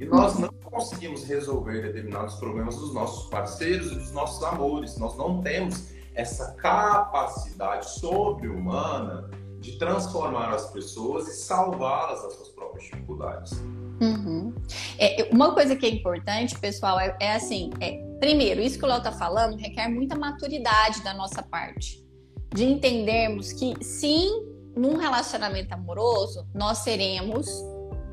e 0.00 0.04
nós 0.04 0.34
uhum. 0.34 0.40
não 0.42 0.54
conseguimos 0.64 1.24
resolver 1.24 1.82
determinados 1.82 2.34
problemas 2.36 2.76
dos 2.76 2.92
nossos 2.92 3.28
parceiros 3.30 3.92
e 3.92 3.94
dos 3.94 4.10
nossos 4.10 4.42
amores. 4.42 4.98
Nós 4.98 5.16
não 5.16 5.40
temos 5.40 5.93
essa 6.14 6.52
capacidade 6.54 7.90
sobre-humana 7.90 9.30
de 9.60 9.78
transformar 9.78 10.50
as 10.50 10.70
pessoas 10.70 11.26
e 11.26 11.32
salvá-las 11.32 12.22
das 12.22 12.34
suas 12.34 12.48
próprias 12.50 12.84
dificuldades. 12.84 13.52
Uhum. 14.00 14.54
É, 14.98 15.28
uma 15.32 15.54
coisa 15.54 15.74
que 15.74 15.86
é 15.86 15.88
importante, 15.88 16.58
pessoal, 16.58 17.00
é, 17.00 17.16
é 17.20 17.34
assim: 17.34 17.70
é, 17.80 17.92
primeiro, 18.20 18.60
isso 18.60 18.78
que 18.78 18.84
o 18.84 18.88
Léo 18.88 18.98
está 18.98 19.12
falando 19.12 19.56
requer 19.56 19.88
muita 19.88 20.14
maturidade 20.16 21.02
da 21.02 21.14
nossa 21.14 21.42
parte, 21.42 22.04
de 22.52 22.64
entendermos 22.64 23.52
que 23.52 23.74
sim, 23.82 24.30
num 24.76 24.96
relacionamento 24.96 25.72
amoroso, 25.72 26.46
nós 26.52 26.78
seremos 26.78 27.48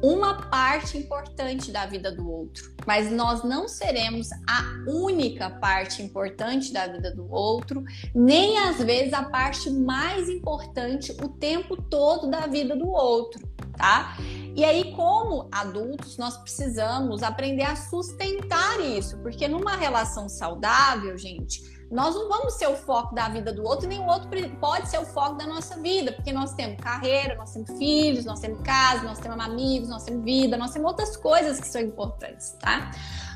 uma 0.01 0.49
parte 0.49 0.97
importante 0.97 1.71
da 1.71 1.85
vida 1.85 2.11
do 2.11 2.29
outro, 2.29 2.73
mas 2.85 3.11
nós 3.11 3.43
não 3.43 3.67
seremos 3.67 4.29
a 4.47 4.63
única 4.87 5.49
parte 5.49 6.01
importante 6.01 6.73
da 6.73 6.87
vida 6.87 7.13
do 7.13 7.31
outro, 7.31 7.83
nem 8.13 8.57
às 8.57 8.77
vezes 8.77 9.13
a 9.13 9.23
parte 9.23 9.69
mais 9.69 10.27
importante 10.29 11.15
o 11.23 11.29
tempo 11.29 11.75
todo 11.81 12.29
da 12.29 12.47
vida 12.47 12.75
do 12.75 12.89
outro, 12.89 13.47
tá? 13.77 14.17
E 14.55 14.65
aí, 14.65 14.93
como 14.95 15.47
adultos, 15.51 16.17
nós 16.17 16.35
precisamos 16.37 17.23
aprender 17.23 17.63
a 17.63 17.75
sustentar 17.75 18.81
isso, 18.81 19.17
porque 19.19 19.47
numa 19.47 19.77
relação 19.77 20.27
saudável, 20.27 21.17
gente, 21.17 21.61
nós 21.91 22.15
não 22.15 22.29
vamos 22.29 22.53
ser 22.53 22.67
o 22.67 22.75
foco 22.75 23.13
da 23.13 23.27
vida 23.27 23.51
do 23.51 23.63
outro, 23.65 23.85
nem 23.85 23.99
o 23.99 24.05
outro 24.05 24.29
pode 24.61 24.87
ser 24.87 24.97
o 24.99 25.05
foco 25.05 25.35
da 25.35 25.45
nossa 25.45 25.77
vida, 25.77 26.13
porque 26.13 26.31
nós 26.31 26.53
temos 26.53 26.81
carreira, 26.81 27.35
nós 27.35 27.51
temos 27.51 27.69
filhos, 27.77 28.23
nós 28.23 28.39
temos 28.39 28.61
casa, 28.61 29.03
nós 29.03 29.19
temos 29.19 29.37
amigos, 29.43 29.89
nós 29.89 30.03
temos 30.03 30.23
vida, 30.23 30.55
nós 30.55 30.71
temos 30.71 30.87
outras 30.87 31.17
coisas 31.17 31.59
que 31.59 31.67
são 31.67 31.81
importantes, 31.81 32.55
tá? 32.61 32.91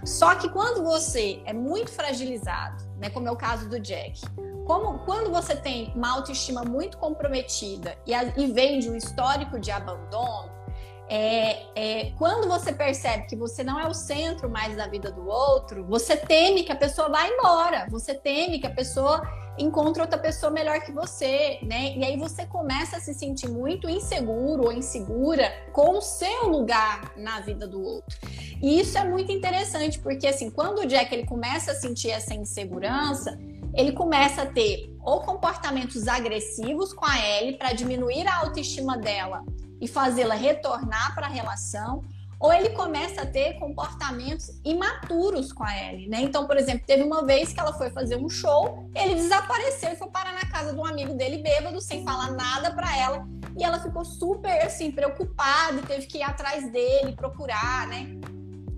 Só 0.06 0.36
que 0.36 0.48
quando 0.48 0.84
você 0.84 1.42
é 1.46 1.52
muito 1.52 1.92
fragilizado, 1.92 2.82
né, 2.98 3.10
como 3.10 3.28
é 3.28 3.32
o 3.32 3.36
caso 3.36 3.68
do 3.68 3.78
Jack, 3.78 4.22
como 4.66 5.00
quando 5.00 5.30
você 5.30 5.56
tem 5.56 5.92
uma 5.94 6.14
autoestima 6.14 6.64
muito 6.64 6.98
comprometida 6.98 7.98
e, 8.06 8.14
a, 8.14 8.24
e 8.24 8.52
vem 8.52 8.80
de 8.80 8.90
um 8.90 8.96
histórico 8.96 9.60
de 9.60 9.70
abandono, 9.70 10.55
é, 11.08 11.66
é, 11.76 12.12
quando 12.18 12.48
você 12.48 12.74
percebe 12.74 13.28
que 13.28 13.36
você 13.36 13.64
não 13.64 13.80
é 13.80 13.88
o 13.88 13.94
centro 13.94 14.50
mais 14.50 14.76
da 14.76 14.88
vida 14.88 15.12
do 15.12 15.28
outro, 15.28 15.86
você 15.86 16.18
teme 16.18 16.64
que 16.64 16.72
a 16.72 16.76
pessoa 16.76 17.10
vá 17.10 17.28
embora, 17.28 17.86
você 17.90 18.14
teme 18.14 18.60
que 18.60 18.68
a 18.68 18.72
pessoa 18.72 19.22
encontre 19.58 20.02
outra 20.02 20.18
pessoa 20.18 20.52
melhor 20.52 20.82
que 20.82 20.92
você, 20.92 21.60
né? 21.62 21.96
E 21.96 22.04
aí 22.04 22.18
você 22.18 22.46
começa 22.46 22.98
a 22.98 23.00
se 23.00 23.14
sentir 23.14 23.48
muito 23.48 23.90
inseguro 23.90 24.66
ou 24.66 24.72
insegura 24.72 25.52
com 25.72 25.98
o 25.98 26.02
seu 26.02 26.50
lugar 26.50 27.14
na 27.16 27.40
vida 27.40 27.68
do 27.68 27.82
outro. 27.82 28.18
E 28.62 28.80
isso 28.80 28.98
é 28.98 29.04
muito 29.04 29.32
interessante, 29.32 30.00
porque 30.00 30.28
assim, 30.28 30.50
quando 30.50 30.80
o 30.80 30.86
Jack 30.86 31.14
ele 31.14 31.26
começa 31.26 31.72
a 31.72 31.76
sentir 31.76 32.10
essa 32.10 32.34
insegurança, 32.34 33.38
ele 33.74 33.92
começa 33.92 34.44
a 34.44 34.46
ter 34.46 34.94
ou 35.02 35.22
comportamentos 35.22 36.08
agressivos 36.08 36.92
com 36.92 37.06
a 37.06 37.20
Ellie 37.20 37.58
para 37.58 37.74
diminuir 37.74 38.28
a 38.28 38.38
autoestima 38.38 38.98
dela 38.98 39.44
e 39.80 39.88
fazê-la 39.88 40.36
retornar 40.36 41.14
para 41.14 41.28
a 41.28 41.30
relação, 41.30 42.04
ou 42.40 42.52
ele 42.52 42.70
começa 42.70 43.22
a 43.22 43.26
ter 43.26 43.54
comportamentos 43.60 44.60
imaturos 44.64 45.54
com 45.54 45.64
a 45.64 45.78
Ellie, 45.78 46.10
né? 46.10 46.22
Então, 46.22 46.46
por 46.46 46.58
exemplo, 46.58 46.86
teve 46.86 47.04
uma 47.04 47.24
vez 47.24 47.54
que 47.54 47.60
ela 47.60 47.74
foi 47.74 47.90
fazer 47.90 48.18
um 48.18 48.30
show, 48.30 48.90
ele 48.94 49.16
desapareceu 49.16 49.94
e 49.94 49.96
foi 49.96 50.10
parar 50.10 50.34
na 50.34 50.46
casa 50.50 50.74
de 50.74 50.80
um 50.80 50.86
amigo 50.86 51.14
dele 51.14 51.38
bêbado, 51.38 51.80
sem 51.80 52.04
falar 52.04 52.32
nada 52.32 52.74
para 52.74 52.98
ela, 52.98 53.28
e 53.58 53.64
ela 53.64 53.80
ficou 53.80 54.04
super 54.04 54.66
assim 54.66 54.92
preocupada, 54.92 55.78
e 55.78 55.82
teve 55.84 56.08
que 56.08 56.18
ir 56.18 56.24
atrás 56.24 56.70
dele, 56.72 57.14
procurar, 57.14 57.88
né? 57.88 58.08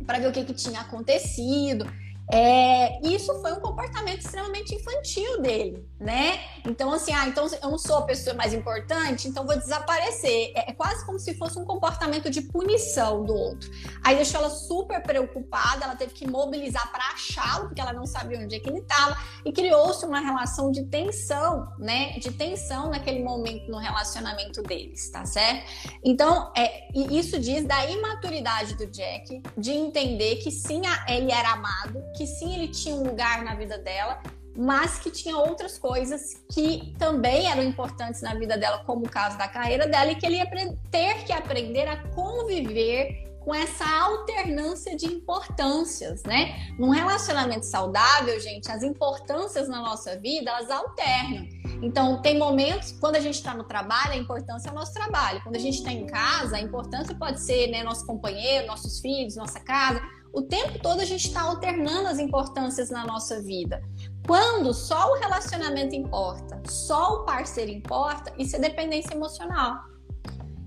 Para 0.06 0.20
ver 0.20 0.28
o 0.28 0.32
que, 0.32 0.46
que 0.46 0.54
tinha 0.54 0.82
acontecido. 0.82 1.86
É, 2.32 3.00
isso 3.08 3.34
foi 3.42 3.54
um 3.54 3.62
comportamento 3.62 4.20
extremamente 4.20 4.76
infantil 4.76 5.42
dele, 5.42 5.88
né? 5.98 6.42
Então, 6.66 6.92
assim, 6.92 7.14
ah, 7.14 7.26
então 7.26 7.48
eu 7.62 7.72
não 7.72 7.78
sou 7.78 8.00
a 8.00 8.02
pessoa 8.02 8.36
mais 8.36 8.54
importante, 8.54 9.30
então 9.30 9.46
vou 9.46 9.58
desaparecer. 9.58 10.52
É, 10.54 10.72
é 10.72 10.74
quase 10.74 11.06
como 11.06 11.18
se 11.18 11.34
fosse 11.36 11.58
um 11.58 11.64
comportamento 11.64 12.30
de 12.30 12.42
punição 12.42 13.24
do 13.24 13.34
outro. 13.34 13.72
Aí 14.04 14.18
deixou 14.18 14.42
ela 14.42 14.50
super 14.50 15.02
preocupada, 15.02 15.86
ela 15.86 15.96
teve 15.96 16.14
que 16.14 16.30
mobilizar 16.30 16.92
para 16.92 17.04
achá-lo, 17.14 17.68
porque 17.68 17.80
ela 17.80 17.94
não 17.94 18.06
sabia 18.06 18.40
onde 18.40 18.56
é 18.56 18.60
que 18.60 18.70
ele 18.70 18.80
estava, 18.80 19.18
e 19.46 19.54
criou-se 19.54 20.06
uma 20.06 20.20
relação 20.20 20.70
de 20.70 20.84
tensão, 20.84 21.72
né? 21.80 22.20
De 22.20 22.32
tensão 22.32 22.90
naquele 22.90 23.24
momento 23.24 23.72
no 23.72 23.78
relacionamento 23.78 24.62
deles, 24.64 25.10
tá 25.10 25.26
certo? 25.26 25.72
Então, 26.04 26.52
é, 26.58 26.90
isso 26.94 27.40
diz 27.40 27.64
da 27.66 27.90
imaturidade 27.90 28.76
do 28.76 28.86
Jack 28.88 29.42
de 29.58 29.72
entender 29.72 30.38
que 30.38 30.52
sim, 30.52 30.82
ele 31.08 31.32
era 31.32 31.54
amado 31.54 32.04
que 32.18 32.26
sim, 32.26 32.56
ele 32.56 32.68
tinha 32.70 32.96
um 32.96 33.04
lugar 33.04 33.44
na 33.44 33.54
vida 33.54 33.78
dela, 33.78 34.22
mas 34.56 34.98
que 34.98 35.12
tinha 35.12 35.38
outras 35.38 35.78
coisas 35.78 36.44
que 36.52 36.96
também 36.98 37.46
eram 37.50 37.64
importantes 37.64 38.22
na 38.24 38.34
vida 38.34 38.58
dela, 38.58 38.80
como 38.80 39.06
o 39.06 39.10
caso 39.10 39.38
da 39.38 39.48
carreira 39.48 39.88
dela, 39.88 40.12
e 40.12 40.16
que 40.16 40.26
ele 40.26 40.38
ia 40.38 40.50
ter 40.90 41.24
que 41.26 41.32
aprender 41.32 41.88
a 41.88 41.98
conviver 42.10 43.28
com 43.42 43.54
essa 43.56 43.86
alternância 44.02 44.98
de 44.98 45.06
importâncias, 45.06 46.24
né? 46.24 46.74
Num 46.78 46.90
relacionamento 46.90 47.66
saudável, 47.66 48.38
gente, 48.42 48.70
as 48.70 48.84
importâncias 48.84 49.70
na 49.70 49.80
nossa 49.80 50.18
vida, 50.18 50.52
elas 50.52 50.70
alternam. 50.70 51.48
Então, 51.82 52.22
tem 52.22 52.38
momentos, 52.38 52.92
quando 53.00 53.16
a 53.16 53.22
gente 53.22 53.36
está 53.36 53.54
no 53.54 53.64
trabalho, 53.64 54.14
a 54.14 54.18
importância 54.18 54.68
é 54.68 54.72
o 54.72 54.76
nosso 54.76 54.94
trabalho. 54.94 55.42
Quando 55.44 55.56
a 55.56 55.60
gente 55.60 55.78
está 55.78 55.94
em 55.94 56.06
casa, 56.08 56.58
a 56.58 56.60
importância 56.60 57.16
pode 57.16 57.40
ser 57.40 57.68
né, 57.68 57.84
nosso 57.84 58.06
companheiro, 58.06 58.68
nossos 58.68 59.00
filhos, 59.00 59.38
nossa 59.38 59.62
casa 59.62 60.02
o 60.38 60.44
tempo 60.44 60.78
todo 60.78 61.02
a 61.02 61.06
gente 61.06 61.26
está 61.28 61.42
alternando 61.42 62.08
as 62.08 62.20
importâncias 62.20 62.92
na 62.92 63.04
nossa 63.04 63.42
vida. 63.42 63.82
Quando 64.28 64.72
só 64.72 65.12
o 65.12 65.16
relacionamento 65.16 65.96
importa, 65.96 66.62
só 66.70 67.16
o 67.16 67.26
parceiro 67.26 67.72
importa, 67.72 68.32
isso 68.38 68.56
é 68.56 68.60
dependência 68.60 69.16
emocional. 69.16 69.80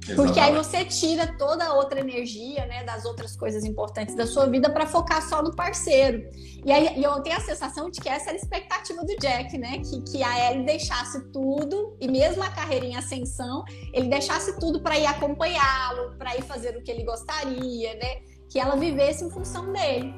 Exatamente. 0.03 0.17
Porque 0.17 0.41
aí 0.41 0.53
você 0.53 0.85
tira 0.85 1.37
toda 1.39 1.67
a 1.67 1.75
outra 1.75 2.01
energia, 2.01 2.67
né, 2.67 2.83
das 2.83 3.05
outras 3.05 3.37
coisas 3.37 3.65
importantes 3.65 4.17
da 4.17 4.27
sua 4.27 4.47
vida 4.47 4.69
para 4.71 4.87
focar 4.87 5.23
só 5.29 5.41
no 5.41 5.55
parceiro. 5.55 6.29
E 6.65 6.73
aí 6.73 6.99
e 6.99 7.05
eu 7.05 7.21
tenho 7.21 7.37
a 7.37 7.41
sensação 7.41 7.91
de 7.91 8.01
que 8.01 8.09
essa 8.09 8.31
era 8.31 8.39
a 8.39 8.41
expectativa 8.41 9.05
do 9.05 9.17
Jack, 9.19 9.57
né, 9.57 9.79
que, 9.79 10.03
que 10.03 10.23
a 10.23 10.51
Ellie 10.51 10.67
deixasse 10.67 11.31
tudo 11.31 11.97
e 12.01 12.09
mesmo 12.09 12.43
a 12.43 12.51
carreira 12.51 12.87
em 12.87 12.97
ascensão, 12.97 13.63
ele 13.93 14.09
deixasse 14.09 14.59
tudo 14.59 14.83
para 14.83 14.99
ir 14.99 15.07
acompanhá-lo, 15.07 16.17
para 16.19 16.37
ir 16.37 16.43
fazer 16.43 16.77
o 16.77 16.83
que 16.83 16.91
ele 16.91 17.05
gostaria, 17.05 17.95
né? 17.95 18.30
Que 18.51 18.59
ela 18.59 18.77
vivesse 18.77 19.25
em 19.25 19.31
função 19.31 19.73
dele. 19.73 20.15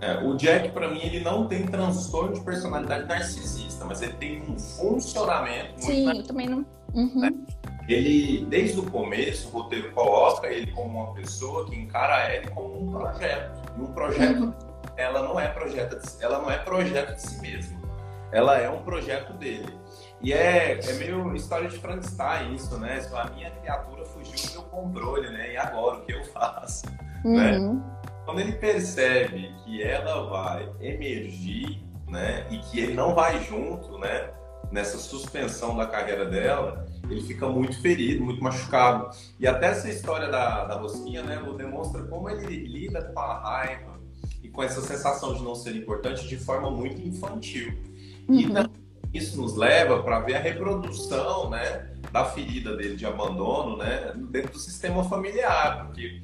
É, 0.00 0.18
o 0.18 0.34
Jack, 0.34 0.70
para 0.72 0.88
mim, 0.88 1.00
ele 1.02 1.20
não 1.20 1.46
tem 1.46 1.66
transtorno 1.66 2.34
de 2.34 2.40
personalidade 2.40 3.06
narcisista, 3.06 3.84
mas 3.84 4.02
ele 4.02 4.14
tem 4.14 4.42
um 4.42 4.58
funcionamento 4.58 5.84
Sim, 5.84 6.04
muito. 6.04 6.20
Sim, 6.22 6.26
também 6.26 6.48
não. 6.48 6.66
Uhum. 6.94 7.20
Né? 7.20 7.30
Ele, 7.88 8.44
desde 8.46 8.80
o 8.80 8.90
começo, 8.90 9.48
o 9.48 9.50
roteiro 9.50 9.92
coloca 9.92 10.48
ele 10.48 10.72
como 10.72 10.98
uma 10.98 11.14
pessoa 11.14 11.66
que 11.66 11.76
encara 11.76 12.34
ele 12.34 12.48
como 12.50 12.82
um 12.82 12.90
projeto. 12.90 13.72
E 13.76 13.80
um 13.80 13.86
projeto 13.86 14.40
uhum. 14.40 14.54
ela 14.96 15.22
não 15.22 15.38
é 15.38 15.48
projeto 15.48 15.98
de, 15.98 16.24
ela 16.24 16.38
não 16.40 16.50
é 16.50 16.58
projeto 16.58 17.14
de 17.14 17.22
si 17.22 17.40
mesma. 17.40 17.76
Ela 18.32 18.58
é 18.58 18.68
um 18.68 18.82
projeto 18.82 19.32
dele. 19.34 19.72
E 20.20 20.32
é, 20.32 20.80
é 20.80 20.92
meio 20.94 21.34
história 21.34 21.68
de 21.68 21.78
Frankenstein 21.78 22.54
isso, 22.54 22.76
né? 22.78 23.00
A 23.14 23.30
minha 23.30 23.50
criatura 23.50 24.04
fugiu 24.04 24.34
do 24.34 24.52
meu 24.52 24.62
controle, 24.70 25.30
né? 25.30 25.52
E 25.52 25.56
agora 25.56 25.98
o 25.98 26.00
que 26.02 26.12
eu 26.12 26.24
faço? 26.24 26.86
Né? 27.26 27.58
Uhum. 27.58 27.74
Né? 27.74 27.82
Quando 28.24 28.40
ele 28.40 28.52
percebe 28.52 29.54
que 29.64 29.82
ela 29.82 30.28
vai 30.28 30.68
emergir, 30.80 31.82
né? 32.08 32.46
E 32.50 32.58
que 32.58 32.80
ele 32.80 32.94
não 32.94 33.14
vai 33.14 33.42
junto, 33.44 33.98
né? 33.98 34.30
Nessa 34.70 34.98
suspensão 34.98 35.76
da 35.76 35.86
carreira 35.86 36.24
dela, 36.24 36.86
ele 37.08 37.22
fica 37.22 37.48
muito 37.48 37.80
ferido, 37.80 38.24
muito 38.24 38.42
machucado. 38.42 39.10
E 39.38 39.46
até 39.46 39.66
essa 39.66 39.88
história 39.88 40.28
da, 40.28 40.64
da 40.64 40.74
rosquinha, 40.76 41.22
né, 41.22 41.38
Lu, 41.38 41.56
demonstra 41.56 42.02
como 42.04 42.28
ele 42.28 42.66
lida 42.66 43.02
com 43.02 43.20
a 43.20 43.38
raiva 43.38 44.00
e 44.42 44.48
com 44.48 44.62
essa 44.62 44.80
sensação 44.80 45.34
de 45.34 45.42
não 45.42 45.54
ser 45.54 45.76
importante 45.76 46.26
de 46.26 46.36
forma 46.36 46.68
muito 46.68 47.00
infantil. 47.00 47.72
Uhum. 48.28 48.40
E 49.12 49.18
isso 49.18 49.40
nos 49.40 49.56
leva 49.56 50.02
para 50.02 50.20
ver 50.20 50.34
a 50.34 50.40
reprodução, 50.40 51.48
né, 51.48 51.92
da 52.10 52.24
ferida 52.24 52.76
dele 52.76 52.96
de 52.96 53.06
abandono, 53.06 53.76
né, 53.76 54.12
dentro 54.30 54.52
do 54.52 54.58
sistema 54.58 55.04
familiar, 55.04 55.86
porque 55.86 56.20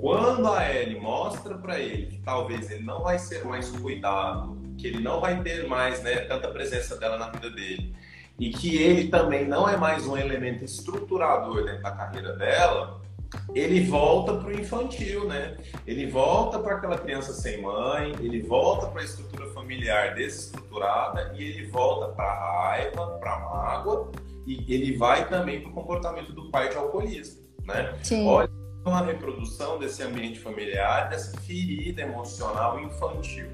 quando 0.00 0.46
a 0.48 0.72
Ellie 0.72 1.00
mostra 1.00 1.56
para 1.56 1.78
ele 1.78 2.06
que 2.06 2.18
talvez 2.18 2.70
ele 2.70 2.84
não 2.84 3.02
vai 3.02 3.18
ser 3.18 3.44
mais 3.44 3.70
cuidado, 3.70 4.56
que 4.76 4.86
ele 4.86 5.00
não 5.00 5.20
vai 5.20 5.42
ter 5.42 5.66
mais, 5.66 6.02
né, 6.02 6.16
tanta 6.20 6.48
presença 6.48 6.96
dela 6.96 7.16
na 7.16 7.30
vida 7.30 7.50
dele, 7.50 7.94
e 8.38 8.50
que 8.50 8.76
ele 8.76 9.08
também 9.08 9.46
não 9.46 9.68
é 9.68 9.76
mais 9.76 10.06
um 10.06 10.16
elemento 10.16 10.64
estruturador 10.64 11.64
dentro 11.64 11.82
da 11.82 11.90
carreira 11.90 12.34
dela, 12.34 13.00
ele 13.54 13.84
volta 13.84 14.34
para 14.34 14.48
o 14.48 14.52
infantil, 14.52 15.26
né? 15.26 15.56
Ele 15.86 16.06
volta 16.06 16.58
para 16.58 16.76
aquela 16.76 16.96
criança 16.96 17.32
sem 17.32 17.60
mãe, 17.60 18.14
ele 18.20 18.42
volta 18.42 18.86
para 18.86 19.00
a 19.00 19.04
estrutura 19.04 19.50
familiar 19.50 20.14
desestruturada 20.14 21.32
e 21.36 21.42
ele 21.42 21.66
volta 21.66 22.12
para 22.12 22.24
a 22.24 22.68
raiva, 22.68 23.18
para 23.18 23.34
a 23.34 23.38
mágoa 23.38 24.12
e 24.46 24.72
ele 24.72 24.96
vai 24.96 25.28
também 25.28 25.60
para 25.60 25.70
o 25.70 25.72
comportamento 25.72 26.32
do 26.32 26.50
pai 26.50 26.68
de 26.68 26.76
alcoolismo, 26.76 27.42
né? 27.64 27.98
Sim. 28.02 28.28
Olha 28.28 28.65
uma 28.90 29.04
reprodução 29.04 29.78
desse 29.78 30.02
ambiente 30.02 30.38
familiar, 30.38 31.08
dessa 31.08 31.38
ferida 31.40 32.02
emocional 32.02 32.80
infantil. 32.80 33.48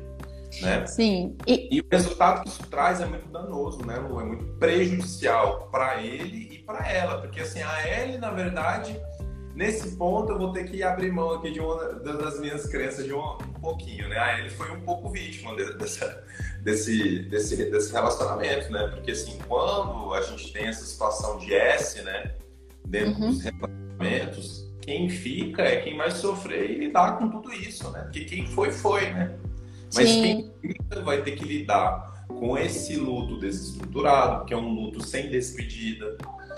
Né? 0.61 0.87
Sim. 0.87 1.37
E... 1.47 1.77
e... 1.77 1.81
o 1.81 1.85
resultado 1.91 2.43
que 2.43 2.49
isso 2.49 2.67
traz 2.69 3.01
é 3.01 3.07
muito 3.07 3.29
danoso, 3.29 3.85
né, 3.87 3.97
Lu? 3.97 4.21
É 4.21 4.25
muito 4.25 4.45
prejudicial 4.59 5.69
para 5.71 6.03
ele 6.03 6.49
e 6.53 6.59
para 6.59 6.87
ela, 6.91 7.19
porque 7.21 7.41
assim 7.41 7.63
a 7.63 7.89
Ellie, 7.89 8.19
na 8.19 8.31
verdade, 8.31 9.01
nesse 9.55 9.97
ponto 9.97 10.33
eu 10.33 10.39
vou 10.39 10.53
ter 10.53 10.65
que 10.65 10.83
abrir 10.83 11.11
mão 11.11 11.31
aqui 11.33 11.51
de 11.51 11.61
uma 11.61 11.95
das 11.95 12.39
minhas 12.39 12.67
crenças 12.67 13.07
de 13.07 13.15
um, 13.15 13.19
um 13.19 13.61
pouquinho, 13.61 14.09
né? 14.09 14.19
A 14.19 14.39
Ellie 14.39 14.51
foi 14.51 14.71
um 14.71 14.83
pouco 14.83 15.09
vítima 15.09 15.55
dessa, 15.57 16.23
desse, 16.63 17.21
desse, 17.31 17.71
desse 17.71 17.93
relacionamento, 17.93 18.71
né? 18.71 18.89
Porque 18.89 19.13
assim, 19.13 19.39
quando 19.49 20.13
a 20.13 20.21
gente 20.21 20.53
tem 20.53 20.67
essa 20.67 20.85
situação 20.85 21.39
de 21.39 21.55
S, 21.55 22.03
né, 22.03 22.35
dentro 22.87 23.23
uhum. 23.23 23.31
dos 23.31 23.43
relacionamentos, 23.43 24.72
quem 24.83 25.09
fica 25.09 25.63
é 25.63 25.81
quem 25.81 25.97
vai 25.97 26.11
sofrer 26.11 26.71
e 26.71 26.79
lidar 26.79 27.17
com 27.19 27.29
tudo 27.29 27.53
isso, 27.53 27.91
né? 27.91 28.01
Porque 28.01 28.25
quem 28.25 28.47
foi, 28.47 28.73
foi, 28.73 29.11
né? 29.13 29.39
Mas 29.95 30.09
Sim. 30.09 30.51
quem 30.61 31.03
vai 31.03 31.23
ter 31.23 31.33
que 31.33 31.45
lidar 31.45 32.25
com 32.29 32.59
esse 32.59 32.97
luto 32.97 33.39
desestruturado, 33.39 34.45
que 34.45 34.53
é 34.53 34.57
um 34.57 34.75
luto 34.75 35.03
sem 35.03 35.31
despedida, 35.31 36.17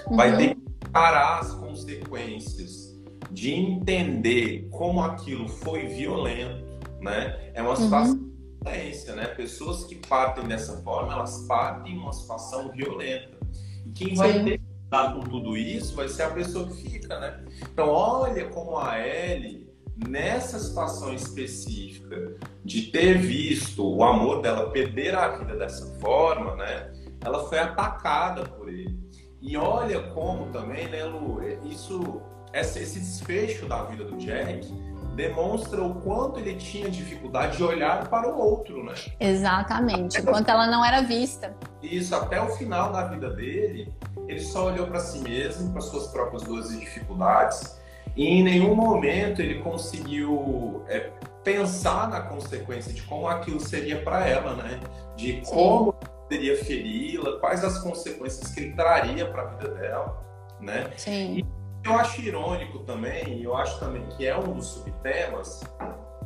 uhum. 0.08 0.16
vai 0.16 0.36
ter 0.36 0.54
que 0.54 0.90
parar 0.90 1.40
as 1.40 1.52
consequências 1.54 2.94
de 3.30 3.52
entender 3.52 4.68
como 4.70 5.02
aquilo 5.02 5.48
foi 5.48 5.86
violento, 5.86 6.64
né? 7.00 7.50
É 7.52 7.60
uma 7.60 7.76
situação 7.76 8.14
uhum. 8.14 8.30
de 8.30 8.70
violência, 8.70 9.14
né? 9.14 9.26
Pessoas 9.26 9.84
que 9.84 9.96
partem 9.96 10.44
dessa 10.44 10.80
forma, 10.82 11.12
elas 11.12 11.44
partem 11.46 11.94
em 11.94 11.98
uma 11.98 12.12
situação 12.12 12.70
violenta. 12.70 13.36
E 13.84 13.90
quem 13.90 14.14
vai 14.14 14.32
Sim. 14.32 14.44
ter 14.44 14.58
que 14.58 14.73
lidar 14.94 15.14
com 15.14 15.20
tudo 15.22 15.56
isso 15.56 15.94
vai 15.96 16.08
ser 16.08 16.22
a 16.22 16.30
pessoa 16.30 16.68
que 16.68 16.88
fica, 16.88 17.18
né? 17.18 17.44
Então, 17.72 17.88
olha 17.88 18.48
como 18.48 18.78
a 18.78 18.98
Ellie 18.98 19.68
nessa 20.08 20.58
situação 20.58 21.12
específica 21.12 22.36
de 22.64 22.82
ter 22.90 23.18
visto 23.18 23.84
o 23.84 24.02
amor 24.04 24.42
dela 24.42 24.70
perder 24.70 25.14
a 25.14 25.36
vida 25.36 25.56
dessa 25.56 25.86
forma, 26.00 26.56
né? 26.56 26.92
Ela 27.20 27.44
foi 27.48 27.58
atacada 27.58 28.44
por 28.44 28.68
ele. 28.68 28.98
E 29.40 29.56
olha 29.56 30.00
como 30.10 30.50
também, 30.52 30.88
né, 30.88 31.04
Lu, 31.04 31.40
isso, 31.64 32.22
esse 32.52 32.98
desfecho 32.98 33.66
da 33.66 33.84
vida 33.84 34.04
do 34.04 34.16
Jack 34.16 34.66
demonstra 35.14 35.82
o 35.82 35.94
quanto 35.96 36.38
ele 36.38 36.54
tinha 36.56 36.90
dificuldade 36.90 37.56
de 37.56 37.62
olhar 37.62 38.08
para 38.08 38.28
o 38.28 38.38
outro, 38.38 38.84
né? 38.84 38.94
Exatamente, 39.18 40.20
o 40.20 40.24
quanto 40.24 40.50
ela 40.50 40.66
não 40.66 40.84
era 40.84 41.02
vista. 41.02 41.54
Isso, 41.82 42.14
até 42.14 42.40
o 42.40 42.48
final 42.56 42.92
da 42.92 43.06
vida 43.06 43.30
dele, 43.30 43.92
ele 44.28 44.40
só 44.40 44.66
olhou 44.66 44.86
para 44.86 45.00
si 45.00 45.18
mesmo, 45.20 45.72
para 45.72 45.80
suas 45.80 46.08
próprias 46.08 46.42
dores 46.42 46.70
e 46.70 46.80
dificuldades, 46.80 47.80
e 48.16 48.26
em 48.26 48.42
nenhum 48.42 48.74
momento 48.74 49.40
ele 49.40 49.60
conseguiu 49.60 50.84
é, 50.88 51.10
pensar 51.42 52.08
na 52.08 52.20
consequência 52.20 52.92
de 52.92 53.02
como 53.02 53.28
aquilo 53.28 53.60
seria 53.60 54.02
para 54.02 54.26
ela, 54.26 54.54
né? 54.54 54.80
De 55.16 55.42
como 55.46 55.92
Sim. 55.92 56.08
poderia 56.22 56.64
feri-la, 56.64 57.38
quais 57.38 57.64
as 57.64 57.78
consequências 57.78 58.52
que 58.52 58.60
ele 58.60 58.72
traria 58.72 59.26
para 59.26 59.42
a 59.42 59.46
vida 59.46 59.68
dela, 59.74 60.24
né? 60.60 60.90
Sim. 60.96 61.38
E 61.38 61.63
eu 61.84 61.94
acho 61.94 62.20
irônico 62.20 62.80
também, 62.80 63.40
e 63.40 63.44
eu 63.44 63.56
acho 63.56 63.78
também 63.78 64.06
que 64.16 64.26
é 64.26 64.36
um 64.36 64.54
dos 64.54 64.66
subtemas, 64.66 65.62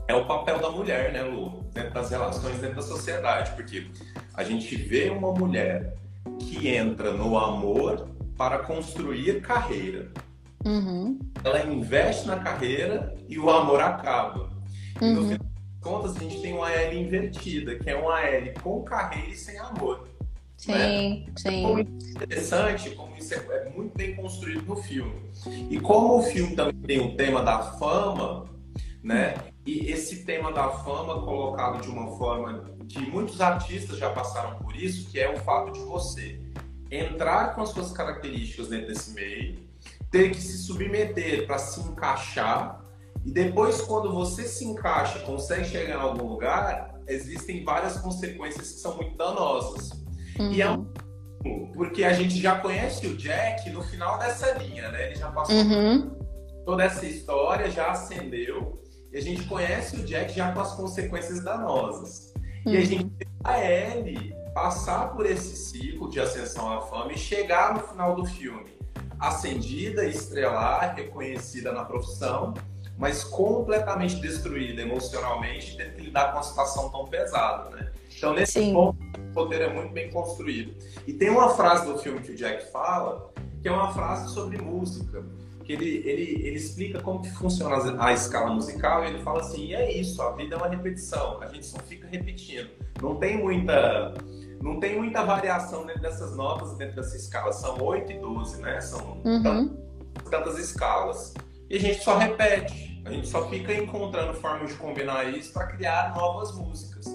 é 0.08 0.14
o 0.14 0.24
papel 0.24 0.58
da 0.58 0.70
mulher, 0.70 1.12
né, 1.12 1.22
Lu? 1.22 1.62
Dentro 1.74 1.92
das 1.92 2.10
relações, 2.10 2.58
dentro 2.58 2.76
da 2.76 2.82
sociedade. 2.82 3.50
Porque 3.52 3.90
a 4.32 4.42
gente 4.42 4.74
vê 4.74 5.10
uma 5.10 5.32
mulher 5.32 5.94
que 6.40 6.66
entra 6.68 7.12
no 7.12 7.38
amor 7.38 8.08
para 8.36 8.58
construir 8.60 9.42
carreira. 9.42 10.10
Uhum. 10.64 11.18
Ela 11.44 11.62
investe 11.66 12.26
na 12.26 12.38
carreira 12.38 13.14
e 13.28 13.38
o 13.38 13.50
amor 13.50 13.80
acaba. 13.80 14.50
Uhum. 15.00 15.08
E 15.08 15.12
no 15.12 15.20
uhum. 15.20 15.28
final 15.28 15.38
das 15.38 15.82
contas, 15.82 16.16
a 16.16 16.20
gente 16.20 16.40
tem 16.40 16.54
uma 16.54 16.70
L 16.72 16.98
invertida, 16.98 17.76
que 17.76 17.90
é 17.90 17.94
uma 17.94 18.20
L 18.22 18.54
com 18.62 18.82
carreira 18.82 19.28
e 19.28 19.36
sem 19.36 19.58
amor. 19.58 20.08
Sim, 20.58 20.72
né? 20.72 21.26
sim. 21.36 21.62
Como 21.62 21.80
interessante, 21.80 22.90
como 22.90 23.16
isso 23.16 23.32
é, 23.32 23.38
é 23.38 23.70
muito 23.70 23.96
bem 23.96 24.16
construído 24.16 24.62
no 24.66 24.76
filme. 24.76 25.30
E 25.70 25.78
como 25.80 26.18
o 26.18 26.22
filme 26.22 26.56
também 26.56 26.82
tem 26.82 27.00
um 27.00 27.16
tema 27.16 27.42
da 27.42 27.62
fama, 27.78 28.44
né? 29.02 29.36
E 29.64 29.90
esse 29.90 30.24
tema 30.24 30.52
da 30.52 30.68
fama 30.68 31.22
colocado 31.22 31.80
de 31.80 31.88
uma 31.88 32.18
forma 32.18 32.64
que 32.88 32.98
muitos 32.98 33.40
artistas 33.40 33.98
já 33.98 34.10
passaram 34.10 34.58
por 34.58 34.74
isso, 34.74 35.08
que 35.10 35.20
é 35.20 35.32
o 35.32 35.38
fato 35.38 35.72
de 35.72 35.80
você 35.80 36.40
entrar 36.90 37.54
com 37.54 37.62
as 37.62 37.70
suas 37.70 37.92
características 37.92 38.68
dentro 38.68 38.88
desse 38.88 39.12
meio, 39.12 39.58
ter 40.10 40.30
que 40.30 40.40
se 40.40 40.58
submeter 40.58 41.46
para 41.46 41.58
se 41.58 41.80
encaixar 41.80 42.82
e 43.24 43.30
depois 43.30 43.80
quando 43.82 44.12
você 44.12 44.44
se 44.44 44.64
encaixa, 44.64 45.20
consegue 45.20 45.66
chegar 45.66 45.96
em 45.96 46.00
algum 46.00 46.26
lugar, 46.26 46.98
existem 47.06 47.62
várias 47.62 47.98
consequências 47.98 48.72
que 48.72 48.80
são 48.80 48.96
muito 48.96 49.16
danosas. 49.16 50.07
Uhum. 50.38 50.52
E 50.52 50.62
é 50.62 50.70
um 50.70 50.86
porque 51.74 52.04
a 52.04 52.12
gente 52.12 52.36
já 52.40 52.58
conhece 52.58 53.06
o 53.06 53.16
Jack 53.16 53.70
no 53.70 53.82
final 53.82 54.18
dessa 54.18 54.52
linha, 54.54 54.90
né? 54.90 55.06
Ele 55.06 55.14
já 55.14 55.30
passou 55.30 55.54
uhum. 55.54 56.10
toda 56.64 56.82
essa 56.82 57.06
história, 57.06 57.70
já 57.70 57.92
acendeu, 57.92 58.82
e 59.12 59.18
a 59.18 59.20
gente 59.22 59.44
conhece 59.44 59.96
o 59.96 60.04
Jack 60.04 60.34
já 60.34 60.52
com 60.52 60.60
as 60.60 60.74
consequências 60.74 61.42
danosas. 61.44 62.34
Uhum. 62.66 62.72
E 62.72 62.76
a 62.76 62.80
uhum. 62.80 62.86
gente 62.86 63.04
vê 63.16 63.26
a 63.44 63.64
Ellie 63.64 64.34
passar 64.52 65.12
por 65.14 65.24
esse 65.24 65.54
ciclo 65.56 66.10
de 66.10 66.18
ascensão 66.18 66.72
à 66.72 66.80
fama 66.80 67.12
e 67.12 67.18
chegar 67.18 67.74
no 67.74 67.80
final 67.80 68.16
do 68.16 68.24
filme 68.24 68.76
ascendida, 69.20 70.04
estrelar, 70.04 70.94
reconhecida 70.94 71.72
na 71.72 71.84
profissão, 71.84 72.54
mas 72.96 73.24
completamente 73.24 74.16
destruída 74.16 74.82
emocionalmente, 74.82 75.76
tendo 75.76 75.94
que 75.94 76.02
lidar 76.02 76.32
com 76.32 76.38
uma 76.38 76.42
situação 76.42 76.88
tão 76.90 77.04
pesada, 77.04 77.70
né? 77.74 77.92
Então, 78.16 78.32
nesse 78.34 78.54
Sim. 78.54 78.72
ponto, 78.72 78.98
o 79.30 79.34
roteiro 79.34 79.64
é 79.64 79.72
muito 79.72 79.92
bem 79.92 80.10
construído. 80.10 80.74
E 81.06 81.12
tem 81.12 81.30
uma 81.30 81.50
frase 81.50 81.86
do 81.86 81.98
filme 81.98 82.20
que 82.20 82.32
o 82.32 82.36
Jack 82.36 82.70
fala, 82.70 83.30
que 83.62 83.68
é 83.68 83.72
uma 83.72 83.92
frase 83.92 84.32
sobre 84.32 84.58
música, 84.58 85.24
que 85.64 85.72
ele, 85.72 86.02
ele, 86.04 86.46
ele 86.46 86.56
explica 86.56 87.00
como 87.00 87.20
que 87.20 87.30
funciona 87.30 88.02
a 88.02 88.12
escala 88.12 88.50
musical 88.50 89.04
e 89.04 89.08
ele 89.08 89.18
fala 89.18 89.40
assim, 89.40 89.66
e 89.66 89.74
é 89.74 89.92
isso, 89.92 90.20
a 90.22 90.32
vida 90.32 90.54
é 90.54 90.58
uma 90.58 90.68
repetição, 90.68 91.42
a 91.42 91.46
gente 91.46 91.66
só 91.66 91.78
fica 91.80 92.06
repetindo. 92.06 92.70
Não 93.02 93.16
tem 93.16 93.36
muita 93.36 94.14
não 94.60 94.80
tem 94.80 94.96
muita 94.96 95.24
variação 95.24 95.86
dentro 95.86 96.02
dessas 96.02 96.36
notas, 96.36 96.76
dentro 96.76 96.96
dessa 96.96 97.16
escala. 97.16 97.52
São 97.52 97.80
8 97.80 98.12
e 98.12 98.18
12, 98.18 98.60
né? 98.60 98.80
São 98.80 99.20
uhum. 99.24 99.76
tantas 100.30 100.58
escalas. 100.58 101.34
E 101.70 101.76
a 101.76 101.80
gente 101.80 102.02
só 102.02 102.18
repete. 102.18 103.00
A 103.04 103.10
gente 103.10 103.28
só 103.28 103.48
fica 103.48 103.72
encontrando 103.72 104.34
formas 104.34 104.70
de 104.70 104.76
combinar 104.76 105.24
isso 105.32 105.52
para 105.52 105.66
criar 105.68 106.14
novas 106.14 106.54
músicas. 106.54 107.06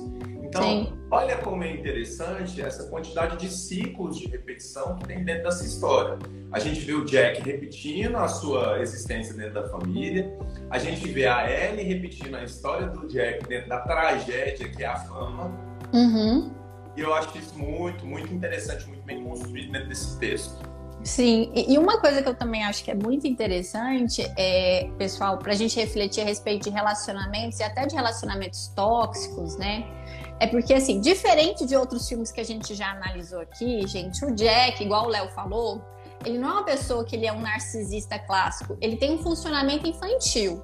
Então, 0.53 0.63
Sim. 0.63 0.93
olha 1.09 1.35
como 1.37 1.63
é 1.63 1.71
interessante 1.71 2.61
essa 2.61 2.83
quantidade 2.83 3.37
de 3.37 3.51
ciclos 3.51 4.19
de 4.19 4.27
repetição 4.27 4.95
que 4.97 5.07
tem 5.07 5.23
dentro 5.23 5.45
dessa 5.45 5.65
história. 5.65 6.19
A 6.51 6.59
gente 6.59 6.79
vê 6.81 6.93
o 6.93 7.03
Jack 7.05 7.41
repetindo 7.41 8.15
a 8.17 8.27
sua 8.27 8.79
existência 8.79 9.33
dentro 9.33 9.55
da 9.55 9.67
família, 9.67 10.31
a 10.69 10.77
gente 10.77 11.07
vê 11.07 11.25
a 11.25 11.49
Ellie 11.49 11.83
repetindo 11.83 12.35
a 12.35 12.43
história 12.43 12.87
do 12.87 13.07
Jack 13.07 13.47
dentro 13.47 13.67
da 13.67 13.79
tragédia 13.79 14.69
que 14.69 14.83
é 14.83 14.85
a 14.85 14.95
fama. 14.95 15.51
Uhum. 15.91 16.53
E 16.95 17.01
eu 17.01 17.11
acho 17.15 17.35
isso 17.35 17.57
muito, 17.57 18.05
muito 18.05 18.31
interessante, 18.31 18.85
muito 18.87 19.01
bem 19.01 19.23
construído 19.23 19.71
dentro 19.71 19.89
desse 19.89 20.19
texto. 20.19 20.71
Sim, 21.03 21.51
e 21.53 21.77
uma 21.77 21.99
coisa 21.99 22.21
que 22.21 22.29
eu 22.29 22.35
também 22.35 22.63
acho 22.63 22.83
que 22.83 22.89
é 22.89 22.95
muito 22.95 23.27
interessante 23.27 24.25
é, 24.37 24.89
pessoal, 24.97 25.37
para 25.37 25.51
a 25.51 25.55
gente 25.55 25.77
refletir 25.77 26.21
a 26.21 26.25
respeito 26.25 26.63
de 26.63 26.69
relacionamentos 26.69 27.59
e 27.59 27.63
até 27.63 27.85
de 27.85 27.93
relacionamentos 27.93 28.67
tóxicos, 28.69 29.57
né? 29.57 29.85
É 30.43 30.47
porque, 30.47 30.73
assim, 30.73 30.99
diferente 30.99 31.65
de 31.65 31.73
outros 31.73 32.05
filmes 32.05 32.29
que 32.29 32.41
a 32.41 32.43
gente 32.43 32.75
já 32.75 32.91
analisou 32.91 33.39
aqui, 33.39 33.87
gente, 33.87 34.25
o 34.25 34.35
Jack, 34.35 34.83
igual 34.83 35.05
o 35.05 35.07
Léo 35.07 35.29
falou, 35.29 35.81
ele 36.25 36.37
não 36.37 36.49
é 36.49 36.51
uma 36.51 36.65
pessoa 36.65 37.05
que 37.05 37.15
ele 37.15 37.25
é 37.25 37.31
um 37.31 37.39
narcisista 37.39 38.19
clássico, 38.19 38.77
ele 38.81 38.97
tem 38.97 39.13
um 39.13 39.19
funcionamento 39.19 39.87
infantil. 39.87 40.61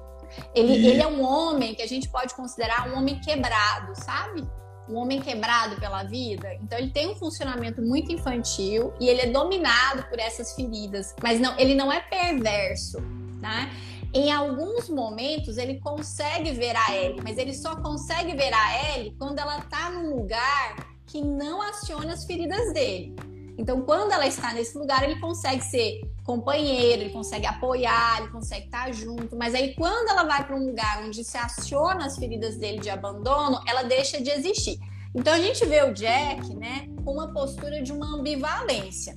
Ele, 0.54 0.74
e... 0.74 0.86
ele 0.86 1.00
é 1.00 1.06
um 1.06 1.24
homem 1.24 1.74
que 1.74 1.80
a 1.80 1.88
gente 1.88 2.10
pode 2.10 2.34
considerar 2.34 2.90
um 2.90 2.98
homem 2.98 3.18
quebrado, 3.20 3.94
sabe? 4.04 4.46
um 4.86 4.96
homem 4.96 5.18
quebrado 5.18 5.76
pela 5.76 6.02
vida. 6.02 6.52
Então 6.60 6.76
ele 6.76 6.90
tem 6.90 7.08
um 7.08 7.14
funcionamento 7.14 7.80
muito 7.80 8.12
infantil 8.12 8.92
e 9.00 9.08
ele 9.08 9.22
é 9.22 9.26
dominado 9.28 10.02
por 10.10 10.18
essas 10.18 10.52
feridas, 10.54 11.14
mas 11.22 11.40
não, 11.40 11.56
ele 11.58 11.74
não 11.74 11.90
é 11.90 12.00
perverso, 12.00 13.00
né? 13.40 13.70
Em 14.12 14.32
alguns 14.32 14.88
momentos 14.88 15.56
ele 15.56 15.78
consegue 15.78 16.50
ver 16.50 16.74
a 16.76 16.96
Ellie, 16.96 17.20
mas 17.22 17.38
ele 17.38 17.54
só 17.54 17.76
consegue 17.76 18.34
ver 18.34 18.52
a 18.52 18.96
Ellie 18.96 19.14
quando 19.16 19.38
ela 19.38 19.60
tá 19.62 19.90
num 19.90 20.16
lugar 20.16 20.90
que 21.06 21.22
não 21.22 21.62
aciona 21.62 22.12
as 22.12 22.24
feridas 22.24 22.72
dele. 22.72 23.14
Então, 23.56 23.82
quando 23.82 24.12
ela 24.12 24.26
está 24.26 24.54
nesse 24.54 24.76
lugar, 24.78 25.02
ele 25.04 25.20
consegue 25.20 25.62
ser 25.62 26.00
companheiro, 26.24 27.02
ele 27.02 27.12
consegue 27.12 27.46
apoiar, 27.46 28.20
ele 28.20 28.30
consegue 28.30 28.64
estar 28.64 28.90
junto. 28.92 29.36
Mas 29.36 29.54
aí, 29.54 29.74
quando 29.74 30.08
ela 30.08 30.24
vai 30.24 30.46
para 30.46 30.56
um 30.56 30.66
lugar 30.66 31.04
onde 31.04 31.22
se 31.22 31.36
aciona 31.36 32.06
as 32.06 32.16
feridas 32.16 32.56
dele 32.56 32.78
de 32.78 32.88
abandono, 32.88 33.60
ela 33.66 33.82
deixa 33.82 34.20
de 34.20 34.30
existir. 34.30 34.78
Então, 35.14 35.34
a 35.34 35.38
gente 35.38 35.66
vê 35.66 35.82
o 35.82 35.92
Jack, 35.92 36.54
né, 36.54 36.88
com 37.04 37.12
uma 37.12 37.32
postura 37.32 37.82
de 37.82 37.92
uma 37.92 38.06
ambivalência. 38.16 39.14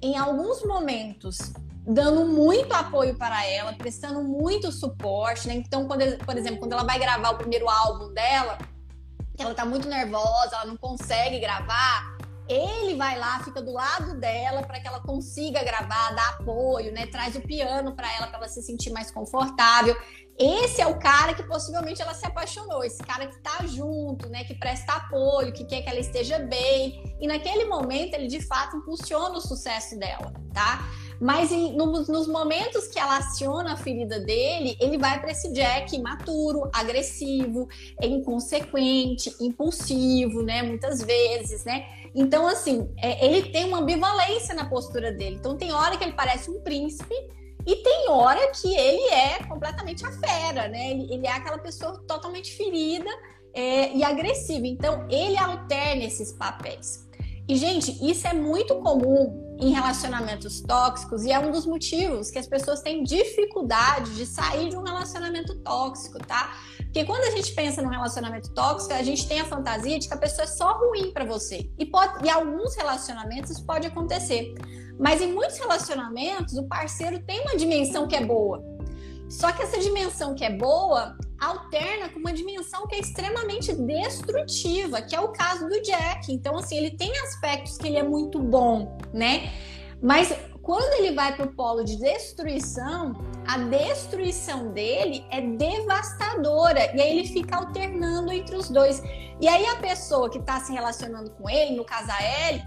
Em 0.00 0.16
alguns 0.16 0.64
momentos, 0.64 1.52
dando 1.84 2.24
muito 2.26 2.72
apoio 2.72 3.16
para 3.16 3.46
ela, 3.46 3.72
prestando 3.72 4.22
muito 4.22 4.70
suporte, 4.70 5.48
né? 5.48 5.54
Então, 5.54 5.86
quando, 5.86 6.16
por 6.24 6.36
exemplo, 6.36 6.60
quando 6.60 6.72
ela 6.72 6.84
vai 6.84 6.98
gravar 6.98 7.30
o 7.30 7.38
primeiro 7.38 7.68
álbum 7.68 8.12
dela, 8.12 8.58
ela 9.38 9.54
tá 9.54 9.64
muito 9.64 9.88
nervosa, 9.88 10.54
ela 10.54 10.66
não 10.66 10.76
consegue 10.76 11.40
gravar, 11.40 12.16
ele 12.48 12.96
vai 12.96 13.18
lá, 13.18 13.40
fica 13.42 13.62
do 13.62 13.72
lado 13.72 14.18
dela 14.18 14.62
para 14.62 14.80
que 14.80 14.86
ela 14.86 15.00
consiga 15.00 15.64
gravar, 15.64 16.14
dar 16.14 16.28
apoio, 16.30 16.92
né? 16.92 17.06
Traz 17.06 17.34
o 17.34 17.40
piano 17.40 17.94
para 17.94 18.12
ela 18.14 18.26
para 18.26 18.38
ela 18.38 18.48
se 18.48 18.62
sentir 18.62 18.90
mais 18.90 19.10
confortável. 19.10 19.96
Esse 20.38 20.80
é 20.80 20.86
o 20.86 20.98
cara 20.98 21.34
que 21.34 21.42
possivelmente 21.42 22.00
ela 22.00 22.14
se 22.14 22.26
apaixonou, 22.26 22.82
esse 22.82 23.02
cara 23.02 23.26
que 23.26 23.38
tá 23.40 23.66
junto, 23.66 24.28
né, 24.28 24.44
que 24.44 24.54
presta 24.54 24.94
apoio, 24.94 25.52
que 25.52 25.64
quer 25.64 25.82
que 25.82 25.88
ela 25.88 26.00
esteja 26.00 26.38
bem. 26.38 27.16
E 27.20 27.26
naquele 27.26 27.66
momento 27.66 28.14
ele 28.14 28.28
de 28.28 28.40
fato 28.40 28.76
impulsiona 28.76 29.36
o 29.36 29.40
sucesso 29.40 29.96
dela, 29.98 30.32
tá? 30.52 30.88
Mas 31.22 31.52
em, 31.52 31.76
nos, 31.76 32.08
nos, 32.08 32.26
momentos 32.26 32.88
que 32.88 32.98
ela 32.98 33.18
aciona 33.18 33.74
a 33.74 33.76
ferida 33.76 34.18
dele, 34.18 34.76
ele 34.80 34.98
vai 34.98 35.20
para 35.20 35.30
esse 35.30 35.52
Jack 35.52 35.94
imaturo, 35.94 36.68
agressivo, 36.74 37.68
inconsequente, 38.02 39.32
impulsivo, 39.40 40.42
né? 40.42 40.64
Muitas 40.64 41.00
vezes, 41.00 41.64
né? 41.64 41.86
Então, 42.12 42.48
assim, 42.48 42.92
é, 43.00 43.24
ele 43.24 43.50
tem 43.50 43.66
uma 43.66 43.78
ambivalência 43.78 44.52
na 44.52 44.68
postura 44.68 45.12
dele. 45.12 45.36
Então, 45.36 45.56
tem 45.56 45.72
hora 45.72 45.96
que 45.96 46.02
ele 46.02 46.14
parece 46.14 46.50
um 46.50 46.60
príncipe 46.60 47.14
e 47.64 47.76
tem 47.76 48.08
hora 48.08 48.50
que 48.50 48.74
ele 48.74 49.08
é 49.14 49.44
completamente 49.44 50.04
a 50.04 50.10
fera, 50.10 50.66
né? 50.66 50.90
Ele, 50.90 51.14
ele 51.14 51.26
é 51.28 51.30
aquela 51.30 51.58
pessoa 51.58 52.02
totalmente 52.04 52.52
ferida 52.56 53.10
é, 53.54 53.92
e 53.92 54.02
agressiva. 54.02 54.66
Então, 54.66 55.06
ele 55.08 55.38
alterna 55.38 56.02
esses 56.02 56.32
papéis. 56.32 57.08
E, 57.48 57.54
gente, 57.54 57.96
isso 58.04 58.26
é 58.26 58.34
muito 58.34 58.74
comum 58.80 59.51
em 59.62 59.70
relacionamentos 59.70 60.60
tóxicos 60.60 61.24
e 61.24 61.30
é 61.30 61.38
um 61.38 61.52
dos 61.52 61.64
motivos 61.64 62.32
que 62.32 62.38
as 62.38 62.48
pessoas 62.48 62.82
têm 62.82 63.04
dificuldade 63.04 64.16
de 64.16 64.26
sair 64.26 64.70
de 64.70 64.76
um 64.76 64.82
relacionamento 64.82 65.54
tóxico, 65.60 66.18
tá? 66.18 66.56
Porque 66.78 67.04
quando 67.04 67.22
a 67.22 67.30
gente 67.30 67.54
pensa 67.54 67.80
num 67.80 67.88
relacionamento 67.88 68.52
tóxico, 68.52 68.92
a 68.92 69.04
gente 69.04 69.26
tem 69.28 69.40
a 69.40 69.44
fantasia 69.44 70.00
de 70.00 70.08
que 70.08 70.14
a 70.14 70.16
pessoa 70.16 70.42
é 70.42 70.48
só 70.48 70.76
ruim 70.78 71.12
para 71.12 71.24
você. 71.24 71.70
E, 71.78 71.86
pode, 71.86 72.26
e 72.26 72.28
alguns 72.28 72.74
relacionamentos 72.74 73.52
isso 73.52 73.64
pode 73.64 73.86
acontecer. 73.86 74.52
Mas 74.98 75.20
em 75.20 75.32
muitos 75.32 75.56
relacionamentos, 75.58 76.54
o 76.54 76.64
parceiro 76.64 77.22
tem 77.22 77.40
uma 77.42 77.56
dimensão 77.56 78.08
que 78.08 78.16
é 78.16 78.24
boa. 78.24 78.60
Só 79.30 79.52
que 79.52 79.62
essa 79.62 79.78
dimensão 79.78 80.34
que 80.34 80.44
é 80.44 80.50
boa 80.50 81.16
alterna 81.42 82.08
com 82.08 82.18
uma 82.18 82.32
dimensão 82.32 82.86
que 82.86 82.94
é 82.94 83.00
extremamente 83.00 83.72
destrutiva, 83.72 85.02
que 85.02 85.14
é 85.14 85.20
o 85.20 85.28
caso 85.28 85.68
do 85.68 85.80
Jack. 85.82 86.32
Então, 86.32 86.56
assim, 86.56 86.76
ele 86.76 86.90
tem 86.90 87.10
aspectos 87.18 87.76
que 87.76 87.88
ele 87.88 87.98
é 87.98 88.02
muito 88.02 88.38
bom, 88.38 88.96
né? 89.12 89.52
Mas 90.00 90.34
quando 90.62 90.92
ele 91.00 91.14
vai 91.14 91.34
para 91.34 91.44
o 91.44 91.52
polo 91.52 91.84
de 91.84 91.96
destruição, 91.96 93.14
a 93.46 93.58
destruição 93.58 94.72
dele 94.72 95.24
é 95.30 95.40
devastadora. 95.40 96.94
E 96.96 97.02
aí 97.02 97.18
ele 97.18 97.28
fica 97.28 97.56
alternando 97.56 98.32
entre 98.32 98.56
os 98.56 98.68
dois. 98.68 99.02
E 99.40 99.48
aí 99.48 99.66
a 99.66 99.76
pessoa 99.76 100.30
que 100.30 100.38
está 100.38 100.60
se 100.60 100.72
relacionando 100.72 101.30
com 101.30 101.50
ele, 101.50 101.76
no 101.76 101.84
caso 101.84 102.10
a 102.10 102.48
Ellie, 102.48 102.62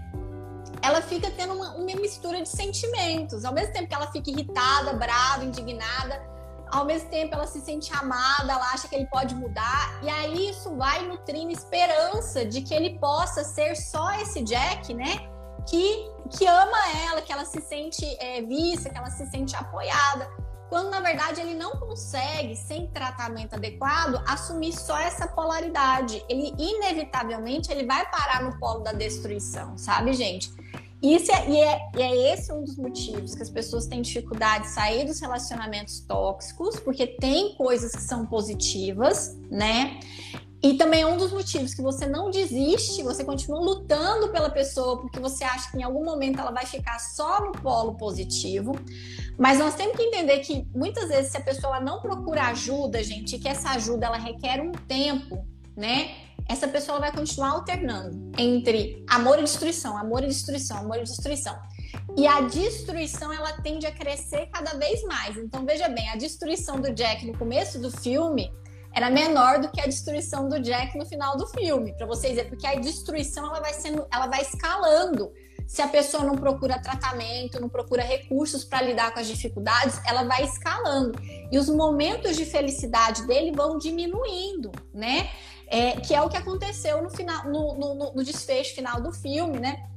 ela 0.82 1.00
fica 1.00 1.30
tendo 1.30 1.54
uma, 1.54 1.74
uma 1.74 1.96
mistura 1.96 2.42
de 2.42 2.48
sentimentos. 2.48 3.44
Ao 3.44 3.52
mesmo 3.52 3.72
tempo 3.72 3.88
que 3.88 3.94
ela 3.94 4.12
fica 4.12 4.30
irritada, 4.30 4.92
brava, 4.92 5.44
indignada, 5.44 6.35
ao 6.70 6.84
mesmo 6.84 7.08
tempo 7.10 7.34
ela 7.34 7.46
se 7.46 7.60
sente 7.60 7.92
amada, 7.94 8.52
ela 8.52 8.72
acha 8.72 8.88
que 8.88 8.94
ele 8.94 9.06
pode 9.06 9.34
mudar, 9.34 10.00
e 10.02 10.08
aí 10.08 10.50
isso 10.50 10.74
vai 10.76 11.06
nutrindo 11.06 11.52
esperança 11.52 12.44
de 12.44 12.62
que 12.62 12.74
ele 12.74 12.98
possa 12.98 13.44
ser 13.44 13.76
só 13.76 14.12
esse 14.20 14.42
Jack, 14.42 14.92
né? 14.94 15.28
Que, 15.68 16.10
que 16.30 16.46
ama 16.46 16.78
ela, 17.08 17.22
que 17.22 17.32
ela 17.32 17.44
se 17.44 17.60
sente 17.60 18.04
é, 18.20 18.42
vista, 18.42 18.88
que 18.88 18.96
ela 18.96 19.10
se 19.10 19.26
sente 19.30 19.56
apoiada. 19.56 20.30
Quando 20.68 20.90
na 20.90 21.00
verdade 21.00 21.40
ele 21.40 21.54
não 21.54 21.72
consegue, 21.72 22.56
sem 22.56 22.88
tratamento 22.88 23.54
adequado, 23.54 24.20
assumir 24.26 24.72
só 24.72 24.98
essa 24.98 25.28
polaridade. 25.28 26.24
Ele 26.28 26.52
inevitavelmente 26.58 27.70
ele 27.70 27.86
vai 27.86 28.08
parar 28.10 28.42
no 28.42 28.58
polo 28.58 28.80
da 28.80 28.92
destruição, 28.92 29.78
sabe, 29.78 30.12
gente? 30.12 30.50
Isso 31.02 31.30
é, 31.30 31.50
e, 31.50 31.60
é, 31.60 31.90
e 31.96 32.02
é 32.02 32.32
esse 32.32 32.52
um 32.52 32.64
dos 32.64 32.76
motivos 32.76 33.34
que 33.34 33.42
as 33.42 33.50
pessoas 33.50 33.86
têm 33.86 34.00
dificuldade 34.00 34.64
de 34.64 34.70
sair 34.70 35.04
dos 35.04 35.20
relacionamentos 35.20 36.00
tóxicos, 36.00 36.80
porque 36.80 37.06
tem 37.06 37.54
coisas 37.56 37.92
que 37.92 38.02
são 38.02 38.26
positivas, 38.26 39.36
né? 39.50 40.00
E 40.62 40.74
também 40.74 41.02
é 41.02 41.06
um 41.06 41.18
dos 41.18 41.32
motivos 41.32 41.74
que 41.74 41.82
você 41.82 42.06
não 42.06 42.30
desiste, 42.30 43.02
você 43.02 43.22
continua 43.22 43.60
lutando 43.60 44.30
pela 44.30 44.50
pessoa, 44.50 45.00
porque 45.00 45.20
você 45.20 45.44
acha 45.44 45.70
que 45.70 45.78
em 45.78 45.82
algum 45.82 46.04
momento 46.04 46.40
ela 46.40 46.50
vai 46.50 46.64
ficar 46.64 46.98
só 46.98 47.44
no 47.44 47.52
polo 47.52 47.94
positivo. 47.94 48.74
Mas 49.38 49.58
nós 49.58 49.74
temos 49.74 49.96
que 49.96 50.02
entender 50.02 50.40
que 50.40 50.66
muitas 50.74 51.08
vezes, 51.08 51.30
se 51.30 51.36
a 51.36 51.42
pessoa 51.42 51.78
não 51.78 52.00
procura 52.00 52.46
ajuda, 52.46 53.02
gente, 53.04 53.38
que 53.38 53.48
essa 53.48 53.70
ajuda 53.70 54.06
ela 54.06 54.16
requer 54.16 54.60
um 54.60 54.72
tempo, 54.72 55.46
né? 55.76 56.25
Essa 56.48 56.68
pessoa 56.68 57.00
vai 57.00 57.12
continuar 57.12 57.50
alternando 57.50 58.30
entre 58.38 59.04
amor 59.08 59.38
e 59.38 59.42
destruição, 59.42 59.96
amor 59.96 60.22
e 60.22 60.28
destruição, 60.28 60.78
amor 60.78 60.98
e 60.98 61.04
destruição. 61.04 61.58
E 62.16 62.26
a 62.26 62.42
destruição 62.42 63.32
ela 63.32 63.52
tende 63.60 63.86
a 63.86 63.92
crescer 63.92 64.46
cada 64.52 64.78
vez 64.78 65.02
mais. 65.04 65.36
Então 65.36 65.64
veja 65.64 65.88
bem, 65.88 66.08
a 66.10 66.16
destruição 66.16 66.80
do 66.80 66.92
Jack 66.92 67.26
no 67.26 67.36
começo 67.36 67.78
do 67.80 67.90
filme 67.90 68.52
era 68.94 69.10
menor 69.10 69.60
do 69.60 69.70
que 69.70 69.80
a 69.80 69.86
destruição 69.86 70.48
do 70.48 70.58
Jack 70.58 70.96
no 70.96 71.04
final 71.04 71.36
do 71.36 71.46
filme, 71.48 71.92
para 71.92 72.06
vocês 72.06 72.34
verem, 72.34 72.48
porque 72.48 72.66
a 72.66 72.76
destruição 72.76 73.44
ela 73.46 73.60
vai 73.60 73.74
sendo, 73.74 74.06
ela 74.10 74.26
vai 74.26 74.40
escalando. 74.40 75.30
Se 75.66 75.82
a 75.82 75.88
pessoa 75.88 76.24
não 76.24 76.36
procura 76.36 76.80
tratamento, 76.80 77.60
não 77.60 77.68
procura 77.68 78.02
recursos 78.02 78.64
para 78.64 78.80
lidar 78.80 79.12
com 79.12 79.20
as 79.20 79.26
dificuldades, 79.26 80.00
ela 80.06 80.22
vai 80.24 80.44
escalando. 80.44 81.18
E 81.50 81.58
os 81.58 81.68
momentos 81.68 82.36
de 82.36 82.46
felicidade 82.46 83.26
dele 83.26 83.52
vão 83.52 83.76
diminuindo, 83.76 84.70
né? 84.94 85.28
É, 85.66 85.92
que 86.00 86.14
é 86.14 86.22
o 86.22 86.28
que 86.28 86.36
aconteceu 86.36 87.02
no, 87.02 87.10
final, 87.10 87.44
no, 87.44 87.74
no, 87.74 88.12
no 88.14 88.24
desfecho 88.24 88.74
final 88.74 89.00
do 89.00 89.12
filme, 89.12 89.58
né? 89.58 89.88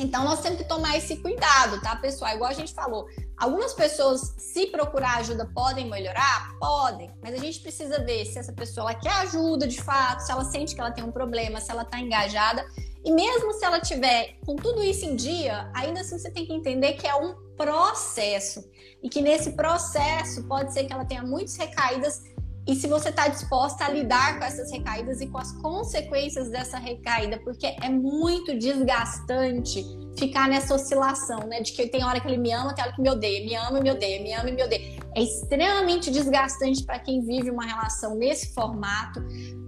Então 0.00 0.24
nós 0.24 0.40
temos 0.40 0.58
que 0.58 0.64
tomar 0.64 0.96
esse 0.96 1.16
cuidado, 1.18 1.78
tá, 1.82 1.94
pessoal? 1.96 2.34
Igual 2.34 2.50
a 2.50 2.54
gente 2.54 2.72
falou, 2.72 3.06
algumas 3.36 3.74
pessoas, 3.74 4.34
se 4.38 4.68
procurar 4.68 5.18
ajuda, 5.18 5.44
podem 5.54 5.90
melhorar? 5.90 6.56
Podem, 6.58 7.10
mas 7.22 7.34
a 7.34 7.36
gente 7.36 7.60
precisa 7.60 8.02
ver 8.02 8.24
se 8.24 8.38
essa 8.38 8.52
pessoa 8.52 8.94
quer 8.94 9.12
ajuda 9.12 9.66
de 9.66 9.82
fato, 9.82 10.20
se 10.20 10.32
ela 10.32 10.44
sente 10.44 10.74
que 10.74 10.80
ela 10.80 10.90
tem 10.90 11.04
um 11.04 11.12
problema, 11.12 11.60
se 11.60 11.70
ela 11.70 11.82
está 11.82 12.00
engajada. 12.00 12.64
E 13.04 13.12
mesmo 13.12 13.52
se 13.52 13.64
ela 13.64 13.80
tiver 13.80 14.38
com 14.46 14.56
tudo 14.56 14.82
isso 14.82 15.04
em 15.04 15.16
dia, 15.16 15.70
ainda 15.74 16.00
assim 16.00 16.18
você 16.18 16.30
tem 16.30 16.46
que 16.46 16.52
entender 16.52 16.94
que 16.94 17.06
é 17.06 17.14
um 17.14 17.34
processo. 17.56 18.64
E 19.02 19.08
que 19.08 19.20
nesse 19.20 19.52
processo 19.52 20.44
pode 20.44 20.72
ser 20.72 20.84
que 20.84 20.92
ela 20.92 21.04
tenha 21.04 21.22
muitas 21.22 21.56
recaídas 21.56 22.22
e 22.66 22.74
se 22.74 22.86
você 22.86 23.08
está 23.08 23.26
disposta 23.26 23.84
a 23.84 23.90
lidar 23.90 24.38
com 24.38 24.44
essas 24.44 24.70
recaídas 24.70 25.20
e 25.20 25.26
com 25.26 25.38
as 25.38 25.52
consequências 25.52 26.50
dessa 26.50 26.78
recaída, 26.78 27.38
porque 27.42 27.66
é 27.66 27.88
muito 27.88 28.56
desgastante 28.56 29.84
ficar 30.18 30.48
nessa 30.48 30.74
oscilação, 30.74 31.46
né? 31.46 31.60
De 31.60 31.72
que 31.72 31.88
tem 31.88 32.04
hora 32.04 32.20
que 32.20 32.28
ele 32.28 32.36
me 32.36 32.52
ama, 32.52 32.74
tem 32.74 32.84
hora 32.84 32.94
que 32.94 33.00
me 33.00 33.08
odeia, 33.08 33.44
me 33.44 33.54
ama 33.54 33.78
e 33.78 33.82
me 33.82 33.90
odeia, 33.90 34.22
me 34.22 34.32
ama 34.34 34.50
e 34.50 34.52
me 34.52 34.62
odeia. 34.62 35.00
É 35.16 35.22
extremamente 35.22 36.10
desgastante 36.10 36.84
para 36.84 36.98
quem 36.98 37.24
vive 37.24 37.50
uma 37.50 37.64
relação 37.64 38.14
nesse 38.14 38.52
formato. 38.52 39.20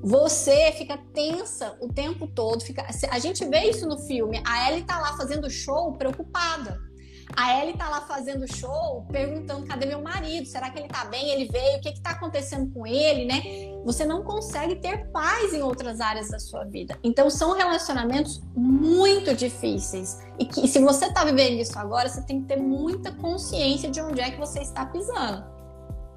Você 0.03 0.73
fica 0.73 0.99
tensa 1.15 1.77
o 1.81 1.89
tempo 1.89 2.27
todo. 2.27 2.63
Fica... 2.63 2.87
A 3.11 3.19
gente 3.19 3.45
vê 3.47 3.71
isso 3.71 3.89
no 3.89 3.99
filme. 4.01 4.43
A 4.47 4.71
Ellie 4.71 4.85
tá 4.85 5.01
lá 5.01 5.17
fazendo 5.17 5.49
show 5.49 5.93
preocupada 5.95 6.92
a 7.37 7.61
Ellie 7.61 7.77
tá 7.77 7.89
lá 7.89 8.03
fazendo 8.03 8.47
show, 8.53 9.07
perguntando: 9.11 9.67
cadê 9.67 9.87
meu 9.87 10.03
marido? 10.03 10.47
Será 10.47 10.71
que 10.71 10.79
ele 10.79 10.89
tá 10.89 11.05
bem? 11.05 11.31
Ele 11.31 11.49
veio? 11.51 11.79
O 11.79 11.81
que 11.81 11.93
que 11.93 12.01
tá 12.01 12.11
acontecendo 12.11 12.73
com 12.73 12.87
ele, 12.87 13.25
né? 13.25 13.43
Você 13.85 14.05
não 14.05 14.23
consegue 14.23 14.77
ter 14.77 15.09
paz 15.11 15.53
em 15.53 15.63
outras 15.63 16.01
áreas 16.01 16.29
da 16.29 16.39
sua 16.39 16.65
vida. 16.65 16.99
Então, 17.03 17.29
são 17.31 17.57
relacionamentos 17.57 18.43
muito 18.55 19.35
difíceis. 19.35 20.21
E 20.39 20.45
que 20.45 20.67
se 20.69 20.79
você 20.81 21.13
tá 21.13 21.25
vivendo 21.25 21.61
isso 21.61 21.79
agora, 21.79 22.09
você 22.09 22.23
tem 22.23 22.43
que 22.43 22.49
ter 22.49 22.57
muita 22.57 23.13
consciência 23.13 23.91
de 23.91 24.01
onde 24.01 24.21
é 24.21 24.31
que 24.31 24.39
você 24.39 24.61
está 24.61 24.87
pisando. 24.87 25.45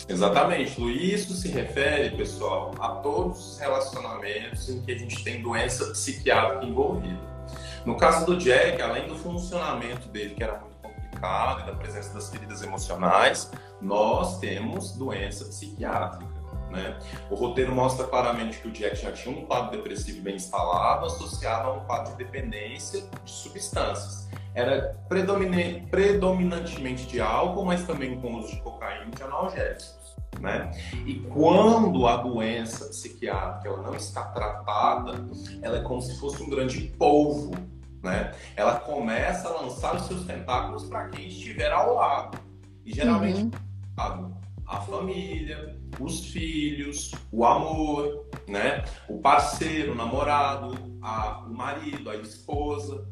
Exatamente, 0.08 0.80
Lu. 0.80 0.90
Isso 0.90 1.34
se 1.34 1.48
refere, 1.48 2.16
pessoal, 2.16 2.74
a 2.80 2.90
todos 2.90 3.54
os 3.54 3.60
relacionamentos 3.60 4.70
em 4.70 4.82
que 4.82 4.92
a 4.92 4.98
gente 4.98 5.24
tem 5.24 5.42
doença 5.42 5.86
psiquiátrica 5.86 6.66
envolvida. 6.66 7.20
No 7.86 7.98
caso 7.98 8.26
do 8.26 8.38
Jack, 8.38 8.82
além 8.82 9.08
do 9.08 9.16
funcionamento 9.16 10.08
dele, 10.10 10.36
que 10.36 10.44
era 10.44 10.60
muito 10.60 10.75
e 11.16 11.66
da 11.66 11.74
presença 11.74 12.14
das 12.14 12.30
feridas 12.30 12.62
emocionais, 12.62 13.52
nós 13.82 14.40
temos 14.40 14.92
doença 14.94 15.46
psiquiátrica. 15.46 16.36
Né? 16.72 17.00
O 17.30 17.36
roteiro 17.36 17.74
mostra 17.74 18.06
claramente 18.06 18.60
que 18.60 18.68
o 18.68 18.72
Jack 18.72 18.96
já 18.98 19.12
tinha 19.12 19.36
um 19.36 19.46
quadro 19.46 19.72
depressivo 19.72 20.22
bem 20.22 20.36
instalado, 20.36 21.06
associado 21.06 21.70
a 21.70 21.74
um 21.74 21.80
quadro 21.82 22.12
de 22.12 22.18
dependência 22.24 23.02
de 23.24 23.32
substâncias. 23.32 24.28
Era 24.54 24.98
predominantemente 25.10 27.06
de 27.08 27.20
álcool, 27.22 27.66
mas 27.66 27.84
também 27.84 28.20
com 28.20 28.36
uso 28.36 28.50
de 28.50 28.62
cocaína 28.62 29.06
e 29.12 29.16
de 29.16 29.24
analgésicos. 29.24 30.16
Né? 30.40 30.72
E 31.06 31.16
quando 31.34 32.08
a 32.08 32.18
doença 32.18 32.86
psiquiátrica 32.86 33.70
ela 33.70 33.82
não 33.82 33.96
está 33.96 34.24
tratada, 34.24 35.26
ela 35.62 35.78
é 35.78 35.82
como 35.82 36.02
se 36.02 36.20
fosse 36.20 36.44
um 36.44 36.50
grande 36.50 36.82
polvo 36.98 37.52
né? 38.06 38.32
Ela 38.56 38.80
começa 38.80 39.50
a 39.50 39.62
lançar 39.62 39.96
os 39.96 40.04
seus 40.04 40.24
tentáculos 40.26 40.86
para 40.86 41.10
quem 41.10 41.28
estiver 41.28 41.72
ao 41.72 41.96
lado. 41.96 42.38
E 42.86 42.94
geralmente 42.94 43.42
uhum. 43.42 44.32
a 44.68 44.82
família, 44.82 45.76
os 46.00 46.28
filhos, 46.28 47.12
o 47.32 47.44
amor, 47.44 48.28
né? 48.48 48.86
O 49.10 49.18
parceiro, 49.20 49.94
o 49.94 49.96
namorado, 49.96 50.78
a, 51.02 51.40
o 51.40 51.54
marido, 51.54 52.10
a 52.10 52.16
esposa. 52.16 53.06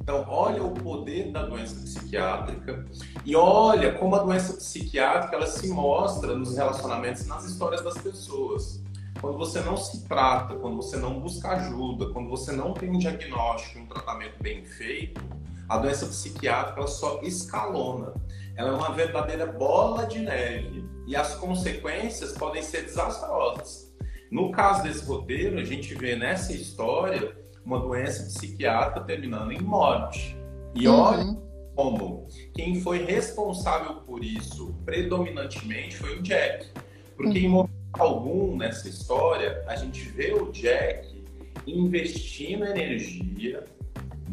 Então, 0.00 0.24
olha 0.26 0.62
o 0.62 0.72
poder 0.72 1.30
da 1.30 1.44
doença 1.44 1.74
psiquiátrica 1.82 2.86
e 3.26 3.36
olha 3.36 3.92
como 3.92 4.14
a 4.14 4.20
doença 4.20 4.54
psiquiátrica 4.54 5.36
ela 5.36 5.46
se 5.46 5.68
mostra 5.68 6.34
nos 6.34 6.56
relacionamentos, 6.56 7.26
nas 7.26 7.44
histórias 7.44 7.84
das 7.84 7.98
pessoas. 7.98 8.82
Quando 9.20 9.36
você 9.36 9.60
não 9.60 9.76
se 9.76 10.06
trata, 10.06 10.54
quando 10.54 10.76
você 10.76 10.96
não 10.96 11.20
busca 11.20 11.48
ajuda, 11.48 12.10
quando 12.12 12.28
você 12.28 12.52
não 12.52 12.72
tem 12.72 12.90
um 12.90 12.98
diagnóstico, 12.98 13.80
um 13.80 13.86
tratamento 13.86 14.40
bem 14.40 14.64
feito, 14.64 15.20
a 15.68 15.76
doença 15.76 16.06
psiquiátrica 16.06 16.78
ela 16.78 16.88
só 16.88 17.20
escalona. 17.22 18.14
Ela 18.56 18.70
é 18.70 18.72
uma 18.72 18.92
verdadeira 18.92 19.46
bola 19.46 20.06
de 20.06 20.20
neve 20.20 20.84
e 21.06 21.16
as 21.16 21.34
consequências 21.34 22.32
podem 22.32 22.62
ser 22.62 22.82
desastrosas. 22.82 23.92
No 24.30 24.50
caso 24.52 24.82
desse 24.82 25.04
roteiro, 25.04 25.58
a 25.58 25.64
gente 25.64 25.94
vê 25.94 26.14
nessa 26.14 26.52
história 26.52 27.36
uma 27.64 27.80
doença 27.80 28.24
psiquiátrica 28.24 29.00
terminando 29.00 29.52
em 29.52 29.60
morte. 29.60 30.36
E 30.74 30.86
uhum. 30.86 31.00
olha 31.00 31.48
como 31.74 32.26
quem 32.54 32.80
foi 32.80 33.04
responsável 33.04 33.96
por 34.02 34.24
isso 34.24 34.74
predominantemente 34.84 35.96
foi 35.96 36.18
o 36.18 36.22
Jack. 36.22 36.66
Porque 37.16 37.38
uhum. 37.38 37.44
em 37.44 37.48
algum 37.92 38.56
nessa 38.56 38.88
história, 38.88 39.62
a 39.66 39.76
gente 39.76 40.02
vê 40.08 40.32
o 40.32 40.50
Jack 40.50 41.24
investindo 41.66 42.64
energia 42.64 43.64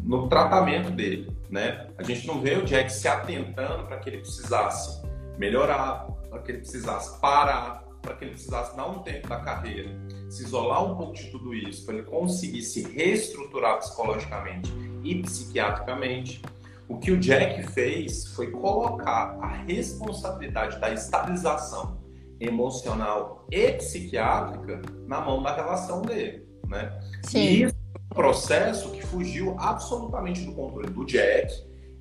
no 0.02 0.28
tratamento 0.28 0.90
dele, 0.90 1.30
né? 1.50 1.88
A 1.98 2.02
gente 2.02 2.26
não 2.26 2.40
vê 2.40 2.56
o 2.56 2.64
Jack 2.64 2.92
se 2.92 3.08
atentando 3.08 3.84
para 3.86 3.98
que 3.98 4.08
ele 4.08 4.18
precisasse 4.18 5.02
melhorar, 5.38 6.06
para 6.30 6.40
que 6.40 6.52
ele 6.52 6.58
precisasse 6.58 7.20
parar, 7.20 7.84
para 8.00 8.14
que 8.14 8.24
ele 8.24 8.32
precisasse 8.32 8.76
dar 8.76 8.86
um 8.86 9.00
tempo 9.00 9.28
da 9.28 9.40
carreira, 9.40 9.90
se 10.30 10.44
isolar 10.44 10.84
um 10.84 10.96
pouco 10.96 11.14
de 11.14 11.30
tudo 11.30 11.52
isso, 11.52 11.84
para 11.84 11.96
ele 11.96 12.04
conseguir 12.04 12.62
se 12.62 12.82
reestruturar 12.82 13.78
psicologicamente 13.78 14.72
e 15.02 15.20
psiquiatricamente. 15.22 16.40
O 16.88 16.98
que 16.98 17.10
o 17.10 17.18
Jack 17.18 17.66
fez 17.72 18.28
foi 18.28 18.52
colocar 18.52 19.36
a 19.40 19.48
responsabilidade 19.48 20.78
da 20.78 20.92
estabilização 20.92 21.98
emocional 22.40 23.46
e 23.50 23.72
psiquiátrica 23.72 24.82
na 25.06 25.20
mão 25.20 25.42
da 25.42 25.54
relação 25.54 26.02
dele, 26.02 26.46
né? 26.66 26.98
Sim. 27.22 27.38
E 27.38 27.62
isso 27.62 27.74
é 27.94 27.98
um 27.98 28.14
processo 28.14 28.90
que 28.90 29.02
fugiu 29.02 29.56
absolutamente 29.58 30.42
do 30.42 30.52
controle 30.52 30.90
do 30.90 31.04
Jack 31.04 31.52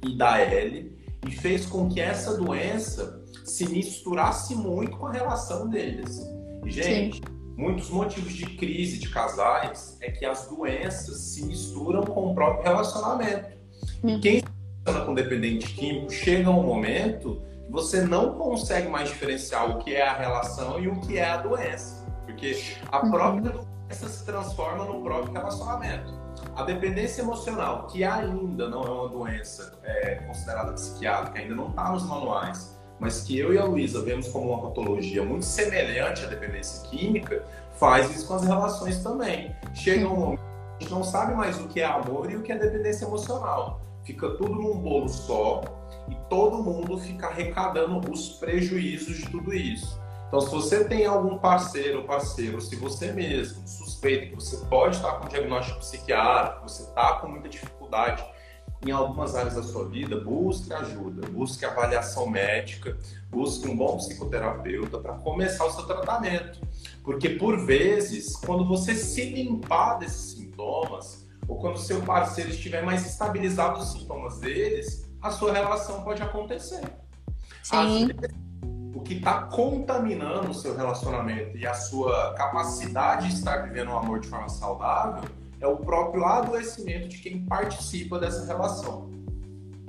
e 0.03 0.17
da 0.17 0.41
Ellie 0.41 0.95
e 1.27 1.31
fez 1.31 1.65
com 1.65 1.89
que 1.89 1.99
essa 1.99 2.37
doença 2.37 3.23
se 3.43 3.67
misturasse 3.69 4.55
muito 4.55 4.97
com 4.97 5.07
a 5.07 5.11
relação 5.11 5.69
deles. 5.69 6.21
E, 6.65 6.71
gente, 6.71 7.17
Sim. 7.17 7.21
muitos 7.55 7.89
motivos 7.89 8.33
de 8.33 8.45
crise 8.57 8.99
de 8.99 9.09
casais 9.09 9.97
é 10.01 10.11
que 10.11 10.25
as 10.25 10.47
doenças 10.47 11.17
se 11.17 11.45
misturam 11.45 12.03
com 12.03 12.31
o 12.31 12.35
próprio 12.35 12.63
relacionamento. 12.63 13.55
Hum. 14.03 14.19
Quem 14.19 14.39
se 14.39 14.45
relaciona 14.85 15.05
com 15.05 15.13
dependente 15.13 15.73
químico 15.73 16.11
chega 16.11 16.49
um 16.49 16.63
momento 16.63 17.41
você 17.69 18.01
não 18.01 18.33
consegue 18.33 18.87
mais 18.87 19.09
diferenciar 19.09 19.69
o 19.69 19.79
que 19.79 19.95
é 19.95 20.07
a 20.07 20.13
relação 20.13 20.79
e 20.79 20.87
o 20.87 20.99
que 21.01 21.17
é 21.17 21.29
a 21.29 21.37
doença. 21.37 22.05
Porque 22.25 22.75
a 22.91 23.03
uhum. 23.03 23.11
própria 23.11 23.51
doença 23.51 24.09
se 24.09 24.25
transforma 24.25 24.85
no 24.85 25.01
próprio 25.01 25.33
relacionamento. 25.33 26.13
A 26.55 26.63
dependência 26.63 27.21
emocional, 27.21 27.87
que 27.87 28.03
ainda 28.03 28.69
não 28.69 28.83
é 28.83 28.89
uma 28.89 29.09
doença 29.09 29.77
é, 29.83 30.15
considerada 30.15 30.73
psiquiátrica, 30.73 31.39
ainda 31.39 31.55
não 31.55 31.69
está 31.69 31.91
nos 31.91 32.05
manuais, 32.05 32.77
mas 32.99 33.21
que 33.21 33.37
eu 33.37 33.53
e 33.53 33.57
a 33.57 33.65
Luísa 33.65 34.01
vemos 34.01 34.27
como 34.27 34.51
uma 34.51 34.61
patologia 34.69 35.23
muito 35.23 35.45
semelhante 35.45 36.23
à 36.23 36.27
dependência 36.27 36.87
química, 36.89 37.43
faz 37.77 38.09
isso 38.15 38.27
com 38.27 38.35
as 38.35 38.43
relações 38.43 39.03
também. 39.03 39.55
Chega 39.73 40.07
um 40.07 40.15
momento 40.15 40.39
que 40.39 40.45
a 40.45 40.79
gente 40.79 40.91
não 40.91 41.03
sabe 41.03 41.35
mais 41.35 41.59
o 41.59 41.67
que 41.67 41.81
é 41.81 41.85
amor 41.85 42.31
e 42.31 42.37
o 42.37 42.41
que 42.41 42.51
é 42.51 42.57
dependência 42.57 43.05
emocional. 43.05 43.81
Fica 44.03 44.29
tudo 44.31 44.55
num 44.55 44.77
bolo 44.77 45.09
só 45.09 45.61
e 46.09 46.15
todo 46.29 46.63
mundo 46.63 46.97
fica 46.97 47.27
arrecadando 47.27 48.11
os 48.11 48.29
prejuízos 48.29 49.17
de 49.17 49.29
tudo 49.29 49.53
isso. 49.53 49.99
Então, 50.27 50.41
se 50.41 50.49
você 50.49 50.83
tem 50.83 51.05
algum 51.05 51.37
parceiro 51.37 51.99
ou 51.99 52.05
parceiro, 52.05 52.59
se 52.59 52.75
você 52.75 53.11
mesmo 53.11 53.65
suspeita 53.67 54.25
que 54.27 54.35
você 54.35 54.57
pode 54.65 54.97
estar 54.97 55.13
com 55.13 55.27
diagnóstico 55.27 55.79
psiquiátrico, 55.79 56.67
você 56.67 56.83
está 56.83 57.19
com 57.19 57.27
muita 57.29 57.47
dificuldade 57.47 58.25
em 58.85 58.91
algumas 58.91 59.35
áreas 59.35 59.55
da 59.55 59.63
sua 59.63 59.87
vida, 59.87 60.19
busque 60.19 60.73
ajuda, 60.73 61.27
busque 61.29 61.65
avaliação 61.65 62.29
médica, 62.29 62.97
busque 63.29 63.67
um 63.67 63.75
bom 63.75 63.97
psicoterapeuta 63.97 64.99
para 64.99 65.13
começar 65.13 65.65
o 65.65 65.71
seu 65.71 65.85
tratamento. 65.85 66.59
Porque, 67.03 67.29
por 67.29 67.65
vezes, 67.65 68.35
quando 68.35 68.67
você 68.67 68.93
se 68.93 69.25
limpar 69.29 69.99
desses 69.99 70.33
sintomas, 70.33 71.25
ou 71.47 71.57
quando 71.59 71.77
seu 71.77 72.01
parceiro 72.01 72.49
estiver 72.49 72.83
mais 72.83 73.05
estabilizado 73.05 73.79
os 73.79 73.91
sintomas 73.91 74.39
deles, 74.39 75.04
a 75.25 75.31
sua 75.31 75.51
relação 75.51 76.03
pode 76.03 76.21
acontecer. 76.21 76.83
Sim. 77.63 78.07
Vezes, 78.07 78.35
o 78.93 79.01
que 79.01 79.15
está 79.15 79.41
contaminando 79.43 80.51
o 80.51 80.53
seu 80.53 80.75
relacionamento 80.75 81.57
e 81.57 81.65
a 81.65 81.73
sua 81.73 82.33
capacidade 82.35 83.27
de 83.27 83.33
estar 83.33 83.63
vivendo 83.63 83.89
um 83.89 83.97
amor 83.97 84.19
de 84.19 84.27
forma 84.27 84.47
saudável 84.47 85.23
é 85.59 85.67
o 85.67 85.77
próprio 85.77 86.23
adoecimento 86.25 87.07
de 87.07 87.17
quem 87.17 87.43
participa 87.43 88.19
dessa 88.19 88.45
relação. 88.45 89.09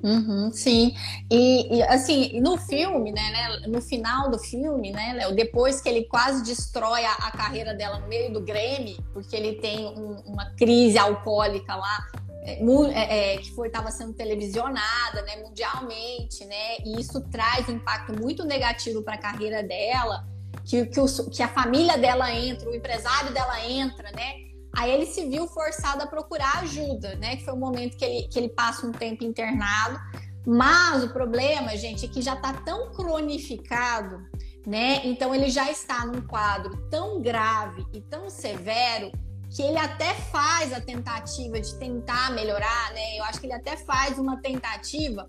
Uhum, 0.03 0.53
sim, 0.53 0.95
e, 1.31 1.79
e, 1.79 1.83
assim, 1.83 2.41
no 2.41 2.57
filme, 2.59 3.11
né, 3.13 3.31
né, 3.31 3.67
no 3.67 3.81
final 3.81 4.31
do 4.31 4.39
filme, 4.39 4.93
né, 4.93 5.15
Léo, 5.15 5.35
depois 5.35 5.81
que 5.81 5.89
ele 5.89 6.05
quase 6.05 6.45
destrói 6.45 7.05
a, 7.05 7.13
a, 7.13 7.31
carreira 7.33 7.75
dela 7.75 7.99
no 7.99 8.07
meio 8.07 8.33
do 8.33 8.41
Grêmio, 8.41 8.97
porque 9.13 9.35
ele 9.35 9.55
tem 9.55 9.87
um, 9.87 10.21
uma 10.27 10.51
crise 10.55 10.99
alcoólica 10.99 11.75
lá, 11.75 12.07
é, 12.47 12.63
é, 12.93 13.35
é, 13.35 13.39
que 13.39 13.49
estava 13.49 13.91
sendo 13.91 14.13
televisionada 14.13 15.23
né, 15.23 15.43
mundialmente, 15.43 16.45
né? 16.45 16.79
E 16.85 17.01
isso 17.01 17.21
traz 17.31 17.69
impacto 17.69 18.13
muito 18.13 18.45
negativo 18.45 19.03
para 19.03 19.15
a 19.15 19.19
carreira 19.19 19.63
dela, 19.63 20.25
que, 20.65 20.87
que, 20.87 21.01
o, 21.01 21.07
que 21.31 21.43
a 21.43 21.49
família 21.49 21.99
dela 21.99 22.33
entra, 22.33 22.71
o 22.71 22.75
empresário 22.75 23.33
dela 23.33 23.65
entra, 23.65 24.11
né? 24.13 24.35
Aí 24.77 24.91
ele 24.91 25.07
se 25.07 25.29
viu 25.29 25.47
forçado 25.49 26.03
a 26.03 26.07
procurar 26.07 26.59
ajuda, 26.59 27.17
né? 27.17 27.37
Que 27.37 27.45
foi 27.45 27.55
o 27.55 27.59
momento 27.59 27.97
que 27.97 28.05
ele, 28.05 28.29
que 28.29 28.39
ele 28.39 28.49
passa 28.51 28.87
um 28.87 28.93
tempo 28.93 29.25
internado. 29.25 29.99
Mas 30.47 31.03
o 31.03 31.13
problema, 31.13 31.77
gente, 31.77 32.05
é 32.05 32.09
que 32.09 32.23
já 32.23 32.35
está 32.35 32.53
tão 32.53 32.93
cronificado 32.93 34.19
né? 34.67 35.01
Então 35.05 35.33
ele 35.33 35.49
já 35.49 35.71
está 35.71 36.05
num 36.05 36.21
quadro 36.23 36.77
tão 36.91 37.23
grave 37.23 37.87
e 37.93 38.01
tão 38.01 38.29
severo 38.29 39.13
que 39.57 39.63
ele 39.63 39.79
até 39.79 40.13
faz 40.15 40.71
a 40.73 40.81
tentativa 40.81 41.59
de 41.59 41.75
tentar 41.79 42.31
melhorar, 42.33 42.93
né? 42.93 43.19
Eu 43.19 43.25
acho 43.25 43.41
que 43.41 43.47
ele 43.47 43.55
até 43.55 43.75
faz 43.77 44.19
uma 44.19 44.37
tentativa 44.43 45.27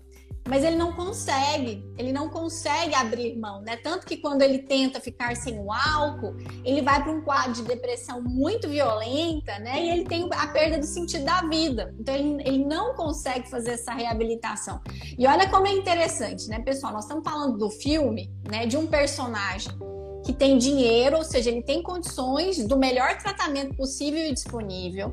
mas 0.48 0.64
ele 0.64 0.76
não 0.76 0.92
consegue, 0.92 1.84
ele 1.98 2.10
não 2.10 2.30
consegue 2.30 2.94
abrir 2.94 3.36
mão, 3.36 3.60
né? 3.60 3.76
Tanto 3.76 4.06
que 4.06 4.16
quando 4.16 4.40
ele 4.40 4.60
tenta 4.60 4.98
ficar 4.98 5.36
sem 5.36 5.58
o 5.58 5.70
álcool, 5.70 6.36
ele 6.64 6.80
vai 6.80 7.02
para 7.02 7.12
um 7.12 7.20
quadro 7.20 7.52
de 7.52 7.62
depressão 7.64 8.22
muito 8.22 8.66
violenta, 8.66 9.58
né? 9.58 9.78
E 9.84 9.90
ele 9.90 10.04
tem 10.04 10.26
a 10.32 10.46
perda 10.46 10.78
do 10.78 10.86
sentido 10.86 11.24
da 11.24 11.42
vida. 11.42 11.94
Então 12.00 12.14
ele, 12.14 12.42
ele 12.46 12.64
não 12.64 12.94
consegue 12.94 13.48
fazer 13.50 13.72
essa 13.72 13.92
reabilitação. 13.92 14.80
E 15.18 15.26
olha 15.26 15.50
como 15.50 15.66
é 15.66 15.72
interessante, 15.72 16.48
né, 16.48 16.60
pessoal? 16.60 16.94
Nós 16.94 17.04
estamos 17.04 17.24
falando 17.24 17.58
do 17.58 17.68
filme, 17.68 18.32
né, 18.50 18.64
de 18.64 18.78
um 18.78 18.86
personagem 18.86 19.70
que 20.28 20.32
tem 20.34 20.58
dinheiro, 20.58 21.16
ou 21.16 21.24
seja, 21.24 21.48
ele 21.48 21.62
tem 21.62 21.82
condições 21.82 22.66
do 22.66 22.76
melhor 22.76 23.16
tratamento 23.16 23.74
possível 23.74 24.20
e 24.20 24.34
disponível 24.34 25.10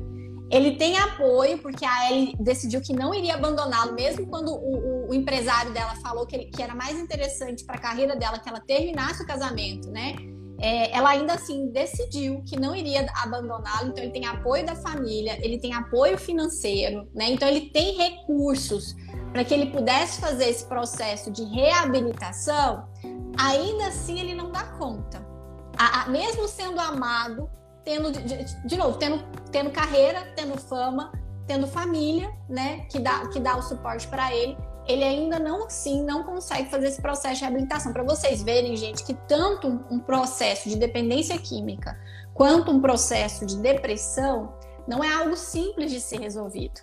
ele 0.50 0.76
tem 0.76 0.96
apoio, 0.96 1.58
porque 1.58 1.84
a 1.84 2.12
Ellie 2.12 2.36
decidiu 2.38 2.80
que 2.80 2.92
não 2.92 3.14
iria 3.14 3.34
abandoná-lo, 3.34 3.94
mesmo 3.94 4.26
quando 4.26 4.52
o, 4.52 5.06
o, 5.06 5.10
o, 5.10 5.14
empresário 5.14 5.72
dela 5.72 5.96
falou 5.96 6.24
que, 6.24 6.36
ele, 6.36 6.44
que 6.44 6.62
era 6.62 6.74
mais 6.74 6.98
interessante 6.98 7.64
para 7.64 7.76
a 7.76 7.80
carreira 7.80 8.14
dela 8.14 8.38
que 8.38 8.48
ela 8.48 8.60
terminasse 8.60 9.22
o 9.22 9.26
casamento, 9.26 9.90
né? 9.90 10.14
É, 10.60 10.96
ela 10.96 11.10
ainda 11.10 11.34
assim 11.34 11.68
decidiu 11.70 12.42
que 12.46 12.58
não 12.58 12.76
iria 12.76 13.06
abandoná-lo, 13.16 13.88
então 13.88 14.04
ele 14.04 14.12
tem 14.12 14.24
apoio 14.24 14.64
da 14.64 14.76
família, 14.76 15.36
ele 15.44 15.58
tem 15.58 15.74
apoio 15.74 16.16
financeiro, 16.16 17.08
né? 17.12 17.30
Então 17.30 17.48
ele 17.48 17.68
tem 17.70 17.96
recursos 17.96 18.94
para 19.32 19.44
que 19.44 19.52
ele 19.52 19.66
pudesse 19.66 20.20
fazer 20.20 20.48
esse 20.48 20.64
processo 20.66 21.30
de 21.30 21.44
reabilitação. 21.44 22.88
Ainda 23.38 23.88
assim, 23.88 24.18
ele 24.18 24.34
não 24.34 24.50
dá 24.50 24.64
conta. 24.78 25.24
A, 25.78 26.02
a, 26.02 26.08
mesmo 26.08 26.48
sendo 26.48 26.80
amado, 26.80 27.50
tendo, 27.84 28.10
de, 28.10 28.66
de 28.66 28.76
novo, 28.76 28.98
tendo, 28.98 29.22
tendo 29.52 29.70
carreira, 29.70 30.32
tendo 30.34 30.58
fama, 30.58 31.12
tendo 31.46 31.66
família, 31.66 32.32
né, 32.48 32.86
que 32.90 32.98
dá, 32.98 33.28
que 33.28 33.38
dá 33.38 33.56
o 33.56 33.62
suporte 33.62 34.08
para 34.08 34.34
ele, 34.34 34.56
ele 34.88 35.02
ainda 35.02 35.38
não 35.38 35.66
assim 35.66 36.02
não 36.02 36.22
consegue 36.22 36.70
fazer 36.70 36.88
esse 36.88 37.02
processo 37.02 37.36
de 37.36 37.40
reabilitação. 37.42 37.92
Para 37.92 38.04
vocês 38.04 38.42
verem, 38.42 38.76
gente, 38.76 39.04
que 39.04 39.14
tanto 39.28 39.68
um 39.90 39.98
processo 39.98 40.68
de 40.68 40.76
dependência 40.76 41.36
química 41.38 41.98
quanto 42.32 42.70
um 42.70 42.80
processo 42.80 43.44
de 43.44 43.56
depressão 43.56 44.54
não 44.86 45.02
é 45.02 45.12
algo 45.12 45.36
simples 45.36 45.90
de 45.90 46.00
ser 46.00 46.20
resolvido. 46.20 46.80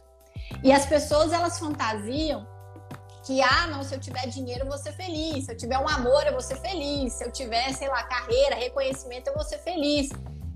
E 0.64 0.72
as 0.72 0.86
pessoas 0.86 1.32
elas 1.32 1.60
fantasiam 1.60 2.48
que 3.26 3.42
ah, 3.42 3.68
não, 3.68 3.84
se 3.84 3.96
eu 3.96 4.00
tiver 4.00 4.28
dinheiro 4.28 4.64
eu 4.64 4.68
vou 4.68 4.78
ser 4.78 4.92
feliz, 4.94 5.46
se 5.46 5.52
eu 5.52 5.58
tiver 5.58 5.80
um 5.80 5.88
amor 5.88 6.26
eu 6.26 6.34
vou 6.34 6.42
ser 6.42 6.58
feliz, 6.58 7.14
se 7.14 7.24
eu 7.24 7.32
tiver, 7.32 7.72
sei 7.74 7.88
lá, 7.88 8.04
carreira, 8.04 8.56
reconhecimento 8.56 9.28
eu 9.28 9.34
vou 9.34 9.44
ser 9.44 9.60
feliz. 9.60 10.10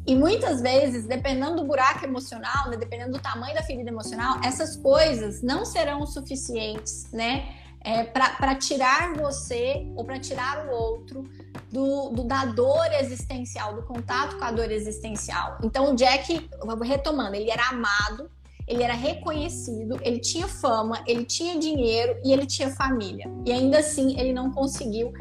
E 0.06 0.16
muitas 0.16 0.62
vezes, 0.62 1.06
dependendo 1.06 1.58
do 1.58 1.66
buraco 1.66 2.06
emocional, 2.06 2.70
né, 2.70 2.78
dependendo 2.78 3.12
do 3.12 3.20
tamanho 3.20 3.54
da 3.54 3.62
ferida 3.62 3.90
emocional, 3.90 4.40
essas 4.42 4.78
coisas 4.78 5.42
não 5.42 5.66
serão 5.66 6.06
suficientes, 6.06 7.12
né? 7.12 7.54
É, 7.82 8.04
para 8.04 8.56
tirar 8.56 9.14
você 9.14 9.86
ou 9.96 10.04
para 10.04 10.20
tirar 10.20 10.66
o 10.66 10.72
outro 10.72 11.24
do, 11.72 12.10
do, 12.10 12.24
da 12.24 12.44
dor 12.46 12.92
existencial, 13.00 13.76
do 13.76 13.84
contato 13.84 14.38
com 14.38 14.44
a 14.44 14.52
dor 14.52 14.72
existencial. 14.72 15.58
Então, 15.64 15.94
o 15.94 15.96
Jack, 15.96 16.50
retomando, 16.84 17.36
ele 17.36 17.50
era 17.50 17.70
amado, 17.70 18.30
ele 18.68 18.84
era 18.84 18.93
reconhecido, 18.93 19.97
ele 20.01 20.20
tinha 20.20 20.47
fama, 20.47 21.01
ele 21.07 21.24
tinha 21.24 21.57
dinheiro 21.57 22.20
e 22.24 22.34
ele 22.34 22.45
tinha 22.45 22.70
família. 22.70 23.32
E 23.45 23.51
ainda 23.51 23.80
assim, 23.80 24.20
ele 24.20 24.34
não 24.34 24.51
conseguiu 24.51 25.13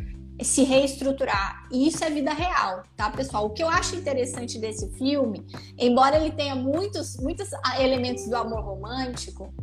se 0.42 0.64
reestruturar. 0.64 1.66
E 1.72 1.88
isso 1.88 2.04
é 2.04 2.10
vida 2.10 2.32
real, 2.32 2.82
tá, 2.96 3.08
pessoal? 3.10 3.46
O 3.46 3.50
que 3.50 3.62
eu 3.62 3.68
acho 3.68 3.96
interessante 3.96 4.58
desse 4.58 4.90
filme, 4.98 5.46
embora 5.78 6.16
ele 6.16 6.32
tenha 6.32 6.54
muitos, 6.54 7.16
muitos 7.16 7.48
elementos 7.78 8.28
do 8.28 8.36
amor 8.36 8.62
romântico, 8.62 9.54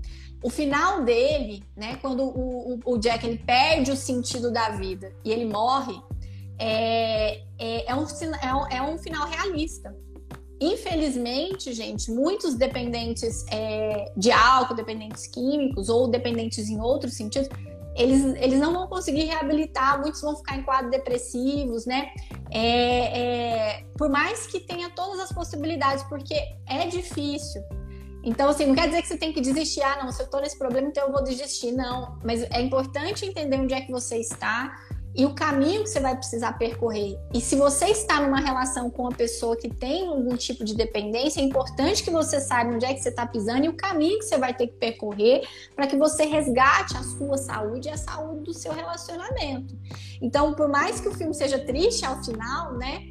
o 0.42 0.50
final 0.50 1.04
dele, 1.04 1.64
né, 1.76 1.98
quando 2.02 2.24
o, 2.24 2.74
o, 2.74 2.94
o 2.94 2.98
Jack 2.98 3.26
ele 3.26 3.38
perde 3.38 3.92
o 3.92 3.96
sentido 3.96 4.52
da 4.52 4.70
vida 4.70 5.14
e 5.24 5.32
ele 5.32 5.46
morre, 5.46 5.96
é, 6.60 7.42
é, 7.58 7.92
é, 7.92 7.96
um, 7.96 8.06
é, 8.42 8.56
um, 8.56 8.68
é 8.68 8.82
um 8.82 8.98
final 8.98 9.28
realista. 9.28 9.96
Infelizmente, 10.64 11.74
gente, 11.74 12.10
muitos 12.10 12.56
dependentes 12.56 13.46
é, 13.52 14.10
de 14.16 14.32
álcool, 14.32 14.74
dependentes 14.76 15.28
químicos 15.28 15.90
ou 15.90 16.08
dependentes 16.08 16.70
em 16.70 16.80
outros 16.80 17.16
sentidos, 17.16 17.50
eles, 17.98 18.24
eles 18.42 18.60
não 18.62 18.72
vão 18.72 18.88
conseguir 18.88 19.26
reabilitar, 19.26 20.00
muitos 20.00 20.22
vão 20.22 20.38
ficar 20.38 20.58
em 20.58 20.64
quadros 20.64 20.90
depressivos, 20.90 21.86
né? 21.86 22.12
É, 22.50 23.20
é, 23.20 23.86
por 23.98 24.10
mais 24.10 24.48
que 24.48 24.62
tenha 24.62 24.90
todas 24.92 25.20
as 25.20 25.34
possibilidades, 25.34 26.02
porque 26.06 26.34
é 26.66 26.88
difícil. 26.88 27.62
Então, 28.24 28.48
assim, 28.48 28.66
não 28.66 28.74
quer 28.74 28.88
dizer 28.88 29.02
que 29.02 29.10
você 29.10 29.18
tem 29.18 29.34
que 29.34 29.42
desistir. 29.42 29.82
Ah, 29.82 30.02
não, 30.02 30.14
se 30.14 30.24
eu 30.24 30.30
tô 30.30 30.40
nesse 30.40 30.58
problema, 30.58 30.88
então 30.88 31.08
eu 31.08 31.12
vou 31.12 31.22
desistir. 31.22 31.74
Não. 31.74 32.18
Mas 32.24 32.42
é 32.44 32.62
importante 32.62 33.26
entender 33.26 33.58
onde 33.58 33.74
é 33.74 33.82
que 33.82 33.92
você 33.92 34.16
está, 34.16 34.74
e 35.16 35.26
o 35.26 35.34
caminho 35.34 35.84
que 35.84 35.90
você 35.90 36.00
vai 36.00 36.16
precisar 36.16 36.54
percorrer. 36.54 37.18
E 37.34 37.40
se 37.40 37.56
você 37.56 37.86
está 37.86 38.20
numa 38.22 38.40
relação 38.40 38.90
com 38.90 39.04
uma 39.04 39.12
pessoa 39.12 39.56
que 39.56 39.70
tem 39.70 40.08
algum 40.08 40.36
tipo 40.36 40.64
de 40.64 40.76
dependência, 40.76 41.40
é 41.40 41.44
importante 41.44 42.04
que 42.04 42.10
você 42.10 42.40
saiba 42.40 42.74
onde 42.74 42.86
é 42.86 42.94
que 42.94 43.02
você 43.02 43.10
está 43.10 43.26
pisando 43.26 43.66
e 43.66 43.70
o 43.70 43.74
caminho 43.74 44.18
que 44.20 44.26
você 44.26 44.38
vai 44.38 44.54
ter 44.54 44.68
que 44.68 44.74
percorrer 44.74 45.48
para 45.76 45.88
que 45.88 45.96
você 45.96 46.26
resgate 46.26 46.98
a 46.98 47.04
sua 47.04 47.38
saúde 47.38 47.88
e 47.88 47.92
a 47.92 47.98
saúde 47.98 48.44
do 48.44 48.54
seu 48.54 48.74
relacionamento. 48.74 49.78
Então, 50.22 50.54
por 50.54 50.68
mais 50.68 51.00
que 51.00 51.08
o 51.08 51.14
filme 51.14 51.34
seja 51.34 51.60
triste 51.60 52.06
ao 52.06 52.24
final, 52.24 52.74
né? 52.78 53.04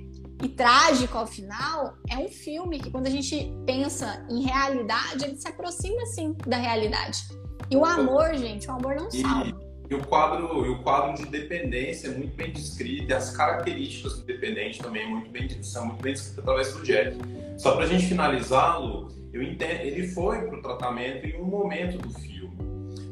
E 0.43 0.49
trágico 0.49 1.17
ao 1.17 1.27
final, 1.27 1.95
é 2.11 2.19
um 2.19 2.29
filme 2.29 2.81
que, 2.81 2.91
quando 2.91 3.07
a 3.07 3.11
gente 3.11 3.55
pensa 3.65 4.27
em 4.29 4.43
realidade, 4.43 5.25
ele 5.25 5.37
se 5.37 5.47
aproxima 5.47 6.03
assim 6.03 6.35
da 6.45 6.57
realidade. 6.57 7.23
E 7.71 7.77
o 7.77 7.85
amor, 7.85 8.35
gente, 8.35 8.67
o 8.67 8.73
amor 8.73 8.97
não 8.97 9.09
salva. 9.09 9.62
E 9.91 9.95
o 9.95 10.05
quadro, 10.07 10.65
e 10.65 10.69
o 10.71 10.79
quadro 10.83 11.15
de 11.23 11.31
dependência 11.31 12.09
é 12.09 12.11
muito 12.13 12.35
bem 12.35 12.51
descrito, 12.53 13.11
e 13.11 13.13
as 13.13 13.37
características 13.37 14.19
do 14.19 14.25
dependente 14.25 14.79
também 14.81 15.09
muito 15.09 15.31
bem, 15.31 15.49
são 15.63 15.87
muito 15.87 16.03
bem 16.03 16.15
descritas 16.15 16.39
através 16.39 16.73
do 16.73 16.83
Jack. 16.83 17.17
Só 17.59 17.73
para 17.73 17.85
a 17.85 17.87
gente 17.87 18.07
finalizá-lo, 18.07 19.09
eu 19.33 19.43
entendo, 19.43 19.81
ele 19.81 20.09
foi 20.09 20.43
para 20.47 20.59
o 20.59 20.63
tratamento 20.63 21.27
em 21.27 21.41
um 21.41 21.45
momento 21.45 21.99
do 21.99 22.11
filme, 22.11 22.57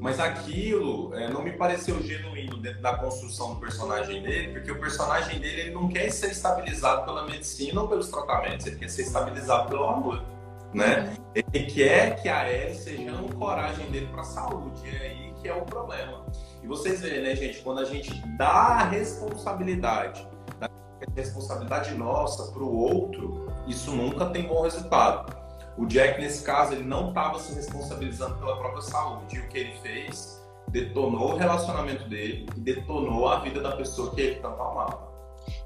mas 0.00 0.18
aquilo 0.18 1.14
é, 1.14 1.28
não 1.28 1.42
me 1.42 1.52
pareceu 1.52 2.02
genuíno 2.02 2.56
dentro 2.56 2.80
da 2.80 2.96
construção 2.96 3.54
do 3.54 3.60
personagem 3.60 4.22
dele, 4.22 4.48
porque 4.52 4.70
o 4.70 4.80
personagem 4.80 5.38
dele 5.38 5.60
ele 5.62 5.70
não 5.70 5.88
quer 5.88 6.10
ser 6.10 6.30
estabilizado 6.30 7.04
pela 7.04 7.26
medicina 7.26 7.82
ou 7.82 7.88
pelos 7.88 8.08
tratamentos, 8.08 8.66
ele 8.66 8.76
quer 8.76 8.88
ser 8.88 9.02
estabilizado 9.02 9.68
pelo 9.68 9.84
amor. 9.84 10.24
Né? 10.72 11.14
Uhum. 11.18 11.42
Ele 11.52 11.66
quer 11.66 12.22
que 12.22 12.28
a 12.28 12.50
Ellie 12.50 12.74
seja 12.74 13.10
a 13.10 13.14
ancoragem 13.14 13.90
dele 13.90 14.06
para 14.06 14.20
a 14.20 14.24
saúde, 14.24 14.80
e 14.84 14.88
é 14.88 15.00
aí 15.00 15.34
que 15.40 15.48
é 15.48 15.54
o 15.54 15.62
problema. 15.62 16.24
E 16.62 16.66
vocês 16.66 17.00
veem, 17.00 17.22
né, 17.22 17.34
gente, 17.34 17.60
quando 17.62 17.80
a 17.80 17.84
gente 17.84 18.14
dá 18.36 18.48
a 18.48 18.84
responsabilidade, 18.84 20.26
a 20.60 20.68
responsabilidade 21.16 21.94
nossa 21.94 22.52
para 22.52 22.62
o 22.62 22.76
outro, 22.76 23.50
isso 23.66 23.90
nunca 23.92 24.26
tem 24.26 24.46
bom 24.46 24.62
resultado. 24.62 25.36
O 25.76 25.86
Jack, 25.86 26.20
nesse 26.20 26.44
caso, 26.44 26.74
ele 26.74 26.84
não 26.84 27.08
estava 27.08 27.38
se 27.38 27.54
responsabilizando 27.54 28.36
pela 28.36 28.56
própria 28.58 28.82
saúde. 28.82 29.36
E 29.36 29.38
o 29.38 29.48
que 29.48 29.58
ele 29.58 29.78
fez 29.80 30.40
detonou 30.68 31.32
o 31.32 31.36
relacionamento 31.36 32.08
dele 32.08 32.46
e 32.56 32.60
detonou 32.60 33.28
a 33.28 33.40
vida 33.40 33.60
da 33.60 33.76
pessoa 33.76 34.14
que 34.14 34.20
ele 34.20 34.34
tanto 34.36 34.60
amava. 34.60 35.10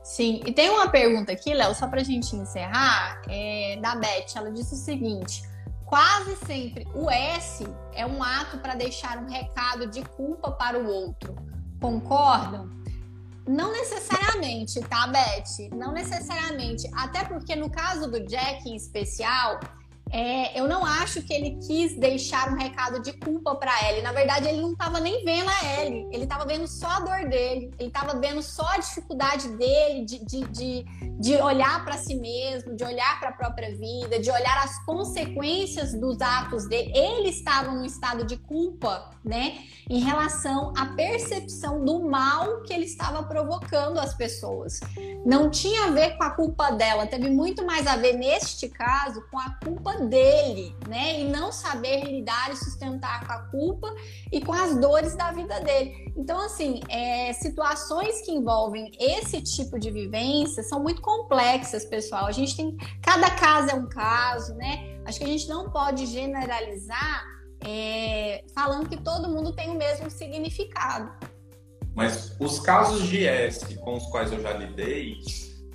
Sim, 0.03 0.41
e 0.47 0.53
tem 0.53 0.71
uma 0.71 0.89
pergunta 0.89 1.33
aqui, 1.33 1.53
Léo, 1.53 1.75
só 1.75 1.89
para 1.89 2.01
a 2.01 2.05
gente 2.05 2.37
encerrar, 2.37 3.23
é, 3.29 3.79
da 3.81 3.97
Beth. 3.97 4.37
Ela 4.37 4.51
disse 4.51 4.75
o 4.75 4.79
seguinte: 4.79 5.43
Quase 5.95 6.35
sempre 6.45 6.89
o 6.93 7.09
S 7.09 7.65
é 7.93 8.05
um 8.05 8.21
ato 8.21 8.59
para 8.59 8.75
deixar 8.75 9.17
um 9.17 9.29
recado 9.31 9.87
de 9.87 10.03
culpa 10.03 10.51
para 10.51 10.77
o 10.77 10.89
outro. 10.89 11.37
Concordam? 11.81 12.69
Não 13.47 13.71
necessariamente, 13.71 14.81
tá, 14.81 15.07
Beth? 15.07 15.71
Não 15.73 15.93
necessariamente. 15.93 16.91
Até 16.97 17.23
porque 17.23 17.55
no 17.55 17.71
caso 17.71 18.11
do 18.11 18.27
Jack 18.27 18.69
em 18.69 18.75
especial, 18.75 19.61
é, 20.11 20.59
eu 20.59 20.69
não 20.69 20.85
acho 20.85 21.23
que 21.23 21.33
ele 21.33 21.59
quis 21.67 21.97
deixar 21.97 22.53
um 22.53 22.57
recado 22.57 23.01
de 23.01 23.13
culpa 23.15 23.55
para 23.57 23.89
Ellie. 23.89 24.03
Na 24.03 24.13
verdade, 24.13 24.49
ele 24.49 24.61
não 24.61 24.73
estava 24.73 25.01
nem 25.01 25.25
vendo 25.25 25.49
a 25.49 25.81
Ellie. 25.81 26.07
Ele 26.13 26.25
estava 26.25 26.45
vendo 26.45 26.69
só 26.69 26.87
a 26.87 27.01
dor 27.01 27.29
dele. 27.29 27.73
Ele 27.79 27.89
estava 27.89 28.19
vendo 28.21 28.43
só 28.43 28.67
a 28.67 28.79
dificuldade 28.79 29.49
dele 29.57 30.05
de, 30.05 30.25
de, 30.25 30.45
de, 30.49 30.85
de 31.19 31.35
olhar 31.37 31.85
para 31.85 31.97
si 31.97 32.15
mesmo, 32.15 32.77
de 32.77 32.85
olhar 32.85 33.19
para 33.19 33.31
a 33.31 33.33
própria 33.33 33.75
vida, 33.77 34.21
de 34.21 34.31
olhar 34.31 34.63
as 34.63 34.85
consequências 34.85 35.93
dos 35.95 36.21
atos 36.21 36.69
dele. 36.69 36.93
Ele 36.95 37.31
estava 37.31 37.73
num 37.73 37.85
estado 37.85 38.25
de 38.25 38.37
culpa, 38.37 39.11
né, 39.25 39.59
em 39.89 40.01
relação 40.01 40.73
à 40.77 40.87
percepção 40.87 41.83
do 41.85 42.05
mal 42.09 42.63
que 42.63 42.73
ele 42.73 42.85
estava 42.85 43.23
provocando 43.23 43.99
às 43.99 44.15
pessoas. 44.15 44.81
Não 45.25 45.51
tinha 45.51 45.87
a 45.87 45.91
ver 45.91 46.17
com 46.17 46.25
a 46.25 46.31
culpa 46.31 46.71
dela, 46.71 47.07
teve 47.07 47.31
muito 47.31 47.65
mais 47.65 47.87
a 47.87 47.97
ver 47.97 48.13
neste 48.13 48.69
caso 48.69 49.25
com 49.31 49.39
a 49.39 49.59
culpa 49.65 49.94
dele, 50.01 50.75
né? 50.89 51.21
E 51.21 51.25
não 51.25 51.53
saber 51.53 52.05
lidar 52.05 52.53
e 52.53 52.57
sustentar 52.57 53.27
com 53.27 53.33
a 53.33 53.39
culpa 53.51 53.95
e 54.33 54.41
com 54.41 54.53
as 54.53 54.79
dores 54.81 55.15
da 55.17 55.33
vida 55.33 55.61
dele. 55.61 56.13
Então, 56.17 56.41
assim, 56.41 56.81
é, 56.89 57.33
situações 57.33 58.21
que 58.23 58.33
envolvem 58.33 58.91
esse 58.99 59.43
tipo 59.43 59.79
de 59.79 59.91
vivência 59.91 60.63
são 60.63 60.83
muito 60.83 61.01
complexas, 61.03 61.85
pessoal. 61.85 62.27
A 62.27 62.33
gente 62.33 62.57
tem. 62.57 62.77
Cada 63.03 63.31
caso 63.31 63.71
é 63.71 63.75
um 63.75 63.89
caso, 63.89 64.55
né? 64.55 65.01
Acho 65.05 65.19
que 65.19 65.25
a 65.25 65.29
gente 65.29 65.49
não 65.49 65.71
pode 65.71 66.07
generalizar 66.07 67.25
é, 67.65 68.45
falando 68.55 68.89
que 68.89 68.97
todo 68.97 69.29
mundo 69.29 69.53
tem 69.53 69.71
o 69.71 69.75
mesmo 69.75 70.11
significado. 70.11 71.11
Mas 71.95 72.37
os 72.41 72.59
casos 72.59 73.07
de 73.07 73.27
S 73.27 73.77
com 73.79 73.95
os 73.95 74.07
quais 74.07 74.33
eu 74.33 74.41
já 74.41 74.53
lidei, 74.53 75.19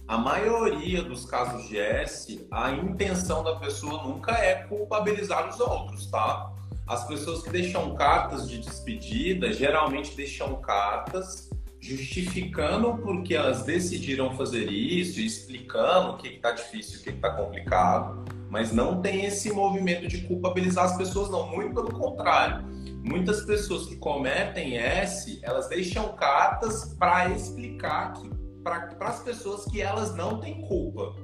a 0.09 0.17
maioria 0.17 1.03
dos 1.03 1.23
casos 1.23 1.67
de 1.67 1.77
S, 1.77 2.43
a 2.49 2.71
intenção 2.71 3.43
da 3.43 3.57
pessoa 3.57 4.01
nunca 4.01 4.31
é 4.31 4.55
culpabilizar 4.63 5.47
os 5.47 5.59
outros, 5.59 6.07
tá? 6.07 6.51
As 6.87 7.05
pessoas 7.05 7.43
que 7.43 7.51
deixam 7.51 7.93
cartas 7.93 8.49
de 8.49 8.57
despedida 8.57 9.53
geralmente 9.53 10.15
deixam 10.15 10.55
cartas 10.61 11.51
justificando 11.79 12.97
porque 12.97 13.35
elas 13.35 13.61
decidiram 13.61 14.35
fazer 14.35 14.71
isso, 14.71 15.19
explicando 15.19 16.13
o 16.13 16.17
que 16.17 16.29
está 16.29 16.53
difícil, 16.53 17.01
o 17.01 17.03
que 17.03 17.11
está 17.11 17.29
complicado, 17.29 18.25
mas 18.49 18.71
não 18.71 19.03
tem 19.03 19.25
esse 19.25 19.53
movimento 19.53 20.07
de 20.07 20.23
culpabilizar 20.23 20.85
as 20.85 20.97
pessoas, 20.97 21.29
não. 21.29 21.51
Muito 21.51 21.75
pelo 21.75 21.93
contrário. 21.93 22.65
Muitas 23.03 23.45
pessoas 23.45 23.85
que 23.85 23.95
cometem 23.97 24.75
S, 24.75 25.39
elas 25.43 25.69
deixam 25.69 26.15
cartas 26.15 26.95
para 26.97 27.29
explicar 27.29 28.13
que 28.13 28.38
para 28.63 28.95
as 28.99 29.19
pessoas 29.21 29.65
que 29.65 29.81
elas 29.81 30.15
não 30.15 30.39
têm 30.39 30.61
culpa, 30.61 31.15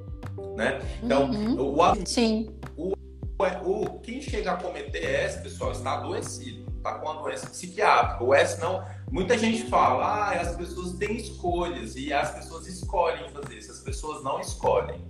né? 0.56 0.80
Então, 1.04 1.30
uhum. 1.30 1.76
o, 1.76 2.06
Sim. 2.06 2.50
O, 2.78 2.94
o, 3.64 4.00
quem 4.00 4.22
chega 4.22 4.54
a 4.54 4.58
cometer 4.58 5.04
S, 5.04 5.42
pessoal, 5.42 5.72
está 5.72 5.96
adoecido, 5.96 6.66
está 6.78 7.00
com 7.00 7.10
uma 7.10 7.22
doença 7.22 7.48
psiquiátrica. 7.48 8.24
O 8.24 8.34
S 8.34 8.60
não. 8.60 8.84
Muita 9.12 9.38
gente 9.38 9.64
fala, 9.64 10.06
ah, 10.06 10.42
as 10.42 10.56
pessoas 10.56 10.94
têm 10.94 11.18
escolhas 11.18 11.96
e 11.96 12.14
as 12.14 12.32
pessoas 12.32 12.68
escolhem 12.68 13.30
fazer 13.30 13.58
isso. 13.58 13.72
As 13.72 13.80
pessoas 13.80 14.24
não 14.24 14.40
escolhem. 14.40 15.04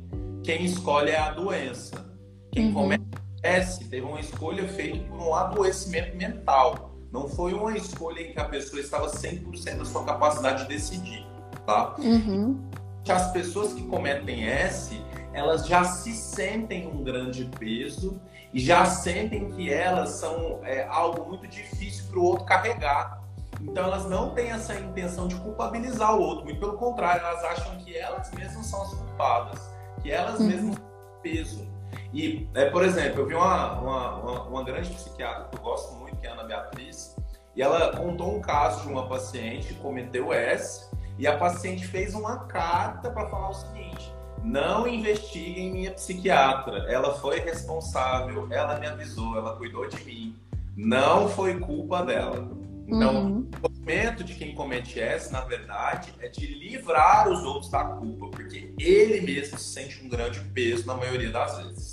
Quem 0.43 0.65
escolhe 0.65 1.11
é 1.11 1.19
a 1.19 1.32
doença. 1.32 2.05
Quem 2.51 2.67
uhum. 2.67 2.73
comete 2.73 3.03
S 3.43 3.84
teve 3.89 4.05
uma 4.05 4.19
escolha 4.19 4.67
feita 4.67 4.99
por 5.07 5.19
um 5.19 5.34
adoecimento 5.34 6.15
mental. 6.17 6.95
Não 7.11 7.30
foi 7.30 7.53
uma 7.53 7.78
escolha 7.78 8.21
em 8.21 8.34
que 8.34 8.39
a 8.39 8.45
pessoa 8.45 8.82
estava 8.82 9.07
100% 9.07 9.78
da 9.78 9.86
sua 9.86 10.03
capacidade 10.03 10.63
de 10.63 10.69
decidir 10.69 11.34
tá? 11.66 11.95
Uhum. 11.99 12.63
As 13.07 13.32
pessoas 13.32 13.74
que 13.74 13.84
cometem 13.84 14.47
S, 14.47 14.99
elas 15.34 15.68
já 15.68 15.84
se 15.84 16.13
sentem 16.13 16.88
um 16.88 17.03
grande 17.03 17.45
peso 17.59 18.20
e 18.53 18.59
já 18.59 18.86
sentem 18.86 19.51
que 19.51 19.72
elas 19.72 20.11
são 20.11 20.61
é, 20.63 20.88
algo 20.88 21.30
muito 21.30 21.47
difícil 21.47 22.05
para 22.09 22.20
o 22.20 22.24
outro 22.24 22.45
carregar. 22.45 23.22
Então 23.61 23.84
elas 23.84 24.09
não 24.09 24.32
têm 24.32 24.51
essa 24.51 24.76
intenção 24.76 25.28
de 25.28 25.36
culpabilizar 25.36 26.16
o 26.16 26.22
outro, 26.22 26.45
muito 26.45 26.59
pelo 26.59 26.78
contrário, 26.78 27.22
elas 27.22 27.43
acham 27.43 27.78
que 27.78 27.95
elas 27.95 28.32
mesmas 28.32 28.66
são 28.66 28.82
as 28.82 28.93
culpadas, 28.93 29.61
que 30.01 30.11
elas 30.11 30.39
uhum. 30.39 30.47
mesmas 30.47 30.76
têm 30.76 31.36
peso. 31.36 31.76
E, 32.13 32.49
é, 32.53 32.70
por 32.70 32.84
exemplo, 32.84 33.22
eu 33.22 33.28
vi 33.28 33.36
uma, 33.36 33.80
uma, 33.80 34.16
uma, 34.18 34.43
uma 34.43 34.63
grande 34.63 34.89
psiquiatra 34.89 35.45
que 35.49 35.57
eu 35.57 35.61
gosto 35.61 35.93
muito, 35.95 36.16
que 36.18 36.28
é 36.28 36.30
a 36.30 36.34
Ana 36.34 36.43
Beatriz, 36.43 37.16
e 37.55 37.61
ela 37.61 37.95
contou 37.95 38.36
um 38.36 38.41
caso 38.41 38.82
de 38.82 38.88
uma 38.88 39.07
paciente 39.07 39.68
que 39.68 39.74
cometeu 39.76 40.34
S 40.34 40.89
e 41.18 41.28
a 41.28 41.38
paciente 41.38 41.86
fez 41.88 42.13
uma 42.13 42.45
carta 42.45 43.09
para 43.09 43.30
falar 43.30 43.49
o 43.49 43.53
seguinte: 43.53 44.13
não 44.43 44.88
investiguem 44.88 45.72
minha 45.72 45.91
psiquiatra. 45.91 46.86
Ela 46.91 47.13
foi 47.16 47.39
responsável, 47.39 48.47
ela 48.51 48.80
me 48.80 48.88
avisou, 48.88 49.38
ela 49.38 49.55
cuidou 49.55 49.88
de 49.88 50.03
mim. 50.03 50.36
Não 50.76 51.30
foi 51.30 51.59
culpa 51.59 52.03
dela. 52.03 52.47
Então, 52.88 53.16
uhum. 53.16 53.49
o 53.63 53.80
momento 53.80 54.24
de 54.24 54.36
quem 54.36 54.53
comete 54.53 54.99
essa, 54.99 55.32
na 55.32 55.41
verdade, 55.41 56.13
é 56.20 56.28
de 56.28 56.45
livrar 56.45 57.28
os 57.28 57.43
outros 57.43 57.72
da 57.72 57.84
culpa, 57.84 58.28
porque 58.28 58.74
ele 58.80 59.22
mesmo 59.22 59.57
se 59.57 59.63
sente 59.63 60.05
um 60.05 60.09
grande 60.09 60.39
peso 60.53 60.86
na 60.86 60.93
maioria 60.93 61.32
das 61.32 61.57
vezes. 61.57 61.91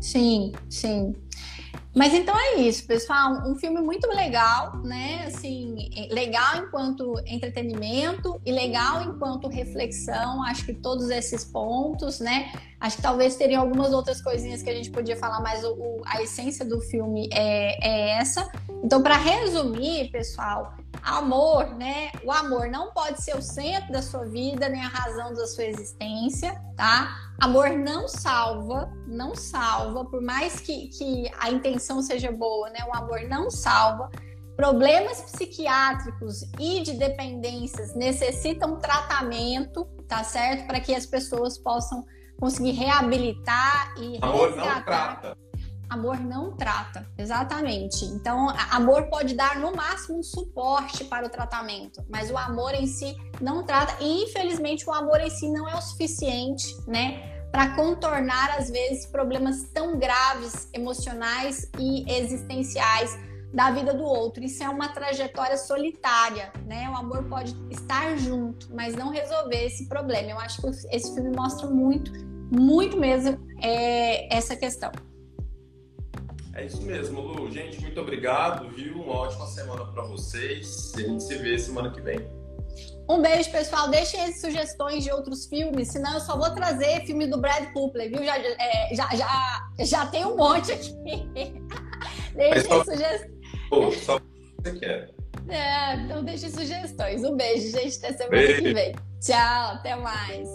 Sim, 0.00 0.52
sim. 0.68 1.14
Mas 1.96 2.12
então 2.12 2.38
é 2.38 2.56
isso, 2.56 2.86
pessoal. 2.86 3.48
Um 3.48 3.54
filme 3.54 3.80
muito 3.80 4.06
legal, 4.08 4.76
né? 4.84 5.24
Assim, 5.28 5.88
é 5.96 6.12
legal 6.12 6.58
enquanto 6.58 7.18
entretenimento 7.24 8.38
e 8.44 8.52
legal 8.52 9.02
enquanto 9.02 9.48
reflexão. 9.48 10.42
Acho 10.44 10.66
que 10.66 10.74
todos 10.74 11.08
esses 11.08 11.42
pontos, 11.42 12.20
né? 12.20 12.52
Acho 12.78 12.96
que 12.96 13.02
talvez 13.02 13.36
teriam 13.36 13.62
algumas 13.62 13.94
outras 13.94 14.20
coisinhas 14.20 14.62
que 14.62 14.68
a 14.68 14.74
gente 14.74 14.90
podia 14.90 15.16
falar, 15.16 15.40
mas 15.40 15.64
o, 15.64 15.72
o, 15.72 16.02
a 16.04 16.22
essência 16.22 16.66
do 16.66 16.82
filme 16.82 17.30
é, 17.32 17.78
é 17.82 18.18
essa. 18.18 18.46
Então, 18.84 19.02
para 19.02 19.16
resumir, 19.16 20.10
pessoal, 20.10 20.74
amor, 21.02 21.74
né? 21.76 22.10
O 22.24 22.32
amor 22.32 22.68
não 22.68 22.92
pode 22.92 23.22
ser 23.22 23.36
o 23.36 23.42
centro 23.42 23.92
da 23.92 24.02
sua 24.02 24.24
vida, 24.24 24.68
nem 24.68 24.82
a 24.82 24.88
razão 24.88 25.32
da 25.34 25.46
sua 25.46 25.64
existência, 25.64 26.60
tá? 26.76 27.14
Amor 27.40 27.70
não 27.70 28.08
salva, 28.08 28.90
não 29.06 29.34
salva, 29.34 30.04
por 30.04 30.22
mais 30.22 30.60
que, 30.60 30.88
que 30.88 31.30
a 31.38 31.50
intenção 31.50 32.02
seja 32.02 32.32
boa, 32.32 32.70
né? 32.70 32.80
O 32.88 32.96
amor 32.96 33.22
não 33.28 33.50
salva. 33.50 34.10
Problemas 34.56 35.20
psiquiátricos 35.20 36.42
e 36.58 36.82
de 36.82 36.94
dependências 36.94 37.94
necessitam 37.94 38.78
tratamento, 38.78 39.84
tá 40.08 40.24
certo? 40.24 40.66
Para 40.66 40.80
que 40.80 40.94
as 40.94 41.04
pessoas 41.04 41.58
possam 41.58 42.04
conseguir 42.40 42.72
reabilitar 42.72 43.94
e 43.98 44.18
amor 44.22 44.48
resgatar. 44.48 44.74
não 44.74 44.82
trata. 44.82 45.38
Amor 45.88 46.18
não 46.18 46.56
trata, 46.56 47.06
exatamente. 47.16 48.04
Então, 48.06 48.48
amor 48.70 49.04
pode 49.04 49.34
dar 49.34 49.60
no 49.60 49.74
máximo 49.74 50.18
um 50.18 50.22
suporte 50.22 51.04
para 51.04 51.26
o 51.26 51.30
tratamento, 51.30 52.04
mas 52.08 52.30
o 52.30 52.36
amor 52.36 52.74
em 52.74 52.86
si 52.86 53.16
não 53.40 53.64
trata. 53.64 54.02
E 54.02 54.24
infelizmente, 54.24 54.88
o 54.88 54.92
amor 54.92 55.20
em 55.20 55.30
si 55.30 55.48
não 55.48 55.68
é 55.68 55.74
o 55.76 55.80
suficiente, 55.80 56.76
né, 56.88 57.36
para 57.52 57.74
contornar 57.76 58.58
às 58.58 58.68
vezes 58.68 59.06
problemas 59.06 59.62
tão 59.72 59.98
graves, 59.98 60.68
emocionais 60.72 61.70
e 61.78 62.04
existenciais 62.12 63.16
da 63.52 63.70
vida 63.70 63.94
do 63.94 64.04
outro. 64.04 64.44
Isso 64.44 64.62
é 64.62 64.68
uma 64.68 64.88
trajetória 64.88 65.56
solitária, 65.56 66.52
né? 66.66 66.90
O 66.90 66.96
amor 66.96 67.24
pode 67.24 67.56
estar 67.70 68.16
junto, 68.18 68.68
mas 68.74 68.94
não 68.94 69.10
resolver 69.10 69.64
esse 69.64 69.88
problema. 69.88 70.32
Eu 70.32 70.38
acho 70.38 70.60
que 70.60 70.68
esse 70.94 71.14
filme 71.14 71.34
mostra 71.34 71.66
muito, 71.66 72.12
muito 72.50 72.98
mesmo 72.98 73.38
é, 73.62 74.34
essa 74.34 74.54
questão. 74.56 74.92
É 76.56 76.64
isso 76.64 76.80
mesmo, 76.80 77.20
Lu. 77.20 77.50
Gente, 77.50 77.78
muito 77.82 78.00
obrigado, 78.00 78.70
viu? 78.70 79.02
Uma 79.02 79.14
ótima 79.18 79.46
semana 79.46 79.84
para 79.84 80.02
vocês. 80.04 80.94
A 80.96 81.00
gente 81.00 81.22
se 81.22 81.36
vê 81.36 81.58
semana 81.58 81.90
que 81.90 82.00
vem. 82.00 82.18
Um 83.06 83.20
beijo, 83.20 83.50
pessoal. 83.52 83.90
Deixem 83.90 84.18
as 84.22 84.40
sugestões 84.40 85.04
de 85.04 85.12
outros 85.12 85.46
filmes, 85.46 85.92
senão 85.92 86.14
eu 86.14 86.20
só 86.20 86.36
vou 86.36 86.50
trazer 86.54 87.04
filme 87.04 87.26
do 87.26 87.38
Brad 87.38 87.70
Cooper, 87.74 88.08
viu? 88.08 88.24
Já, 88.24 88.38
é, 88.38 88.94
já, 88.94 89.08
já, 89.14 89.68
já 89.80 90.06
tem 90.06 90.24
um 90.24 90.34
monte 90.34 90.72
aqui. 90.72 90.92
Deixem 92.34 92.70
só... 92.70 92.84
sugestões. 92.84 93.36
Pô, 93.68 93.92
só 93.92 94.18
você 94.62 94.78
quer. 94.78 95.10
É, 95.48 95.94
então 95.96 96.24
deixe 96.24 96.48
sugestões. 96.48 97.22
Um 97.22 97.36
beijo, 97.36 97.70
gente. 97.70 97.98
Até 97.98 98.12
semana 98.12 98.30
beijo. 98.30 98.62
que 98.62 98.74
vem. 98.74 98.94
Tchau, 99.20 99.72
até 99.72 99.94
mais. 99.94 100.48